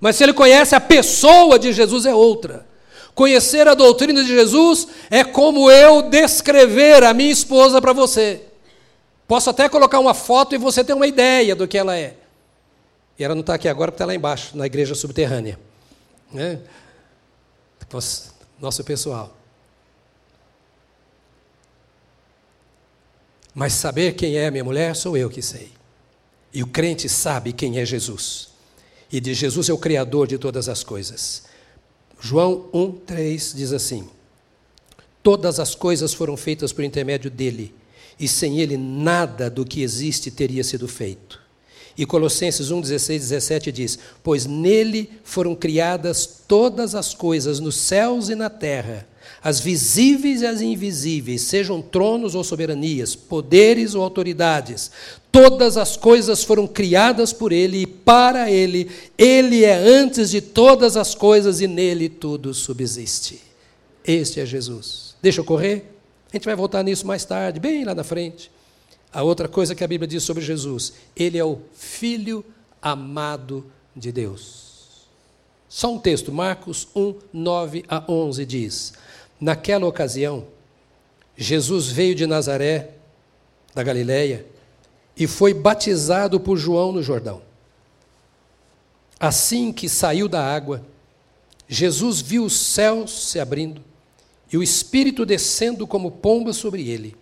mas 0.00 0.16
se 0.16 0.22
ele 0.22 0.32
conhece 0.32 0.74
a 0.74 0.80
pessoa 0.80 1.58
de 1.58 1.72
Jesus, 1.72 2.06
é 2.06 2.14
outra. 2.14 2.66
Conhecer 3.14 3.68
a 3.68 3.74
doutrina 3.74 4.22
de 4.22 4.28
Jesus 4.28 4.88
é 5.08 5.22
como 5.22 5.70
eu 5.70 6.02
descrever 6.02 7.04
a 7.04 7.14
minha 7.14 7.30
esposa 7.30 7.80
para 7.80 7.92
você. 7.92 8.42
Posso 9.26 9.50
até 9.50 9.68
colocar 9.68 10.00
uma 10.00 10.14
foto 10.14 10.54
e 10.54 10.58
você 10.58 10.82
ter 10.82 10.92
uma 10.92 11.06
ideia 11.06 11.54
do 11.54 11.68
que 11.68 11.78
ela 11.78 11.96
é. 11.96 12.16
E 13.18 13.24
ela 13.24 13.34
não 13.34 13.40
está 13.40 13.54
aqui 13.54 13.68
agora 13.68 13.92
porque 13.92 14.02
está 14.02 14.06
lá 14.06 14.14
embaixo, 14.14 14.56
na 14.56 14.66
igreja 14.66 14.94
subterrânea. 14.94 15.58
Né? 16.32 16.58
Nosso 18.60 18.82
pessoal. 18.82 19.36
Mas 23.54 23.72
saber 23.74 24.14
quem 24.14 24.36
é 24.36 24.50
minha 24.50 24.64
mulher 24.64 24.96
sou 24.96 25.16
eu 25.16 25.30
que 25.30 25.40
sei. 25.40 25.70
E 26.52 26.62
o 26.62 26.66
crente 26.66 27.08
sabe 27.08 27.52
quem 27.52 27.78
é 27.78 27.84
Jesus. 27.84 28.48
E 29.12 29.20
de 29.20 29.32
Jesus 29.32 29.68
é 29.68 29.72
o 29.72 29.78
Criador 29.78 30.26
de 30.26 30.38
todas 30.38 30.68
as 30.68 30.82
coisas. 30.82 31.43
João 32.26 32.70
1,3 32.72 33.54
diz 33.54 33.70
assim: 33.70 34.08
Todas 35.22 35.60
as 35.60 35.74
coisas 35.74 36.14
foram 36.14 36.38
feitas 36.38 36.72
por 36.72 36.82
intermédio 36.82 37.30
dele, 37.30 37.74
e 38.18 38.26
sem 38.26 38.60
ele 38.60 38.78
nada 38.78 39.50
do 39.50 39.62
que 39.62 39.82
existe 39.82 40.30
teria 40.30 40.64
sido 40.64 40.88
feito. 40.88 41.38
E 41.96 42.04
Colossenses 42.04 42.70
1, 42.70 42.80
16, 42.80 43.22
17 43.22 43.72
diz: 43.72 43.98
Pois 44.22 44.46
nele 44.46 45.10
foram 45.22 45.54
criadas 45.54 46.42
todas 46.48 46.94
as 46.94 47.14
coisas 47.14 47.60
nos 47.60 47.76
céus 47.76 48.28
e 48.28 48.34
na 48.34 48.50
terra, 48.50 49.06
as 49.42 49.60
visíveis 49.60 50.42
e 50.42 50.46
as 50.46 50.60
invisíveis, 50.60 51.42
sejam 51.42 51.80
tronos 51.80 52.34
ou 52.34 52.42
soberanias, 52.42 53.14
poderes 53.14 53.94
ou 53.94 54.02
autoridades. 54.02 54.90
Todas 55.30 55.76
as 55.76 55.96
coisas 55.96 56.44
foram 56.44 56.66
criadas 56.66 57.32
por 57.32 57.52
ele 57.52 57.82
e 57.82 57.86
para 57.86 58.50
ele. 58.50 58.90
Ele 59.18 59.64
é 59.64 59.74
antes 59.74 60.30
de 60.30 60.40
todas 60.40 60.96
as 60.96 61.14
coisas 61.14 61.60
e 61.60 61.66
nele 61.66 62.08
tudo 62.08 62.54
subsiste. 62.54 63.40
Este 64.04 64.40
é 64.40 64.46
Jesus. 64.46 65.14
Deixa 65.22 65.40
eu 65.40 65.44
correr? 65.44 65.90
A 66.32 66.36
gente 66.36 66.44
vai 66.44 66.54
voltar 66.54 66.82
nisso 66.82 67.06
mais 67.06 67.24
tarde, 67.24 67.60
bem 67.60 67.84
lá 67.84 67.94
na 67.94 68.04
frente. 68.04 68.50
A 69.14 69.22
outra 69.22 69.46
coisa 69.46 69.76
que 69.76 69.84
a 69.84 69.86
Bíblia 69.86 70.08
diz 70.08 70.24
sobre 70.24 70.42
Jesus, 70.42 70.94
ele 71.14 71.38
é 71.38 71.44
o 71.44 71.60
filho 71.72 72.44
amado 72.82 73.64
de 73.94 74.10
Deus. 74.10 75.06
Só 75.68 75.92
um 75.92 76.00
texto, 76.00 76.32
Marcos 76.32 76.88
1, 76.96 77.14
9 77.32 77.84
a 77.88 78.04
11 78.10 78.44
diz: 78.44 78.92
Naquela 79.40 79.86
ocasião, 79.86 80.48
Jesus 81.36 81.86
veio 81.86 82.16
de 82.16 82.26
Nazaré, 82.26 82.90
da 83.72 83.84
Galiléia, 83.84 84.44
e 85.16 85.28
foi 85.28 85.54
batizado 85.54 86.40
por 86.40 86.56
João 86.56 86.90
no 86.90 87.02
Jordão. 87.02 87.40
Assim 89.20 89.72
que 89.72 89.88
saiu 89.88 90.28
da 90.28 90.44
água, 90.44 90.84
Jesus 91.68 92.20
viu 92.20 92.44
os 92.44 92.58
céus 92.58 93.28
se 93.28 93.38
abrindo 93.38 93.80
e 94.52 94.58
o 94.58 94.62
Espírito 94.62 95.24
descendo 95.24 95.86
como 95.86 96.10
pomba 96.10 96.52
sobre 96.52 96.88
ele. 96.88 97.16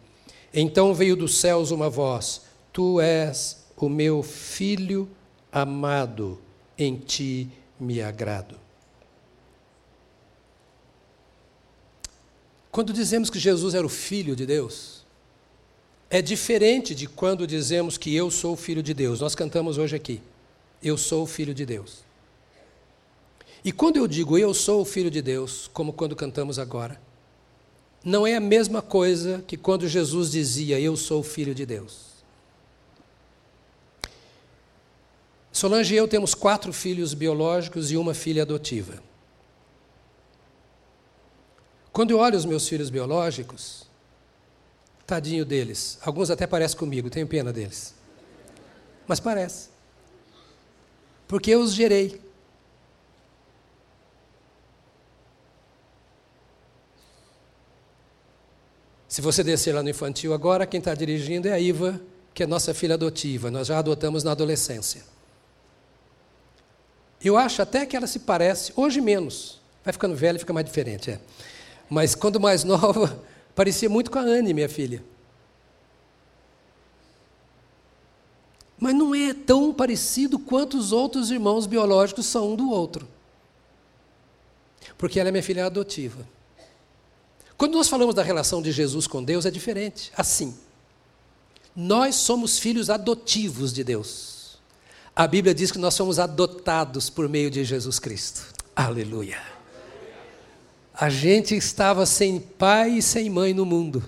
Então 0.52 0.94
veio 0.94 1.16
dos 1.16 1.38
céus 1.38 1.70
uma 1.70 1.88
voz: 1.88 2.42
Tu 2.72 3.00
és 3.00 3.64
o 3.76 3.88
meu 3.88 4.22
filho 4.22 5.08
amado, 5.50 6.38
em 6.78 6.96
ti 6.96 7.48
me 7.78 8.00
agrado. 8.00 8.56
Quando 12.70 12.92
dizemos 12.92 13.28
que 13.28 13.38
Jesus 13.38 13.74
era 13.74 13.84
o 13.84 13.90
filho 13.90 14.34
de 14.34 14.46
Deus, 14.46 15.04
é 16.08 16.22
diferente 16.22 16.94
de 16.94 17.06
quando 17.06 17.46
dizemos 17.46 17.98
que 17.98 18.14
eu 18.14 18.30
sou 18.30 18.54
o 18.54 18.56
filho 18.56 18.82
de 18.82 18.94
Deus. 18.94 19.20
Nós 19.20 19.34
cantamos 19.34 19.78
hoje 19.78 19.96
aqui: 19.96 20.22
Eu 20.82 20.96
sou 20.96 21.24
o 21.24 21.26
filho 21.26 21.54
de 21.54 21.66
Deus. 21.66 22.04
E 23.64 23.70
quando 23.70 23.96
eu 23.96 24.08
digo 24.08 24.36
eu 24.36 24.52
sou 24.52 24.80
o 24.80 24.84
filho 24.84 25.10
de 25.10 25.22
Deus, 25.22 25.70
como 25.72 25.92
quando 25.92 26.16
cantamos 26.16 26.58
agora, 26.58 27.00
não 28.04 28.26
é 28.26 28.34
a 28.34 28.40
mesma 28.40 28.82
coisa 28.82 29.44
que 29.46 29.56
quando 29.56 29.88
Jesus 29.88 30.30
dizia: 30.30 30.80
Eu 30.80 30.96
sou 30.96 31.20
o 31.20 31.24
filho 31.24 31.54
de 31.54 31.64
Deus. 31.64 32.12
Solange 35.52 35.94
e 35.94 35.96
eu 35.96 36.08
temos 36.08 36.34
quatro 36.34 36.72
filhos 36.72 37.14
biológicos 37.14 37.92
e 37.92 37.96
uma 37.96 38.14
filha 38.14 38.42
adotiva. 38.42 39.02
Quando 41.92 42.10
eu 42.10 42.18
olho 42.18 42.38
os 42.38 42.46
meus 42.46 42.66
filhos 42.66 42.88
biológicos, 42.88 43.86
tadinho 45.06 45.44
deles, 45.44 45.98
alguns 46.00 46.30
até 46.30 46.46
parecem 46.46 46.78
comigo, 46.78 47.10
tenho 47.10 47.26
pena 47.26 47.52
deles. 47.52 47.94
Mas 49.06 49.20
parece. 49.20 49.68
Porque 51.28 51.50
eu 51.50 51.60
os 51.60 51.74
gerei. 51.74 52.20
Se 59.12 59.20
você 59.20 59.44
descer 59.44 59.74
lá 59.74 59.82
no 59.82 59.90
infantil 59.90 60.32
agora, 60.32 60.64
quem 60.64 60.78
está 60.78 60.94
dirigindo 60.94 61.46
é 61.46 61.52
a 61.52 61.60
Iva, 61.60 62.00
que 62.32 62.42
é 62.42 62.46
nossa 62.46 62.72
filha 62.72 62.94
adotiva. 62.94 63.50
Nós 63.50 63.66
já 63.66 63.78
adotamos 63.78 64.24
na 64.24 64.32
adolescência. 64.32 65.04
Eu 67.22 67.36
acho 67.36 67.60
até 67.60 67.84
que 67.84 67.94
ela 67.94 68.06
se 68.06 68.20
parece, 68.20 68.72
hoje 68.74 69.02
menos. 69.02 69.60
Vai 69.84 69.92
ficando 69.92 70.16
velha, 70.16 70.38
fica 70.38 70.54
mais 70.54 70.64
diferente. 70.64 71.10
É. 71.10 71.20
Mas 71.90 72.14
quando 72.14 72.40
mais 72.40 72.64
nova, 72.64 73.22
parecia 73.54 73.86
muito 73.86 74.10
com 74.10 74.18
a 74.18 74.22
Anne, 74.22 74.54
minha 74.54 74.66
filha. 74.66 75.04
Mas 78.80 78.94
não 78.94 79.14
é 79.14 79.34
tão 79.34 79.74
parecido 79.74 80.38
quanto 80.38 80.78
os 80.78 80.90
outros 80.90 81.30
irmãos 81.30 81.66
biológicos 81.66 82.24
são 82.24 82.54
um 82.54 82.56
do 82.56 82.70
outro. 82.70 83.06
Porque 84.96 85.20
ela 85.20 85.28
é 85.28 85.32
minha 85.32 85.42
filha 85.42 85.66
adotiva. 85.66 86.26
Quando 87.62 87.74
nós 87.74 87.88
falamos 87.88 88.12
da 88.12 88.24
relação 88.24 88.60
de 88.60 88.72
Jesus 88.72 89.06
com 89.06 89.22
Deus, 89.22 89.46
é 89.46 89.50
diferente. 89.52 90.10
Assim, 90.16 90.52
nós 91.76 92.16
somos 92.16 92.58
filhos 92.58 92.90
adotivos 92.90 93.72
de 93.72 93.84
Deus. 93.84 94.58
A 95.14 95.28
Bíblia 95.28 95.54
diz 95.54 95.70
que 95.70 95.78
nós 95.78 95.94
somos 95.94 96.18
adotados 96.18 97.08
por 97.08 97.28
meio 97.28 97.48
de 97.52 97.62
Jesus 97.62 98.00
Cristo. 98.00 98.42
Aleluia. 98.74 99.40
A 100.92 101.08
gente 101.08 101.54
estava 101.54 102.04
sem 102.04 102.40
pai 102.40 102.94
e 102.94 103.02
sem 103.02 103.30
mãe 103.30 103.54
no 103.54 103.64
mundo. 103.64 104.02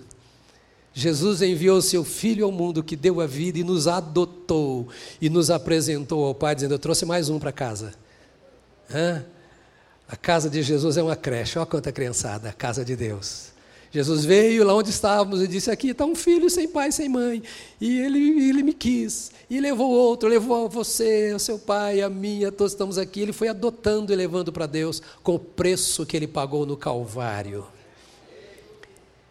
Jesus 0.92 1.40
enviou 1.40 1.80
seu 1.80 2.02
filho 2.02 2.46
ao 2.46 2.50
mundo 2.50 2.82
que 2.82 2.96
deu 2.96 3.20
a 3.20 3.26
vida 3.28 3.60
e 3.60 3.62
nos 3.62 3.86
adotou 3.86 4.88
e 5.20 5.30
nos 5.30 5.48
apresentou 5.48 6.24
ao 6.24 6.34
Pai, 6.34 6.56
dizendo: 6.56 6.74
Eu 6.74 6.78
trouxe 6.80 7.06
mais 7.06 7.28
um 7.28 7.38
para 7.38 7.52
casa. 7.52 7.94
Hã? 8.92 9.24
A 10.14 10.16
casa 10.16 10.48
de 10.48 10.62
Jesus 10.62 10.96
é 10.96 11.02
uma 11.02 11.16
creche, 11.16 11.58
olha 11.58 11.66
quanta 11.66 11.90
criançada, 11.90 12.48
a 12.48 12.52
casa 12.52 12.84
de 12.84 12.94
Deus. 12.94 13.46
Jesus 13.90 14.24
veio 14.24 14.62
lá 14.62 14.72
onde 14.72 14.90
estávamos 14.90 15.42
e 15.42 15.48
disse: 15.48 15.72
Aqui 15.72 15.88
está 15.88 16.06
um 16.06 16.14
filho 16.14 16.48
sem 16.48 16.68
pai, 16.68 16.92
sem 16.92 17.08
mãe. 17.08 17.42
E 17.80 17.98
ele, 17.98 18.48
ele 18.48 18.62
me 18.62 18.72
quis. 18.72 19.32
E 19.50 19.58
levou 19.58 19.90
outro, 19.90 20.28
levou 20.28 20.68
você, 20.68 21.34
o 21.34 21.40
seu 21.40 21.58
pai, 21.58 22.00
a 22.00 22.08
minha, 22.08 22.52
todos 22.52 22.74
estamos 22.74 22.96
aqui. 22.96 23.22
Ele 23.22 23.32
foi 23.32 23.48
adotando 23.48 24.12
e 24.12 24.16
levando 24.16 24.52
para 24.52 24.66
Deus 24.66 25.02
com 25.20 25.34
o 25.34 25.38
preço 25.38 26.06
que 26.06 26.16
ele 26.16 26.28
pagou 26.28 26.64
no 26.64 26.76
Calvário. 26.76 27.66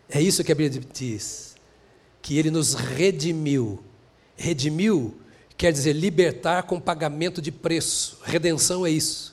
É 0.09 0.21
isso 0.21 0.43
que 0.43 0.51
a 0.51 0.55
Bíblia 0.55 0.81
diz. 0.93 1.55
Que 2.21 2.37
ele 2.37 2.51
nos 2.51 2.73
redimiu. 2.73 3.79
Redimiu 4.35 5.15
quer 5.55 5.71
dizer 5.71 5.93
libertar 5.93 6.63
com 6.63 6.77
pagamento 6.77 7.41
de 7.41 7.53
preço. 7.53 8.19
Redenção 8.21 8.85
é 8.85 8.91
isso. 8.91 9.32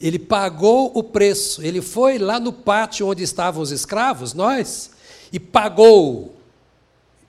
Ele 0.00 0.18
pagou 0.18 0.92
o 0.94 1.02
preço. 1.02 1.62
Ele 1.62 1.82
foi 1.82 2.18
lá 2.18 2.38
no 2.38 2.52
pátio 2.52 3.08
onde 3.08 3.22
estavam 3.22 3.62
os 3.62 3.70
escravos, 3.70 4.32
nós, 4.32 4.90
e 5.32 5.40
pagou. 5.40 6.36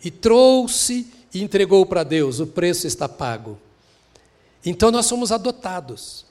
E 0.03 0.11
trouxe 0.11 1.07
e 1.33 1.41
entregou 1.41 1.85
para 1.85 2.03
Deus. 2.03 2.39
O 2.39 2.47
preço 2.47 2.87
está 2.87 3.09
pago. 3.09 3.57
Então 4.65 4.91
nós 4.91 5.05
somos 5.05 5.31
adotados. 5.31 6.25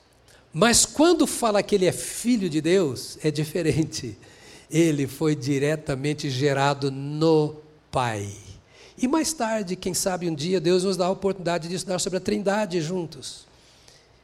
Mas 0.53 0.85
quando 0.85 1.27
fala 1.27 1.61
que 1.61 1.75
ele 1.75 1.85
é 1.85 1.91
filho 1.91 2.49
de 2.49 2.61
Deus, 2.61 3.17
é 3.23 3.29
diferente. 3.29 4.17
Ele 4.71 5.07
foi 5.07 5.35
diretamente 5.35 6.29
gerado 6.29 6.91
no 6.91 7.55
Pai. 7.91 8.29
E 8.97 9.07
mais 9.07 9.33
tarde, 9.33 9.75
quem 9.75 9.93
sabe 9.93 10.29
um 10.29 10.35
dia, 10.35 10.59
Deus 10.59 10.83
nos 10.83 10.97
dá 10.97 11.05
a 11.05 11.11
oportunidade 11.11 11.67
de 11.67 11.75
estudar 11.75 11.99
sobre 11.99 12.17
a 12.17 12.19
Trindade 12.19 12.81
juntos. 12.81 13.47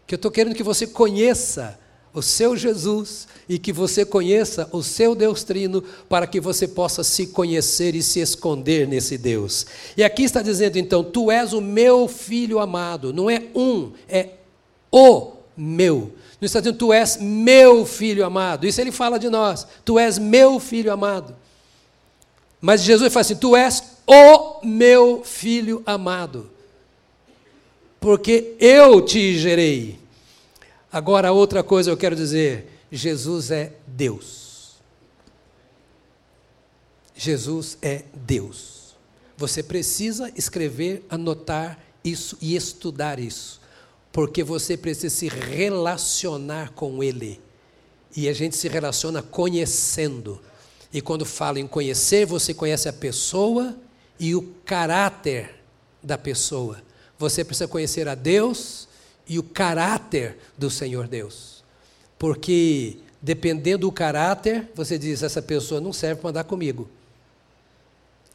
Que 0.05 0.13
eu 0.13 0.17
estou 0.17 0.29
querendo 0.29 0.55
que 0.55 0.63
você 0.63 0.85
conheça 0.85 1.79
o 2.15 2.21
seu 2.21 2.55
Jesus 2.55 3.27
e 3.47 3.59
que 3.59 3.73
você 3.73 4.05
conheça 4.05 4.67
o 4.71 4.81
seu 4.81 5.13
Deus 5.13 5.43
Trino, 5.43 5.83
para 6.09 6.25
que 6.25 6.39
você 6.39 6.67
possa 6.67 7.03
se 7.03 7.27
conhecer 7.27 7.93
e 7.93 8.01
se 8.01 8.21
esconder 8.21 8.87
nesse 8.87 9.17
Deus. 9.17 9.65
E 9.97 10.03
aqui 10.03 10.23
está 10.23 10.41
dizendo 10.41 10.77
então: 10.77 11.03
Tu 11.03 11.29
és 11.29 11.51
o 11.53 11.61
meu 11.61 12.07
filho 12.07 12.59
amado, 12.59 13.13
não 13.13 13.29
é 13.29 13.43
um, 13.53 13.91
é 14.07 14.29
o 14.91 15.33
meu. 15.55 16.13
Não 16.39 16.45
está 16.45 16.59
dizendo, 16.59 16.77
Tu 16.77 16.93
és 16.93 17.17
meu 17.17 17.85
filho 17.85 18.25
amado. 18.25 18.65
Isso 18.65 18.79
ele 18.79 18.91
fala 18.91 19.19
de 19.19 19.29
nós. 19.29 19.67
Tu 19.83 19.99
és 19.99 20.17
meu 20.17 20.59
filho 20.59 20.91
amado. 20.91 21.35
Mas 22.61 22.81
Jesus 22.81 23.11
fala 23.11 23.21
assim: 23.21 23.35
Tu 23.35 23.55
és 23.55 23.83
o 24.07 24.65
meu 24.65 25.21
filho 25.23 25.83
amado. 25.85 26.49
Porque 27.99 28.55
eu 28.59 29.01
te 29.01 29.37
gerei. 29.37 30.04
Agora, 30.95 31.33
outra 31.33 31.61
coisa 31.61 31.91
eu 31.91 31.97
quero 31.97 32.15
dizer: 32.15 32.79
Jesus 32.89 33.51
é 33.51 33.73
Deus. 33.85 34.75
Jesus 37.13 37.77
é 37.81 38.05
Deus. 38.13 38.95
Você 39.35 39.61
precisa 39.61 40.31
escrever, 40.37 41.05
anotar 41.09 41.77
isso 42.01 42.37
e 42.39 42.55
estudar 42.55 43.19
isso, 43.19 43.59
porque 44.09 44.41
você 44.41 44.77
precisa 44.77 45.13
se 45.13 45.27
relacionar 45.27 46.71
com 46.71 47.03
Ele. 47.03 47.41
E 48.15 48.29
a 48.29 48.33
gente 48.33 48.55
se 48.55 48.69
relaciona 48.69 49.21
conhecendo. 49.21 50.41
E 50.93 51.01
quando 51.01 51.25
fala 51.25 51.59
em 51.59 51.67
conhecer, 51.67 52.25
você 52.25 52.53
conhece 52.53 52.87
a 52.87 52.93
pessoa 52.93 53.75
e 54.17 54.33
o 54.33 54.41
caráter 54.63 55.61
da 56.01 56.17
pessoa. 56.17 56.81
Você 57.19 57.43
precisa 57.43 57.67
conhecer 57.67 58.07
a 58.07 58.15
Deus 58.15 58.87
e 59.27 59.39
o 59.39 59.43
caráter 59.43 60.37
do 60.57 60.69
Senhor 60.69 61.07
Deus. 61.07 61.63
Porque 62.17 62.97
dependendo 63.21 63.79
do 63.79 63.91
caráter, 63.91 64.69
você 64.75 64.97
diz: 64.97 65.23
essa 65.23 65.41
pessoa 65.41 65.81
não 65.81 65.91
serve 65.91 66.21
para 66.21 66.29
andar 66.29 66.43
comigo. 66.43 66.87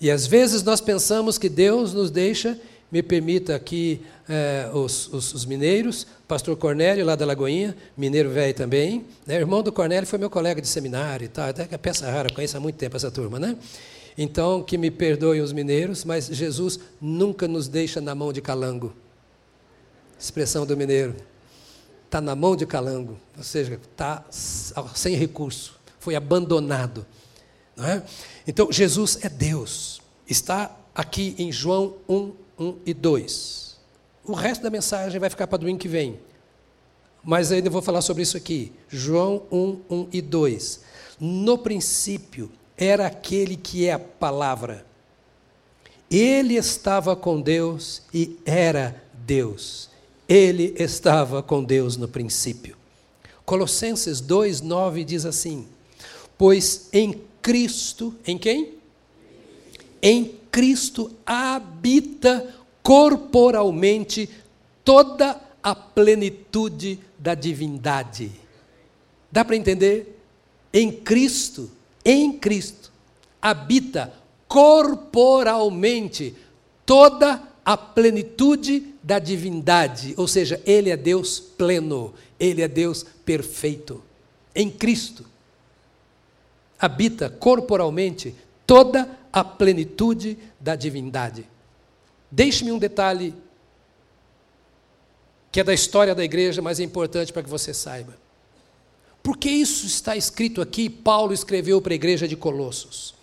E 0.01 0.11
às 0.11 0.27
vezes 0.27 0.63
nós 0.63 0.81
pensamos 0.81 1.39
que 1.39 1.49
Deus 1.49 1.93
nos 1.93 2.11
deixa, 2.11 2.59
me 2.91 3.03
permita 3.03 3.55
aqui 3.55 4.01
é, 4.29 4.69
os, 4.73 5.13
os, 5.13 5.35
os, 5.35 5.45
mineiros, 5.45 6.07
pastor 6.27 6.57
Cornélio 6.57 7.05
lá 7.05 7.15
da 7.15 7.25
Lagoinha, 7.25 7.77
mineiro 7.97 8.31
velho 8.31 8.55
também, 8.55 9.05
né? 9.27 9.37
irmão 9.37 9.63
do 9.63 9.71
Cornélio 9.71 10.09
foi 10.09 10.19
meu 10.19 10.31
colega 10.31 10.61
de 10.61 10.67
seminário 10.67 11.27
e 11.27 11.29
tal, 11.29 11.51
até 11.51 11.67
que 11.67 11.75
é 11.75 11.79
peça 11.79 12.11
rara, 12.11 12.33
conheço 12.35 12.57
há 12.57 12.61
muito 12.61 12.77
tempo 12.77 12.97
essa 12.97 13.11
turma, 13.11 13.39
né? 13.39 13.57
Então, 14.19 14.63
que 14.63 14.77
me 14.77 14.91
perdoem 14.91 15.41
os 15.41 15.53
mineiros, 15.53 16.05
mas 16.05 16.27
Jesus 16.27 16.81
nunca 17.01 17.47
nos 17.47 17.69
deixa 17.69 18.01
na 18.01 18.15
mão 18.15 18.33
de 18.33 18.41
calango. 18.41 18.93
Expressão 20.21 20.67
do 20.67 20.77
mineiro. 20.77 21.17
Está 22.05 22.21
na 22.21 22.37
mão 22.37 22.55
de 22.55 22.67
calango, 22.67 23.19
ou 23.37 23.43
seja, 23.43 23.81
está 23.91 24.25
sem 24.95 25.15
recurso, 25.15 25.81
foi 25.99 26.15
abandonado. 26.15 27.07
Não 27.77 27.87
é? 27.87 28.03
Então, 28.47 28.71
Jesus 28.71 29.19
é 29.23 29.29
Deus. 29.29 30.03
Está 30.29 30.77
aqui 30.95 31.35
em 31.39 31.51
João 31.51 31.97
1, 32.09 32.33
1 32.59 32.79
e 32.85 32.93
2. 32.93 33.79
O 34.25 34.35
resto 34.35 34.63
da 34.63 34.71
mensagem 34.71 35.19
vai 35.19 35.31
ficar 35.31 35.47
para 35.47 35.59
domingo 35.59 35.79
que 35.79 35.89
vem. 35.89 36.21
Mas 37.23 37.53
ainda 37.53 37.71
vou 37.71 37.81
falar 37.81 38.03
sobre 38.03 38.23
isso 38.23 38.37
aqui. 38.37 38.73
João 38.89 39.43
1, 39.51 39.81
1 39.91 40.09
e 40.13 40.21
2. 40.21 40.81
No 41.19 41.59
princípio 41.59 42.51
era 42.77 43.07
aquele 43.07 43.57
que 43.57 43.87
é 43.87 43.93
a 43.93 43.99
palavra. 43.99 44.85
Ele 46.11 46.55
estava 46.55 47.15
com 47.15 47.41
Deus 47.41 48.03
e 48.13 48.39
era 48.45 49.03
Deus. 49.15 49.89
Ele 50.31 50.75
estava 50.79 51.43
com 51.43 51.65
Deus 51.65 51.97
no 51.97 52.07
princípio. 52.07 52.77
Colossenses 53.45 54.21
2:9 54.23 55.05
diz 55.05 55.27
assim: 55.27 55.67
Pois 56.39 56.89
em 56.93 57.21
Cristo, 57.43 58.15
em 58.25 58.39
quem? 58.39 58.75
Em 60.01 60.37
Cristo 60.53 61.11
habita 61.27 62.55
corporalmente 62.83 64.31
toda 64.85 65.41
a 65.61 65.75
plenitude 65.75 67.01
da 67.19 67.35
divindade. 67.35 68.31
Dá 69.33 69.45
para 69.45 69.57
entender? 69.57 70.17
Em 70.73 70.93
Cristo 70.93 71.71
em 72.05 72.33
Cristo 72.33 72.91
habita 73.41 74.13
corporalmente 74.49 76.35
toda 76.85 77.43
a 77.65 77.77
plenitude 77.77 78.90
da 79.03 79.19
divindade, 79.19 80.15
ou 80.17 80.29
seja, 80.29 80.61
Ele 80.65 80.91
é 80.91 80.97
Deus 80.97 81.41
pleno, 81.41 82.15
Ele 82.39 82.63
é 82.63 82.69
Deus 82.69 83.05
perfeito. 83.25 84.03
Em 84.55 84.71
Cristo 84.71 85.25
habita 86.79 87.29
corporalmente 87.29 88.35
toda 88.67 89.19
a 89.33 89.45
plenitude 89.45 90.39
da 90.59 90.75
divindade. 90.75 91.47
Deixe-me 92.31 92.73
um 92.73 92.79
detalhe 92.79 93.35
que 95.53 95.61
é 95.61 95.65
da 95.65 95.75
história 95.75 96.15
da 96.15 96.25
igreja, 96.25 96.63
mas 96.63 96.79
é 96.79 96.85
importante 96.85 97.33
para 97.33 97.43
que 97.43 97.49
você 97.49 97.75
saiba. 97.75 98.17
Por 99.23 99.37
que 99.37 99.51
isso 99.51 99.87
está 99.87 100.17
escrito 100.17 100.63
aqui? 100.63 100.89
Paulo 100.89 101.33
escreveu 101.33 101.81
para 101.83 101.93
a 101.93 101.97
igreja 101.97 102.27
de 102.27 102.37
Colossos. 102.37 103.15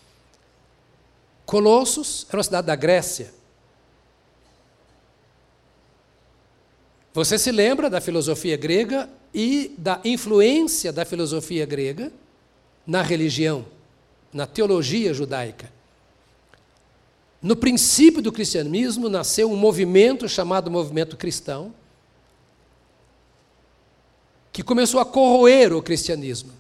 Colossos 1.46 2.26
era 2.28 2.38
uma 2.38 2.44
cidade 2.44 2.68
da 2.68 2.76
Grécia. 2.76 3.34
Você 7.18 7.40
se 7.40 7.52
lembra 7.52 7.90
da 7.90 8.00
filosofia 8.00 8.56
grega 8.56 9.10
e 9.34 9.74
da 9.76 10.00
influência 10.06 10.94
da 10.94 11.04
filosofia 11.04 11.66
grega 11.66 12.14
na 12.86 13.02
religião, 13.02 13.66
na 14.32 14.46
teologia 14.46 15.12
judaica. 15.16 15.74
No 17.42 17.56
princípio 17.56 18.22
do 18.22 18.32
cristianismo 18.32 19.10
nasceu 19.10 19.52
um 19.52 19.56
movimento 19.56 20.30
chamado 20.30 20.70
movimento 20.70 21.18
cristão, 21.18 21.74
que 24.54 24.62
começou 24.62 25.00
a 25.00 25.06
corroer 25.06 25.74
o 25.74 25.82
cristianismo. 25.82 26.52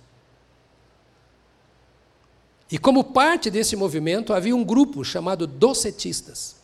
E 2.71 2.79
como 2.79 3.03
parte 3.03 3.51
desse 3.51 3.75
movimento 3.75 4.33
havia 4.33 4.55
um 4.55 4.63
grupo 4.63 5.05
chamado 5.05 5.45
docetistas. 5.45 6.56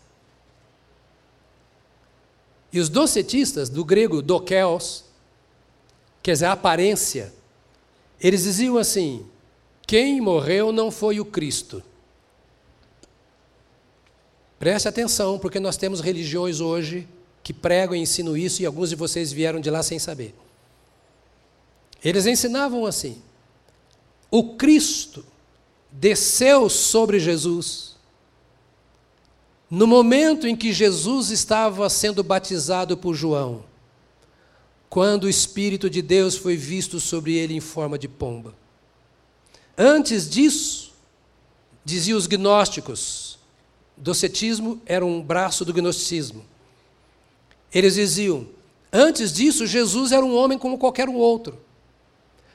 E 2.73 2.79
os 2.79 2.89
docetistas, 2.89 3.69
do 3.69 3.85
grego 3.85 4.19
dokeos, 4.19 5.05
quer 6.23 6.33
dizer, 6.33 6.47
aparência, 6.47 7.31
eles 8.19 8.43
diziam 8.43 8.77
assim: 8.77 9.23
quem 9.85 10.19
morreu 10.19 10.71
não 10.71 10.89
foi 10.89 11.19
o 11.19 11.25
Cristo. 11.25 11.83
Preste 14.57 14.87
atenção, 14.87 15.37
porque 15.37 15.59
nós 15.59 15.77
temos 15.77 16.01
religiões 16.01 16.59
hoje 16.59 17.07
que 17.43 17.53
pregam 17.53 17.95
e 17.95 17.99
ensinam 17.99 18.35
isso 18.35 18.61
e 18.61 18.65
alguns 18.65 18.89
de 18.89 18.95
vocês 18.95 19.31
vieram 19.31 19.59
de 19.59 19.69
lá 19.69 19.83
sem 19.83 19.99
saber. 19.99 20.33
Eles 22.03 22.25
ensinavam 22.25 22.87
assim: 22.87 23.21
o 24.31 24.55
Cristo 24.55 25.23
desceu 25.91 26.69
sobre 26.69 27.19
Jesus. 27.19 27.92
No 29.69 29.87
momento 29.87 30.47
em 30.47 30.55
que 30.55 30.71
Jesus 30.71 31.29
estava 31.29 31.89
sendo 31.89 32.23
batizado 32.23 32.95
por 32.95 33.15
João, 33.15 33.63
quando 34.89 35.23
o 35.23 35.29
Espírito 35.29 35.89
de 35.89 36.03
Deus 36.03 36.37
foi 36.37 36.55
visto 36.55 36.99
sobre 36.99 37.35
ele 37.35 37.55
em 37.55 37.59
forma 37.59 37.97
de 37.97 38.07
pomba. 38.07 38.53
Antes 39.75 40.29
disso, 40.29 40.93
diziam 41.83 42.15
os 42.15 42.27
gnósticos, 42.27 43.39
docetismo 43.97 44.79
era 44.85 45.03
um 45.03 45.19
braço 45.19 45.65
do 45.65 45.73
gnosticismo. 45.73 46.45
Eles 47.73 47.95
diziam: 47.95 48.47
antes 48.91 49.33
disso, 49.33 49.65
Jesus 49.65 50.11
era 50.11 50.23
um 50.23 50.35
homem 50.35 50.59
como 50.59 50.77
qualquer 50.77 51.09
um 51.09 51.15
outro. 51.15 51.57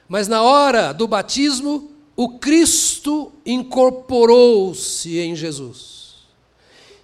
Mas 0.07 0.29
na 0.29 0.41
hora 0.41 0.93
do 0.93 1.07
batismo, 1.07 1.91
o 2.15 2.39
Cristo 2.39 3.33
incorporou-se 3.45 5.19
em 5.19 5.35
Jesus. 5.35 5.98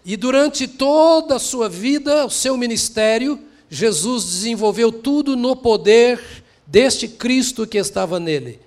E 0.06 0.16
durante 0.16 0.68
toda 0.68 1.38
a 1.38 1.40
sua 1.40 1.68
vida, 1.68 2.26
o 2.26 2.30
seu 2.30 2.56
ministério, 2.56 3.40
Jesus 3.68 4.24
desenvolveu 4.24 4.92
tudo 4.92 5.36
no 5.36 5.56
poder 5.56 6.22
deste 6.68 7.08
Cristo 7.08 7.66
que 7.66 7.80
estava 7.80 8.20
nele. 8.20 8.60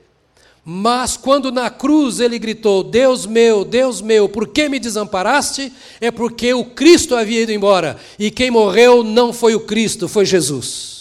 Mas 0.64 1.16
quando 1.16 1.53
na 1.53 1.70
cruz 1.70 2.18
ele 2.18 2.39
gritou: 2.39 2.82
Deus 2.82 3.24
meu, 3.24 3.64
Deus 3.64 4.03
meu, 4.03 4.28
por 4.28 4.49
que 4.49 4.68
me 4.68 4.80
desamparaste? 4.80 5.72
É 6.01 6.11
porque 6.11 6.53
o 6.53 6.64
Cristo 6.64 7.14
havia 7.14 7.43
ido 7.43 7.53
embora. 7.53 7.97
E 8.18 8.30
quem 8.30 8.51
morreu 8.51 9.05
não 9.05 9.32
foi 9.32 9.55
o 9.55 9.61
Cristo, 9.61 10.09
foi 10.09 10.26
Jesus. 10.26 10.98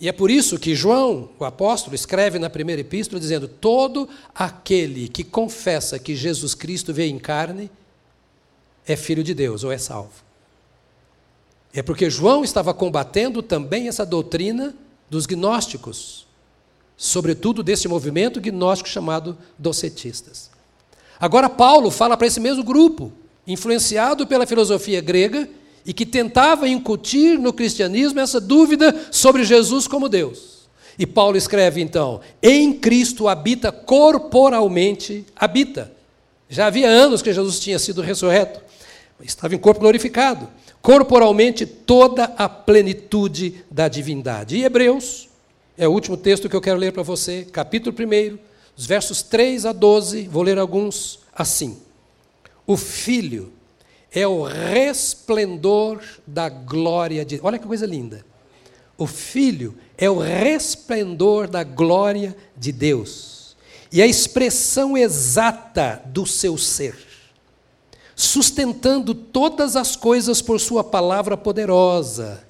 E 0.00 0.08
é 0.08 0.12
por 0.12 0.30
isso 0.30 0.58
que 0.58 0.74
João, 0.74 1.30
o 1.38 1.44
apóstolo, 1.44 1.94
escreve 1.94 2.38
na 2.38 2.50
primeira 2.50 2.80
epístola 2.80 3.18
dizendo: 3.18 3.48
Todo 3.48 4.08
aquele 4.34 5.08
que 5.08 5.24
confessa 5.24 5.98
que 5.98 6.14
Jesus 6.14 6.54
Cristo 6.54 6.92
veio 6.92 7.14
em 7.14 7.18
carne 7.18 7.70
é 8.86 8.94
filho 8.94 9.24
de 9.24 9.34
Deus 9.34 9.64
ou 9.64 9.72
é 9.72 9.78
salvo. 9.78 10.24
É 11.72 11.82
porque 11.82 12.08
João 12.08 12.44
estava 12.44 12.72
combatendo 12.72 13.42
também 13.42 13.88
essa 13.88 14.04
doutrina 14.04 14.74
dos 15.10 15.26
gnósticos, 15.26 16.26
sobretudo 16.96 17.62
desse 17.62 17.88
movimento 17.88 18.40
gnóstico 18.40 18.88
chamado 18.88 19.36
docetistas. 19.58 20.50
Agora, 21.18 21.48
Paulo 21.48 21.90
fala 21.90 22.16
para 22.16 22.26
esse 22.26 22.40
mesmo 22.40 22.62
grupo, 22.62 23.12
influenciado 23.46 24.26
pela 24.26 24.46
filosofia 24.46 25.00
grega 25.00 25.48
e 25.86 25.92
que 25.92 26.04
tentava 26.04 26.68
incutir 26.68 27.38
no 27.38 27.52
cristianismo 27.52 28.18
essa 28.18 28.40
dúvida 28.40 29.06
sobre 29.12 29.44
Jesus 29.44 29.86
como 29.86 30.08
Deus. 30.08 30.66
E 30.98 31.06
Paulo 31.06 31.36
escreve 31.36 31.80
então: 31.80 32.20
em 32.42 32.72
Cristo 32.72 33.28
habita 33.28 33.70
corporalmente, 33.70 35.24
habita. 35.36 35.92
Já 36.48 36.66
havia 36.66 36.88
anos 36.88 37.22
que 37.22 37.32
Jesus 37.32 37.60
tinha 37.60 37.78
sido 37.78 38.02
ressurreto, 38.02 38.60
estava 39.22 39.54
em 39.54 39.58
corpo 39.58 39.80
glorificado, 39.80 40.48
corporalmente 40.82 41.64
toda 41.64 42.24
a 42.36 42.48
plenitude 42.48 43.64
da 43.70 43.88
divindade. 43.88 44.56
E 44.56 44.64
Hebreus, 44.64 45.28
é 45.78 45.86
o 45.86 45.92
último 45.92 46.16
texto 46.16 46.48
que 46.48 46.56
eu 46.56 46.60
quero 46.60 46.78
ler 46.78 46.92
para 46.92 47.02
você, 47.02 47.44
capítulo 47.44 47.94
1, 47.94 48.38
os 48.76 48.86
versos 48.86 49.22
3 49.22 49.66
a 49.66 49.72
12, 49.72 50.28
vou 50.28 50.42
ler 50.42 50.58
alguns 50.58 51.18
assim. 51.34 51.78
O 52.66 52.76
Filho 52.76 53.52
é 54.16 54.26
o 54.26 54.42
resplendor 54.44 56.02
da 56.26 56.48
glória 56.48 57.22
de. 57.22 57.38
Olha 57.42 57.58
que 57.58 57.66
coisa 57.66 57.84
linda. 57.84 58.24
O 58.96 59.06
Filho 59.06 59.76
é 59.98 60.08
o 60.08 60.18
resplendor 60.18 61.46
da 61.46 61.62
glória 61.62 62.34
de 62.56 62.72
Deus 62.72 63.54
e 63.92 64.00
a 64.00 64.06
expressão 64.06 64.96
exata 64.96 66.00
do 66.06 66.24
seu 66.24 66.56
ser, 66.56 66.96
sustentando 68.14 69.14
todas 69.14 69.76
as 69.76 69.96
coisas 69.96 70.40
por 70.40 70.58
Sua 70.58 70.82
palavra 70.82 71.36
poderosa. 71.36 72.42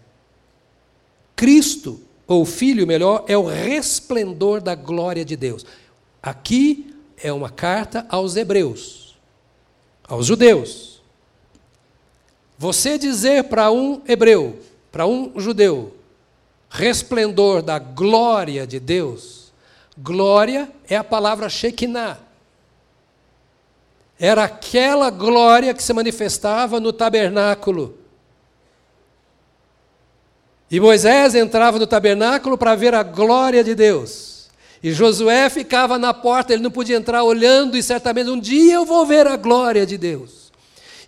Cristo, 1.35 2.01
ou 2.29 2.45
Filho 2.45 2.87
melhor, 2.87 3.25
é 3.27 3.37
o 3.37 3.45
resplendor 3.45 4.61
da 4.63 4.77
glória 4.77 5.25
de 5.25 5.35
Deus. 5.35 5.67
Aqui 6.23 6.95
é 7.21 7.33
uma 7.33 7.51
carta 7.51 8.07
aos 8.09 8.37
Hebreus, 8.37 9.17
aos 10.07 10.27
judeus. 10.27 10.96
Você 12.59 12.97
dizer 12.97 13.45
para 13.45 13.71
um 13.71 14.01
hebreu, 14.07 14.59
para 14.91 15.07
um 15.07 15.33
judeu, 15.37 15.95
resplendor 16.71 17.63
da 17.63 17.79
glória 17.79 18.67
de 18.67 18.81
Deus. 18.81 19.53
Glória 19.99 20.71
é 20.89 20.97
a 20.97 21.05
palavra 21.05 21.49
Shekinah. 21.49 22.19
Era 24.19 24.45
aquela 24.45 25.11
glória 25.11 25.75
que 25.75 25.83
se 25.83 25.93
manifestava 25.93 26.81
no 26.81 26.93
tabernáculo. 26.93 27.99
E 30.71 30.81
Moisés 30.81 31.35
entrava 31.35 31.79
no 31.79 31.87
tabernáculo 31.87 32.57
para 32.57 32.75
ver 32.75 32.95
a 32.95 33.03
glória 33.03 33.63
de 33.63 33.75
Deus. 33.75 34.49
E 34.83 34.93
Josué 34.93 35.49
ficava 35.49 35.99
na 35.99 36.13
porta, 36.13 36.53
ele 36.53 36.63
não 36.63 36.71
podia 36.71 36.97
entrar 36.97 37.23
olhando, 37.23 37.77
e 37.77 37.83
certamente 37.83 38.31
um 38.31 38.39
dia 38.41 38.75
eu 38.75 38.85
vou 38.85 39.05
ver 39.07 39.27
a 39.27 39.37
glória 39.37 39.87
de 39.87 39.97
Deus. 39.97 40.46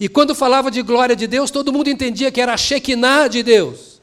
E 0.00 0.08
quando 0.08 0.34
falava 0.34 0.70
de 0.70 0.80
glória 0.82 1.16
de 1.16 1.26
Deus, 1.26 1.50
todo 1.50 1.72
mundo 1.72 1.88
entendia 1.88 2.30
que 2.30 2.40
era 2.40 2.54
a 2.54 2.56
Shekinah 2.56 3.28
de 3.28 3.42
Deus. 3.42 4.00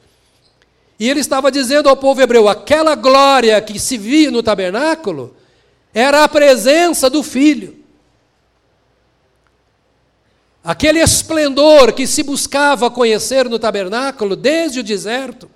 E 0.98 1.08
ele 1.08 1.20
estava 1.20 1.50
dizendo 1.50 1.88
ao 1.88 1.96
povo 1.96 2.20
hebreu: 2.20 2.48
aquela 2.48 2.94
glória 2.94 3.60
que 3.60 3.78
se 3.78 3.96
via 3.96 4.30
no 4.30 4.42
tabernáculo 4.42 5.34
era 5.92 6.24
a 6.24 6.28
presença 6.28 7.08
do 7.08 7.22
Filho. 7.22 7.76
Aquele 10.62 10.98
esplendor 10.98 11.92
que 11.92 12.06
se 12.06 12.22
buscava 12.22 12.90
conhecer 12.90 13.48
no 13.48 13.58
tabernáculo 13.58 14.34
desde 14.34 14.80
o 14.80 14.82
deserto, 14.82 15.48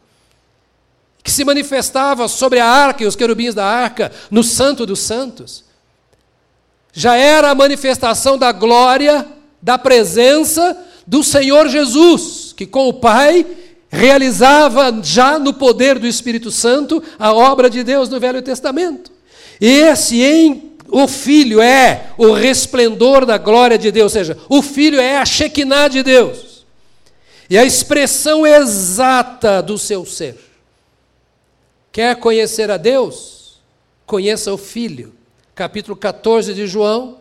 que 1.22 1.30
se 1.30 1.44
manifestava 1.44 2.28
sobre 2.28 2.60
a 2.60 2.66
arca 2.66 3.02
e 3.02 3.06
os 3.06 3.16
querubins 3.16 3.54
da 3.54 3.66
arca, 3.66 4.12
no 4.30 4.44
Santo 4.44 4.86
dos 4.86 5.00
Santos, 5.00 5.64
já 6.92 7.16
era 7.16 7.50
a 7.50 7.54
manifestação 7.54 8.38
da 8.38 8.52
glória, 8.52 9.26
da 9.62 9.78
presença 9.78 10.76
do 11.06 11.22
Senhor 11.22 11.68
Jesus, 11.68 12.54
que 12.56 12.66
com 12.66 12.88
o 12.88 12.94
Pai 12.94 13.46
realizava 13.88 15.00
já 15.02 15.38
no 15.38 15.52
poder 15.52 15.98
do 15.98 16.06
Espírito 16.06 16.50
Santo 16.50 17.02
a 17.18 17.32
obra 17.32 17.68
de 17.68 17.82
Deus 17.82 18.08
no 18.08 18.20
Velho 18.20 18.40
Testamento. 18.40 19.10
Esse 19.60 20.22
em 20.22 20.70
o 20.88 21.06
Filho 21.06 21.60
é 21.60 22.10
o 22.18 22.32
resplendor 22.32 23.24
da 23.24 23.38
glória 23.38 23.78
de 23.78 23.90
Deus, 23.90 24.12
ou 24.12 24.18
seja, 24.18 24.38
o 24.48 24.60
Filho 24.60 25.00
é 25.00 25.18
a 25.18 25.24
Shekinah 25.24 25.88
de 25.88 26.02
Deus. 26.02 26.64
E 27.48 27.58
a 27.58 27.64
expressão 27.64 28.46
exata 28.46 29.62
do 29.62 29.76
seu 29.76 30.04
ser. 30.04 30.36
Quer 31.92 32.16
conhecer 32.16 32.70
a 32.70 32.76
Deus? 32.76 33.60
Conheça 34.06 34.52
o 34.52 34.58
Filho. 34.58 35.12
Capítulo 35.54 35.96
14 35.96 36.54
de 36.54 36.66
João, 36.66 37.18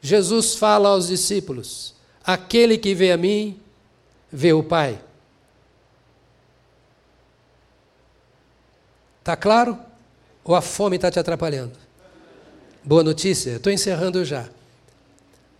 Jesus 0.00 0.54
fala 0.54 0.88
aos 0.88 1.08
discípulos: 1.08 1.94
Aquele 2.24 2.78
que 2.78 2.94
vê 2.94 3.12
a 3.12 3.16
mim, 3.16 3.60
vê 4.30 4.52
o 4.52 4.62
Pai. 4.62 5.00
Está 9.20 9.36
claro? 9.36 9.78
Ou 10.42 10.54
a 10.54 10.62
fome 10.62 10.96
está 10.96 11.10
te 11.10 11.18
atrapalhando? 11.18 11.72
Boa 12.82 13.04
notícia, 13.04 13.56
estou 13.56 13.72
encerrando 13.72 14.24
já. 14.24 14.48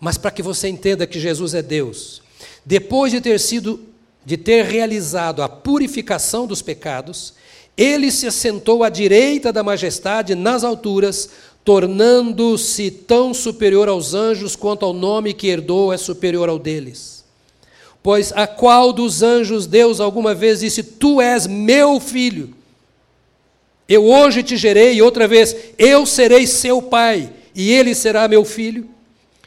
Mas 0.00 0.16
para 0.16 0.30
que 0.30 0.42
você 0.42 0.68
entenda 0.68 1.06
que 1.06 1.20
Jesus 1.20 1.52
é 1.52 1.60
Deus, 1.60 2.22
depois 2.64 3.12
de 3.12 3.20
ter 3.20 3.38
sido, 3.38 3.86
de 4.24 4.38
ter 4.38 4.64
realizado 4.64 5.42
a 5.42 5.48
purificação 5.48 6.46
dos 6.46 6.62
pecados, 6.62 7.34
ele 7.76 8.10
se 8.10 8.26
assentou 8.26 8.82
à 8.82 8.88
direita 8.88 9.52
da 9.52 9.62
majestade 9.62 10.34
nas 10.34 10.64
alturas, 10.64 11.30
tornando-se 11.64 12.90
tão 12.90 13.34
superior 13.34 13.88
aos 13.88 14.14
anjos 14.14 14.56
quanto 14.56 14.84
ao 14.84 14.92
nome 14.92 15.34
que 15.34 15.48
herdou 15.48 15.92
é 15.92 15.96
superior 15.96 16.48
ao 16.48 16.58
deles. 16.58 17.24
Pois 18.02 18.32
a 18.32 18.46
qual 18.46 18.92
dos 18.92 19.22
anjos 19.22 19.66
Deus 19.66 20.00
alguma 20.00 20.34
vez 20.34 20.60
disse: 20.60 20.82
Tu 20.82 21.20
és 21.20 21.46
meu 21.46 22.00
filho? 22.00 22.54
Eu 23.88 24.06
hoje 24.06 24.42
te 24.42 24.56
gerei, 24.56 24.94
e 24.94 25.02
outra 25.02 25.26
vez, 25.26 25.54
eu 25.76 26.06
serei 26.06 26.46
seu 26.46 26.80
pai, 26.80 27.30
e 27.54 27.72
ele 27.72 27.94
será 27.94 28.28
meu 28.28 28.44
filho. 28.44 28.88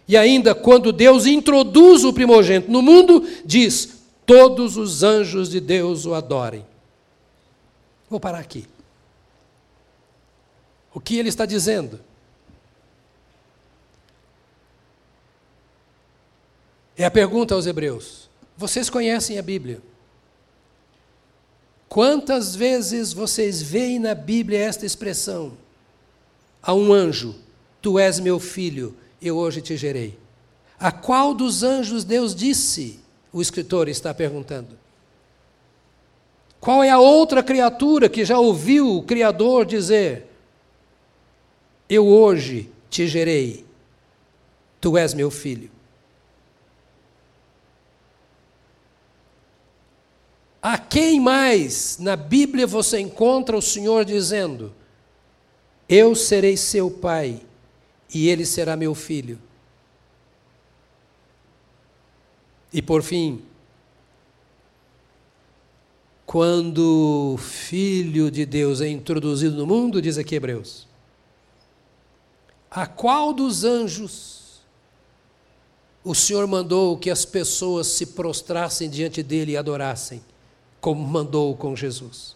E 0.07 0.17
ainda, 0.17 0.53
quando 0.53 0.91
Deus 0.91 1.25
introduz 1.25 2.03
o 2.03 2.11
primogênito 2.11 2.69
no 2.69 2.81
mundo, 2.81 3.25
diz: 3.45 4.01
Todos 4.25 4.77
os 4.77 5.01
anjos 5.01 5.49
de 5.49 5.59
Deus 5.59 6.05
o 6.05 6.13
adorem. 6.13 6.65
Vou 8.09 8.19
parar 8.19 8.39
aqui. 8.39 8.65
O 10.93 10.99
que 10.99 11.17
ele 11.17 11.29
está 11.29 11.45
dizendo? 11.45 11.99
É 16.95 17.05
a 17.05 17.11
pergunta 17.11 17.55
aos 17.55 17.65
Hebreus. 17.65 18.29
Vocês 18.55 18.89
conhecem 18.89 19.39
a 19.39 19.41
Bíblia? 19.41 19.81
Quantas 21.89 22.55
vezes 22.55 23.13
vocês 23.13 23.61
veem 23.61 23.99
na 23.99 24.13
Bíblia 24.13 24.59
esta 24.59 24.85
expressão? 24.85 25.53
A 26.61 26.73
um 26.73 26.93
anjo: 26.93 27.35
Tu 27.81 27.97
és 27.97 28.19
meu 28.19 28.39
filho, 28.39 28.95
eu 29.21 29.37
hoje 29.37 29.61
te 29.61 29.75
gerei. 29.75 30.17
A 30.79 30.91
qual 30.91 31.33
dos 31.33 31.63
anjos 31.63 32.03
Deus 32.03 32.35
disse? 32.35 32.99
O 33.31 33.41
escritor 33.41 33.87
está 33.89 34.13
perguntando. 34.13 34.77
Qual 36.59 36.83
é 36.83 36.89
a 36.89 36.99
outra 36.99 37.41
criatura 37.41 38.07
que 38.07 38.23
já 38.23 38.39
ouviu 38.39 38.97
o 38.97 39.03
Criador 39.03 39.65
dizer: 39.65 40.32
Eu 41.93 42.07
hoje 42.07 42.71
te 42.89 43.07
gerei, 43.07 43.63
tu 44.81 44.97
és 44.97 45.13
meu 45.13 45.29
filho? 45.29 45.69
A 50.59 50.75
quem 50.75 51.19
mais 51.19 51.99
na 51.99 52.15
Bíblia 52.15 52.65
você 52.65 52.99
encontra 52.99 53.55
o 53.55 53.61
Senhor 53.61 54.05
dizendo: 54.05 54.73
Eu 55.87 56.15
serei 56.15 56.57
seu 56.57 56.89
pai 56.89 57.39
e 58.11 58.27
ele 58.27 58.43
será 58.43 58.75
meu 58.75 58.95
filho? 58.95 59.39
E 62.73 62.81
por 62.81 63.03
fim, 63.03 63.43
quando 66.25 67.35
o 67.35 67.37
Filho 67.37 68.31
de 68.31 68.47
Deus 68.47 68.81
é 68.81 68.89
introduzido 68.89 69.55
no 69.55 69.67
mundo, 69.67 70.01
diz 70.01 70.17
aqui 70.17 70.33
Hebreus, 70.33 70.91
a 72.73 72.85
qual 72.85 73.33
dos 73.33 73.63
anjos 73.63 74.33
o 76.03 76.13
Senhor 76.13 76.45
mandou 76.47 76.97
que 76.97 77.09
as 77.09 77.23
pessoas 77.23 77.87
se 77.87 78.07
prostrassem 78.07 78.89
diante 78.89 79.23
dele 79.23 79.53
e 79.53 79.57
adorassem? 79.57 80.21
como 80.83 81.01
mandou 81.01 81.55
com 81.55 81.73
Jesus. 81.77 82.35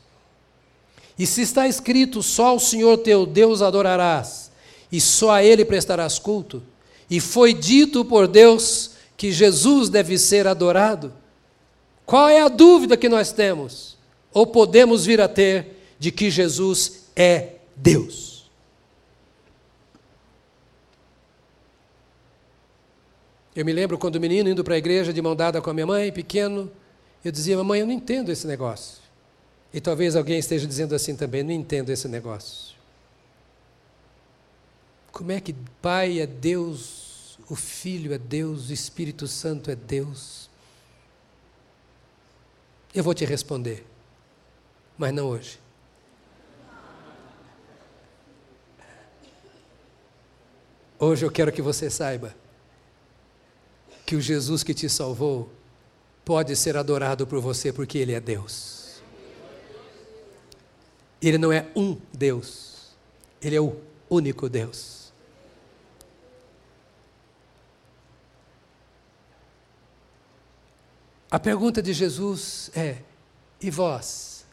E 1.20 1.28
se 1.28 1.42
está 1.42 1.68
escrito: 1.68 2.24
só 2.24 2.56
o 2.56 2.60
Senhor 2.62 2.98
teu 3.00 3.26
Deus 3.26 3.62
adorarás, 3.62 4.50
e 4.90 5.02
só 5.02 5.32
a 5.32 5.44
Ele 5.44 5.66
prestarás 5.66 6.18
culto, 6.18 6.64
e 7.10 7.20
foi 7.20 7.54
dito 7.54 8.06
por 8.06 8.26
Deus 8.26 8.92
que 9.18 9.34
Jesus 9.34 9.90
deve 9.90 10.18
ser 10.18 10.48
adorado, 10.48 11.12
qual 12.06 12.30
é 12.30 12.40
a 12.40 12.48
dúvida 12.48 12.96
que 12.96 13.10
nós 13.10 13.34
temos? 13.34 13.98
Ou 14.34 14.48
podemos 14.48 15.06
vir 15.06 15.20
a 15.20 15.28
ter 15.28 15.96
de 16.00 16.10
que 16.10 16.32
Jesus 16.32 17.08
é 17.16 17.56
Deus. 17.76 18.37
Eu 23.58 23.66
me 23.66 23.74
lembro 23.74 23.98
quando 23.98 24.20
menino 24.20 24.48
indo 24.48 24.64
para 24.64 24.76
a 24.76 24.78
igreja 24.78 25.12
de 25.12 25.20
mão 25.20 25.36
dada 25.36 25.60
com 25.60 25.72
a 25.72 25.74
minha 25.74 25.88
mãe, 25.88 26.12
pequeno, 26.12 26.72
eu 27.26 27.32
dizia, 27.32 27.58
mamãe, 27.58 27.80
eu 27.80 27.88
não 27.88 27.94
entendo 27.94 28.32
esse 28.32 28.46
negócio. 28.46 29.02
E 29.74 29.82
talvez 29.82 30.16
alguém 30.16 30.38
esteja 30.38 30.68
dizendo 30.68 30.94
assim 30.94 31.16
também, 31.16 31.42
não 31.42 31.50
entendo 31.50 31.90
esse 31.90 32.08
negócio. 32.08 32.76
Como 35.12 35.32
é 35.32 35.42
que 35.42 35.56
Pai 35.82 36.20
é 36.20 36.28
Deus, 36.28 37.40
o 37.50 37.56
Filho 37.56 38.14
é 38.14 38.20
Deus, 38.20 38.70
o 38.70 38.74
Espírito 38.74 39.28
Santo 39.28 39.72
é 39.72 39.76
Deus? 39.76 40.52
Eu 42.94 43.04
vou 43.04 43.16
te 43.16 43.26
responder, 43.26 43.84
mas 44.96 45.12
não 45.12 45.30
hoje. 45.30 45.60
Hoje 51.00 51.26
eu 51.26 51.32
quero 51.32 51.52
que 51.52 51.64
você 51.64 51.90
saiba 51.90 52.36
que 54.08 54.16
o 54.16 54.22
Jesus 54.22 54.64
que 54.64 54.74
te 54.74 54.88
salvou 54.88 55.52
pode 56.24 56.56
ser 56.56 56.78
adorado 56.78 57.28
por 57.28 57.42
você 57.42 57.74
porque 57.74 57.98
Ele 57.98 58.14
é 58.14 58.22
Deus. 58.22 59.02
Ele 61.22 61.38
não 61.38 61.52
é 61.52 61.70
um 61.76 62.00
Deus, 62.14 62.96
Ele 63.42 63.58
é 63.58 63.60
o 63.60 63.76
único 64.10 64.48
Deus. 64.48 65.12
A 71.30 71.38
pergunta 71.38 71.82
de 71.82 71.92
Jesus 71.92 72.72
é: 72.74 73.00
e 73.60 73.70
vós? 73.70 74.46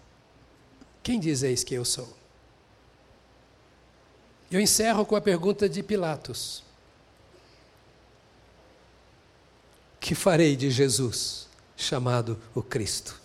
Quem 1.00 1.20
dizeis 1.20 1.62
que 1.62 1.74
eu 1.74 1.84
sou? 1.84 2.12
Eu 4.50 4.58
encerro 4.58 5.06
com 5.06 5.14
a 5.14 5.20
pergunta 5.20 5.68
de 5.68 5.80
Pilatos: 5.80 6.63
Que 10.04 10.14
farei 10.14 10.54
de 10.54 10.70
Jesus, 10.70 11.48
chamado 11.74 12.38
o 12.54 12.62
Cristo? 12.62 13.18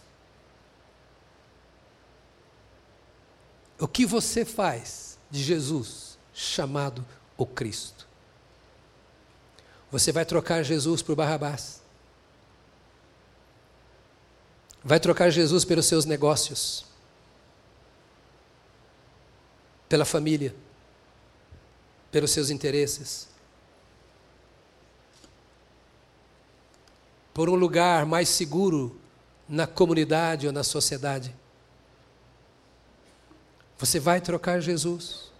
O 3.77 3.85
que 3.85 4.05
você 4.05 4.45
faz 4.45 5.19
de 5.29 5.43
Jesus, 5.43 6.17
chamado 6.33 7.05
o 7.35 7.45
Cristo? 7.45 8.07
Você 9.91 10.13
vai 10.13 10.23
trocar 10.23 10.63
Jesus 10.63 11.01
por 11.01 11.17
Barrabás? 11.17 11.81
Vai 14.81 15.01
trocar 15.01 15.29
Jesus 15.31 15.65
pelos 15.65 15.85
seus 15.85 16.05
negócios? 16.05 16.85
Pela 19.89 20.05
família? 20.05 20.55
pelos 22.11 22.31
seus 22.31 22.49
interesses, 22.49 23.27
por 27.39 27.47
um 27.47 27.55
lugar 27.55 28.05
mais 28.05 28.27
seguro 28.27 28.99
na 29.47 29.65
comunidade 29.65 30.45
ou 30.45 30.51
na 30.51 30.61
sociedade. 30.61 31.33
Você 33.77 33.97
vai 33.97 34.19
trocar 34.19 34.59
Jesus, 34.59 35.31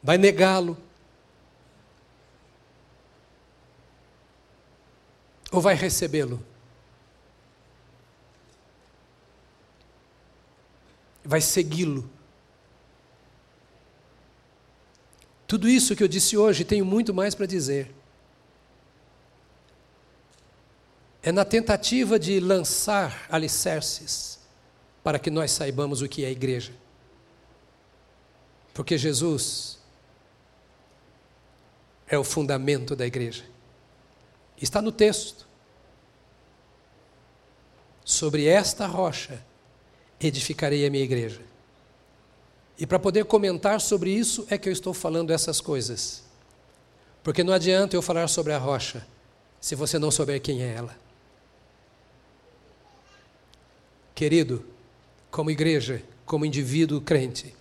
vai 0.00 0.16
negá-lo, 0.16 0.78
ou 5.50 5.60
vai 5.60 5.74
recebê-lo? 5.74 6.40
Vai 11.24 11.40
segui-lo? 11.40 12.08
Tudo 15.48 15.68
isso 15.68 15.96
que 15.96 16.04
eu 16.04 16.08
disse 16.08 16.36
hoje, 16.36 16.64
tenho 16.64 16.84
muito 16.84 17.12
mais 17.12 17.34
para 17.34 17.46
dizer. 17.46 17.99
É 21.22 21.30
na 21.30 21.44
tentativa 21.44 22.18
de 22.18 22.40
lançar 22.40 23.26
alicerces 23.28 24.38
para 25.02 25.18
que 25.18 25.30
nós 25.30 25.50
saibamos 25.50 26.00
o 26.00 26.08
que 26.08 26.24
é 26.24 26.28
a 26.28 26.30
igreja. 26.30 26.72
Porque 28.72 28.96
Jesus 28.96 29.78
é 32.08 32.18
o 32.18 32.24
fundamento 32.24 32.96
da 32.96 33.06
igreja. 33.06 33.44
Está 34.60 34.80
no 34.80 34.92
texto. 34.92 35.46
Sobre 38.04 38.46
esta 38.46 38.86
rocha 38.86 39.42
edificarei 40.18 40.86
a 40.86 40.90
minha 40.90 41.04
igreja. 41.04 41.42
E 42.78 42.86
para 42.86 42.98
poder 42.98 43.26
comentar 43.26 43.80
sobre 43.80 44.10
isso 44.10 44.46
é 44.48 44.56
que 44.56 44.68
eu 44.68 44.72
estou 44.72 44.94
falando 44.94 45.32
essas 45.32 45.60
coisas. 45.60 46.24
Porque 47.22 47.44
não 47.44 47.52
adianta 47.52 47.94
eu 47.94 48.00
falar 48.00 48.26
sobre 48.28 48.54
a 48.54 48.58
rocha 48.58 49.06
se 49.60 49.74
você 49.74 49.98
não 49.98 50.10
souber 50.10 50.40
quem 50.40 50.62
é 50.62 50.74
ela. 50.74 51.09
Querido, 54.20 54.62
como 55.30 55.50
igreja, 55.50 56.02
como 56.26 56.44
indivíduo 56.44 57.00
crente, 57.00 57.54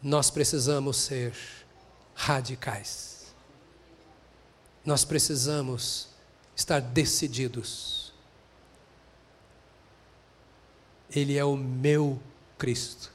nós 0.00 0.30
precisamos 0.30 0.96
ser 0.96 1.34
radicais. 2.14 3.34
Nós 4.86 5.04
precisamos 5.04 6.10
estar 6.54 6.78
decididos. 6.78 8.14
Ele 11.10 11.36
é 11.36 11.44
o 11.44 11.56
meu 11.56 12.22
Cristo. 12.56 13.10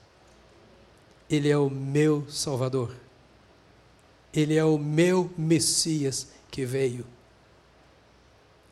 Ele 1.30 1.48
é 1.48 1.58
o 1.58 1.70
meu 1.70 2.30
Salvador. 2.30 2.94
Ele 4.34 4.58
é 4.58 4.66
o 4.66 4.78
meu 4.78 5.32
Messias 5.38 6.28
que 6.52 6.66
veio. 6.66 7.08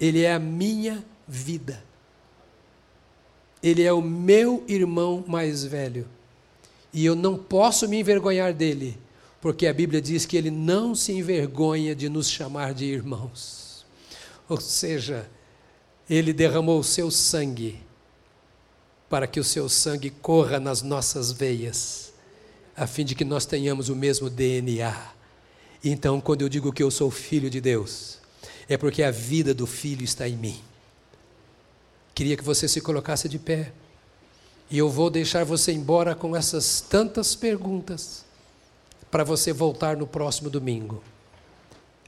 Ele 0.01 0.23
é 0.23 0.33
a 0.33 0.37
minha 0.37 1.01
vida. 1.25 1.90
Ele 3.61 3.83
é 3.83 3.93
o 3.93 4.01
meu 4.01 4.63
irmão 4.67 5.23
mais 5.27 5.63
velho. 5.63 6.07
E 6.93 7.05
eu 7.05 7.15
não 7.15 7.37
posso 7.37 7.87
me 7.87 7.99
envergonhar 7.99 8.53
dele, 8.53 8.97
porque 9.39 9.67
a 9.67 9.73
Bíblia 9.73 10.01
diz 10.01 10.25
que 10.25 10.35
ele 10.35 10.51
não 10.51 10.93
se 10.93 11.11
envergonha 11.13 11.95
de 11.95 12.09
nos 12.09 12.29
chamar 12.29 12.73
de 12.73 12.85
irmãos. 12.85 13.85
Ou 14.49 14.59
seja, 14.59 15.29
ele 16.09 16.33
derramou 16.33 16.79
o 16.79 16.83
seu 16.83 17.09
sangue 17.09 17.79
para 19.09 19.27
que 19.27 19.39
o 19.39 19.43
seu 19.43 19.69
sangue 19.69 20.09
corra 20.09 20.59
nas 20.59 20.81
nossas 20.81 21.31
veias 21.31 22.11
a 22.75 22.87
fim 22.87 23.05
de 23.05 23.15
que 23.15 23.25
nós 23.25 23.45
tenhamos 23.45 23.89
o 23.89 23.95
mesmo 23.95 24.29
DNA. 24.29 24.95
Então, 25.83 26.21
quando 26.21 26.41
eu 26.41 26.49
digo 26.49 26.71
que 26.71 26.81
eu 26.81 26.91
sou 26.91 27.11
filho 27.11 27.49
de 27.49 27.59
Deus, 27.59 28.17
é 28.67 28.77
porque 28.77 29.03
a 29.03 29.11
vida 29.11 29.53
do 29.53 29.67
filho 29.67 30.03
está 30.03 30.27
em 30.27 30.35
mim. 30.35 30.59
Queria 32.21 32.37
que 32.37 32.43
você 32.43 32.67
se 32.67 32.79
colocasse 32.81 33.27
de 33.27 33.39
pé. 33.39 33.71
E 34.69 34.77
eu 34.77 34.87
vou 34.87 35.09
deixar 35.09 35.43
você 35.43 35.71
embora 35.71 36.13
com 36.13 36.35
essas 36.35 36.79
tantas 36.79 37.33
perguntas 37.33 38.23
para 39.09 39.23
você 39.23 39.51
voltar 39.51 39.97
no 39.97 40.05
próximo 40.05 40.47
domingo. 40.47 41.01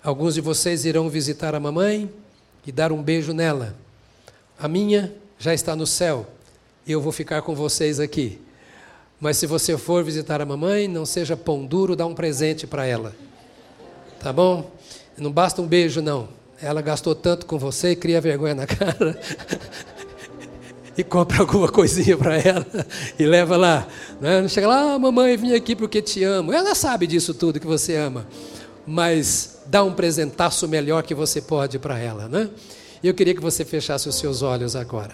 Alguns 0.03 0.35
de 0.35 0.41
vocês 0.41 0.85
irão 0.85 1.09
visitar 1.09 1.55
a 1.55 1.59
mamãe 1.59 2.13
e 2.63 2.71
dar 2.71 2.91
um 2.91 3.01
beijo 3.01 3.33
nela. 3.33 3.75
A 4.59 4.67
minha 4.67 5.11
já 5.39 5.51
está 5.51 5.75
no 5.75 5.87
céu 5.87 6.27
e 6.85 6.91
eu 6.91 7.01
vou 7.01 7.11
ficar 7.11 7.41
com 7.41 7.55
vocês 7.55 7.99
aqui. 7.99 8.39
Mas 9.19 9.37
se 9.37 9.47
você 9.47 9.75
for 9.79 10.03
visitar 10.03 10.41
a 10.41 10.45
mamãe, 10.45 10.87
não 10.87 11.07
seja 11.07 11.35
pão 11.35 11.65
duro, 11.65 11.95
dá 11.95 12.05
um 12.05 12.13
presente 12.13 12.67
para 12.67 12.85
ela. 12.85 13.15
Tá 14.19 14.31
bom? 14.31 14.69
Não 15.17 15.31
basta 15.31 15.59
um 15.59 15.65
beijo, 15.65 16.03
não. 16.03 16.29
Ela 16.61 16.83
gastou 16.83 17.15
tanto 17.15 17.47
com 17.47 17.57
você, 17.57 17.95
cria 17.95 18.21
vergonha 18.21 18.53
na 18.53 18.67
cara. 18.69 19.19
E 20.97 21.03
compra 21.03 21.39
alguma 21.41 21.69
coisinha 21.69 22.17
para 22.17 22.37
ela 22.37 22.65
e 23.17 23.25
leva 23.25 23.57
lá. 23.57 23.87
Né? 24.19 24.41
Não 24.41 24.49
chega 24.49 24.67
lá, 24.67 24.93
ah, 24.93 24.99
mamãe, 24.99 25.35
vim 25.37 25.53
aqui 25.53 25.75
porque 25.75 26.01
te 26.01 26.23
amo. 26.23 26.51
Ela 26.51 26.75
sabe 26.75 27.07
disso 27.07 27.33
tudo 27.33 27.59
que 27.59 27.67
você 27.67 27.95
ama. 27.95 28.27
Mas 28.85 29.59
dá 29.65 29.83
um 29.83 29.93
presentaço 29.93 30.67
melhor 30.67 31.03
que 31.03 31.15
você 31.15 31.41
pode 31.41 31.79
para 31.79 31.97
ela. 31.97 32.27
Né? 32.27 32.49
E 33.01 33.07
eu 33.07 33.13
queria 33.13 33.33
que 33.33 33.41
você 33.41 33.65
fechasse 33.65 34.07
os 34.07 34.15
seus 34.15 34.41
olhos 34.41 34.75
agora. 34.75 35.13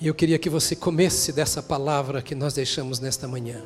E 0.00 0.06
eu 0.06 0.14
queria 0.14 0.38
que 0.38 0.50
você 0.50 0.76
comesse 0.76 1.32
dessa 1.32 1.62
palavra 1.62 2.20
que 2.20 2.34
nós 2.34 2.52
deixamos 2.52 3.00
nesta 3.00 3.26
manhã. 3.26 3.62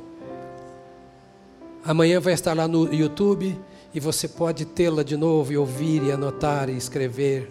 Amanhã 1.85 2.21
vai 2.21 2.33
estar 2.33 2.55
lá 2.55 2.69
no 2.69 2.93
YouTube 2.93 3.59
e 3.95 3.99
você 3.99 4.29
pode 4.29 4.65
tê-la 4.65 5.03
de 5.03 5.17
novo 5.17 5.53
e 5.53 5.57
ouvir 5.57 6.03
e 6.03 6.13
anotar 6.13 6.69
e 6.69 6.77
escrever. 6.77 7.51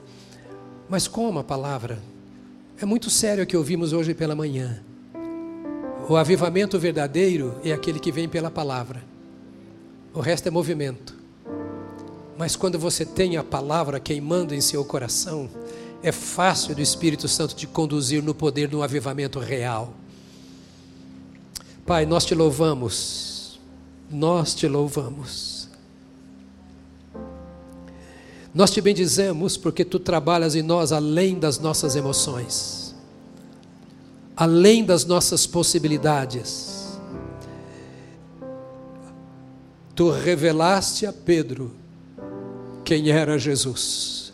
Mas 0.90 1.08
como 1.08 1.40
a 1.40 1.44
palavra? 1.44 2.02
É 2.80 2.86
muito 2.86 3.10
sério 3.10 3.44
o 3.44 3.48
que 3.48 3.58
ouvimos 3.58 3.92
hoje 3.92 4.14
pela 4.14 4.36
manhã. 4.36 4.82
O 6.08 6.16
avivamento 6.16 6.80
verdadeiro 6.80 7.60
é 7.64 7.74
aquele 7.74 8.00
que 8.00 8.12
vem 8.12 8.30
pela 8.30 8.50
palavra. 8.50 9.04
O 10.14 10.22
resto 10.22 10.48
é 10.48 10.52
movimento. 10.52 11.14
Mas 12.38 12.56
quando 12.56 12.80
você 12.80 13.04
tem 13.04 13.36
a 13.36 13.44
palavra 13.44 14.00
queimando 14.00 14.54
em 14.54 14.62
seu 14.62 14.86
coração, 14.86 15.50
é 16.02 16.12
fácil 16.12 16.76
do 16.76 16.82
Espírito 16.82 17.28
Santo 17.28 17.56
te 17.56 17.68
conduzir 17.68 18.24
no 18.24 18.34
poder 18.34 18.72
no 18.72 18.84
avivamento 18.84 19.40
real. 19.40 19.94
Pai, 21.86 22.06
nós 22.06 22.24
te 22.26 22.36
louvamos, 22.36 23.60
nós 24.10 24.54
te 24.54 24.68
louvamos. 24.68 25.57
Nós 28.58 28.72
te 28.72 28.82
bendizemos 28.82 29.56
porque 29.56 29.86
tu 29.86 30.00
trabalhas 30.00 30.56
em 30.56 30.64
nós 30.64 30.92
além 30.92 31.38
das 31.38 31.60
nossas 31.60 31.96
emoções, 31.96 32.96
além 34.36 34.84
das 34.84 35.06
nossas 35.06 35.46
possibilidades. 35.46 36.98
Tu 39.94 40.10
revelaste 40.10 41.06
a 41.06 41.14
Pedro 41.14 41.72
quem 42.84 43.12
era 43.12 43.38
Jesus, 43.38 44.34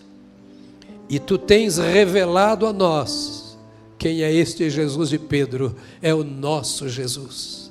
e 1.09 1.19
tu 1.19 1.37
tens 1.37 1.77
revelado 1.77 2.65
a 2.65 2.71
nós 2.71 3.57
quem 3.97 4.23
é 4.23 4.31
este 4.31 4.69
Jesus 4.69 5.09
de 5.09 5.19
Pedro, 5.19 5.75
é 6.01 6.13
o 6.13 6.23
nosso 6.23 6.87
Jesus. 6.87 7.69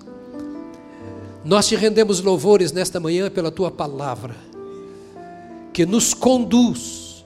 Nós 1.43 1.67
te 1.67 1.77
rendemos 1.77 2.21
louvores 2.21 2.73
nesta 2.73 3.01
manhã 3.01 3.31
pela 3.31 3.51
tua 3.51 3.71
palavra 3.71 4.52
que 5.73 5.87
nos 5.87 6.13
conduz 6.13 7.25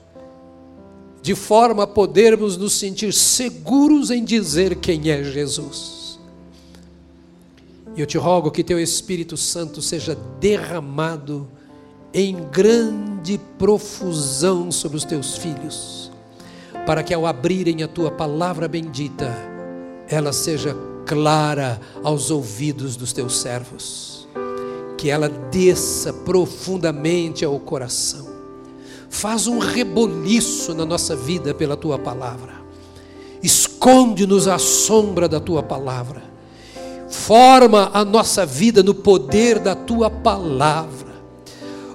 de 1.21 1.35
forma 1.35 1.83
a 1.83 1.87
podermos 1.87 2.55
nos 2.55 2.73
sentir 2.73 3.13
seguros 3.13 4.09
em 4.09 4.23
dizer 4.23 4.77
quem 4.77 5.09
é 5.09 5.23
Jesus. 5.23 6.17
E 7.95 7.99
eu 7.99 8.05
te 8.05 8.17
rogo 8.17 8.49
que 8.49 8.63
teu 8.63 8.79
Espírito 8.79 9.35
Santo 9.35 9.81
seja 9.81 10.17
derramado 10.39 11.45
em 12.13 12.37
grande 12.49 13.37
profusão 13.59 14.71
sobre 14.71 14.95
os 14.95 15.03
teus 15.03 15.35
filhos, 15.35 16.09
para 16.85 17.03
que 17.03 17.13
ao 17.13 17.25
abrirem 17.25 17.83
a 17.83 17.87
tua 17.89 18.09
palavra 18.09 18.67
bendita, 18.67 19.35
ela 20.07 20.31
seja 20.31 20.73
clara 21.05 21.81
aos 22.03 22.31
ouvidos 22.31 22.95
dos 22.95 23.11
teus 23.11 23.37
servos, 23.37 24.27
que 24.97 25.09
ela 25.09 25.27
desça 25.27 26.13
profundamente 26.13 27.43
ao 27.43 27.59
coração 27.59 28.26
faz 29.17 29.47
um 29.47 29.57
reboliço 29.57 30.75
na 30.75 30.85
nossa 30.85 31.15
vida 31.15 31.51
pela 31.51 31.75
tua 31.75 31.97
palavra. 31.97 32.53
Esconde-nos 33.41 34.47
à 34.47 34.59
sombra 34.59 35.27
da 35.27 35.39
tua 35.39 35.63
palavra. 35.63 36.21
Forma 37.09 37.89
a 37.93 38.05
nossa 38.05 38.45
vida 38.45 38.83
no 38.83 38.93
poder 38.93 39.57
da 39.57 39.73
tua 39.73 40.09
palavra. 40.09 41.07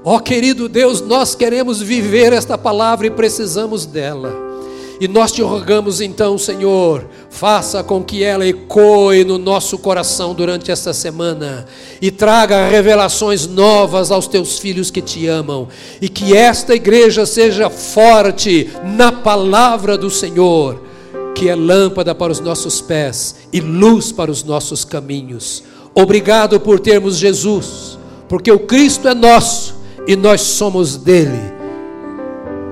Ó 0.04 0.16
oh, 0.16 0.20
querido 0.20 0.68
Deus, 0.68 1.00
nós 1.00 1.36
queremos 1.36 1.80
viver 1.80 2.32
esta 2.32 2.58
palavra 2.58 3.06
e 3.06 3.10
precisamos 3.10 3.86
dela. 3.86 4.51
E 5.00 5.08
nós 5.08 5.32
te 5.32 5.42
rogamos 5.42 6.00
então, 6.00 6.38
Senhor, 6.38 7.06
faça 7.28 7.82
com 7.82 8.02
que 8.02 8.22
ela 8.22 8.46
ecoe 8.46 9.24
no 9.24 9.38
nosso 9.38 9.78
coração 9.78 10.34
durante 10.34 10.70
esta 10.70 10.92
semana 10.92 11.66
e 12.00 12.10
traga 12.10 12.68
revelações 12.68 13.46
novas 13.46 14.10
aos 14.10 14.26
teus 14.26 14.58
filhos 14.58 14.90
que 14.90 15.02
te 15.02 15.26
amam, 15.26 15.68
e 16.00 16.08
que 16.08 16.36
esta 16.36 16.74
igreja 16.74 17.26
seja 17.26 17.68
forte 17.70 18.70
na 18.84 19.10
palavra 19.10 19.98
do 19.98 20.10
Senhor, 20.10 20.80
que 21.34 21.48
é 21.48 21.56
lâmpada 21.56 22.14
para 22.14 22.30
os 22.30 22.40
nossos 22.40 22.80
pés 22.80 23.36
e 23.52 23.60
luz 23.60 24.12
para 24.12 24.30
os 24.30 24.44
nossos 24.44 24.84
caminhos. 24.84 25.64
Obrigado 25.94 26.60
por 26.60 26.78
termos 26.78 27.16
Jesus, 27.16 27.98
porque 28.28 28.52
o 28.52 28.60
Cristo 28.60 29.08
é 29.08 29.14
nosso 29.14 29.74
e 30.06 30.14
nós 30.14 30.42
somos 30.42 30.96
dele. 30.96 31.52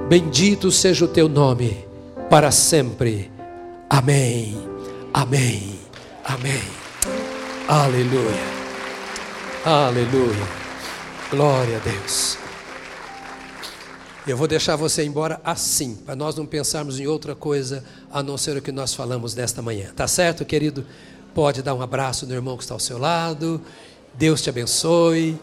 Bendito 0.09 0.71
seja 0.71 1.05
o 1.05 1.09
teu 1.09 1.29
nome 1.29 1.90
para 2.31 2.53
sempre. 2.53 3.29
Amém. 3.91 4.57
Amém. 5.13 5.81
Amém. 6.25 6.63
Aleluia. 7.67 8.61
Aleluia. 9.65 10.47
Glória 11.29 11.77
a 11.77 11.81
Deus. 11.81 12.39
Eu 14.27 14.37
vou 14.37 14.47
deixar 14.47 14.77
você 14.77 15.05
embora 15.05 15.41
assim, 15.43 15.97
para 15.97 16.15
nós 16.15 16.37
não 16.37 16.47
pensarmos 16.47 17.01
em 17.01 17.07
outra 17.09 17.35
coisa 17.35 17.83
a 18.13 18.23
não 18.23 18.39
ser 18.39 18.57
o 18.57 18.63
que 18.63 18.71
nós 18.71 18.95
falamos 18.95 19.35
nesta 19.35 19.61
manhã. 19.61 19.91
Tá 19.97 20.07
certo, 20.07 20.45
querido? 20.45 20.87
Pode 21.35 21.63
dar 21.63 21.75
um 21.75 21.83
abraço 21.83 22.27
no 22.27 22.35
irmão 22.35 22.57
que 22.57 22.63
está 22.63 22.75
ao 22.75 22.81
seu 22.81 22.97
lado. 22.97 23.61
Deus 24.15 24.41
te 24.41 24.49
abençoe. 24.49 25.37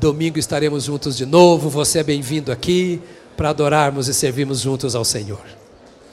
Domingo 0.00 0.40
estaremos 0.40 0.84
juntos 0.84 1.16
de 1.16 1.24
novo. 1.24 1.70
Você 1.70 2.00
é 2.00 2.02
bem-vindo 2.02 2.50
aqui 2.50 3.00
para 3.36 3.50
adorarmos 3.50 4.08
e 4.08 4.14
servirmos 4.14 4.60
juntos 4.60 4.96
ao 4.96 5.04
Senhor. 5.04 5.65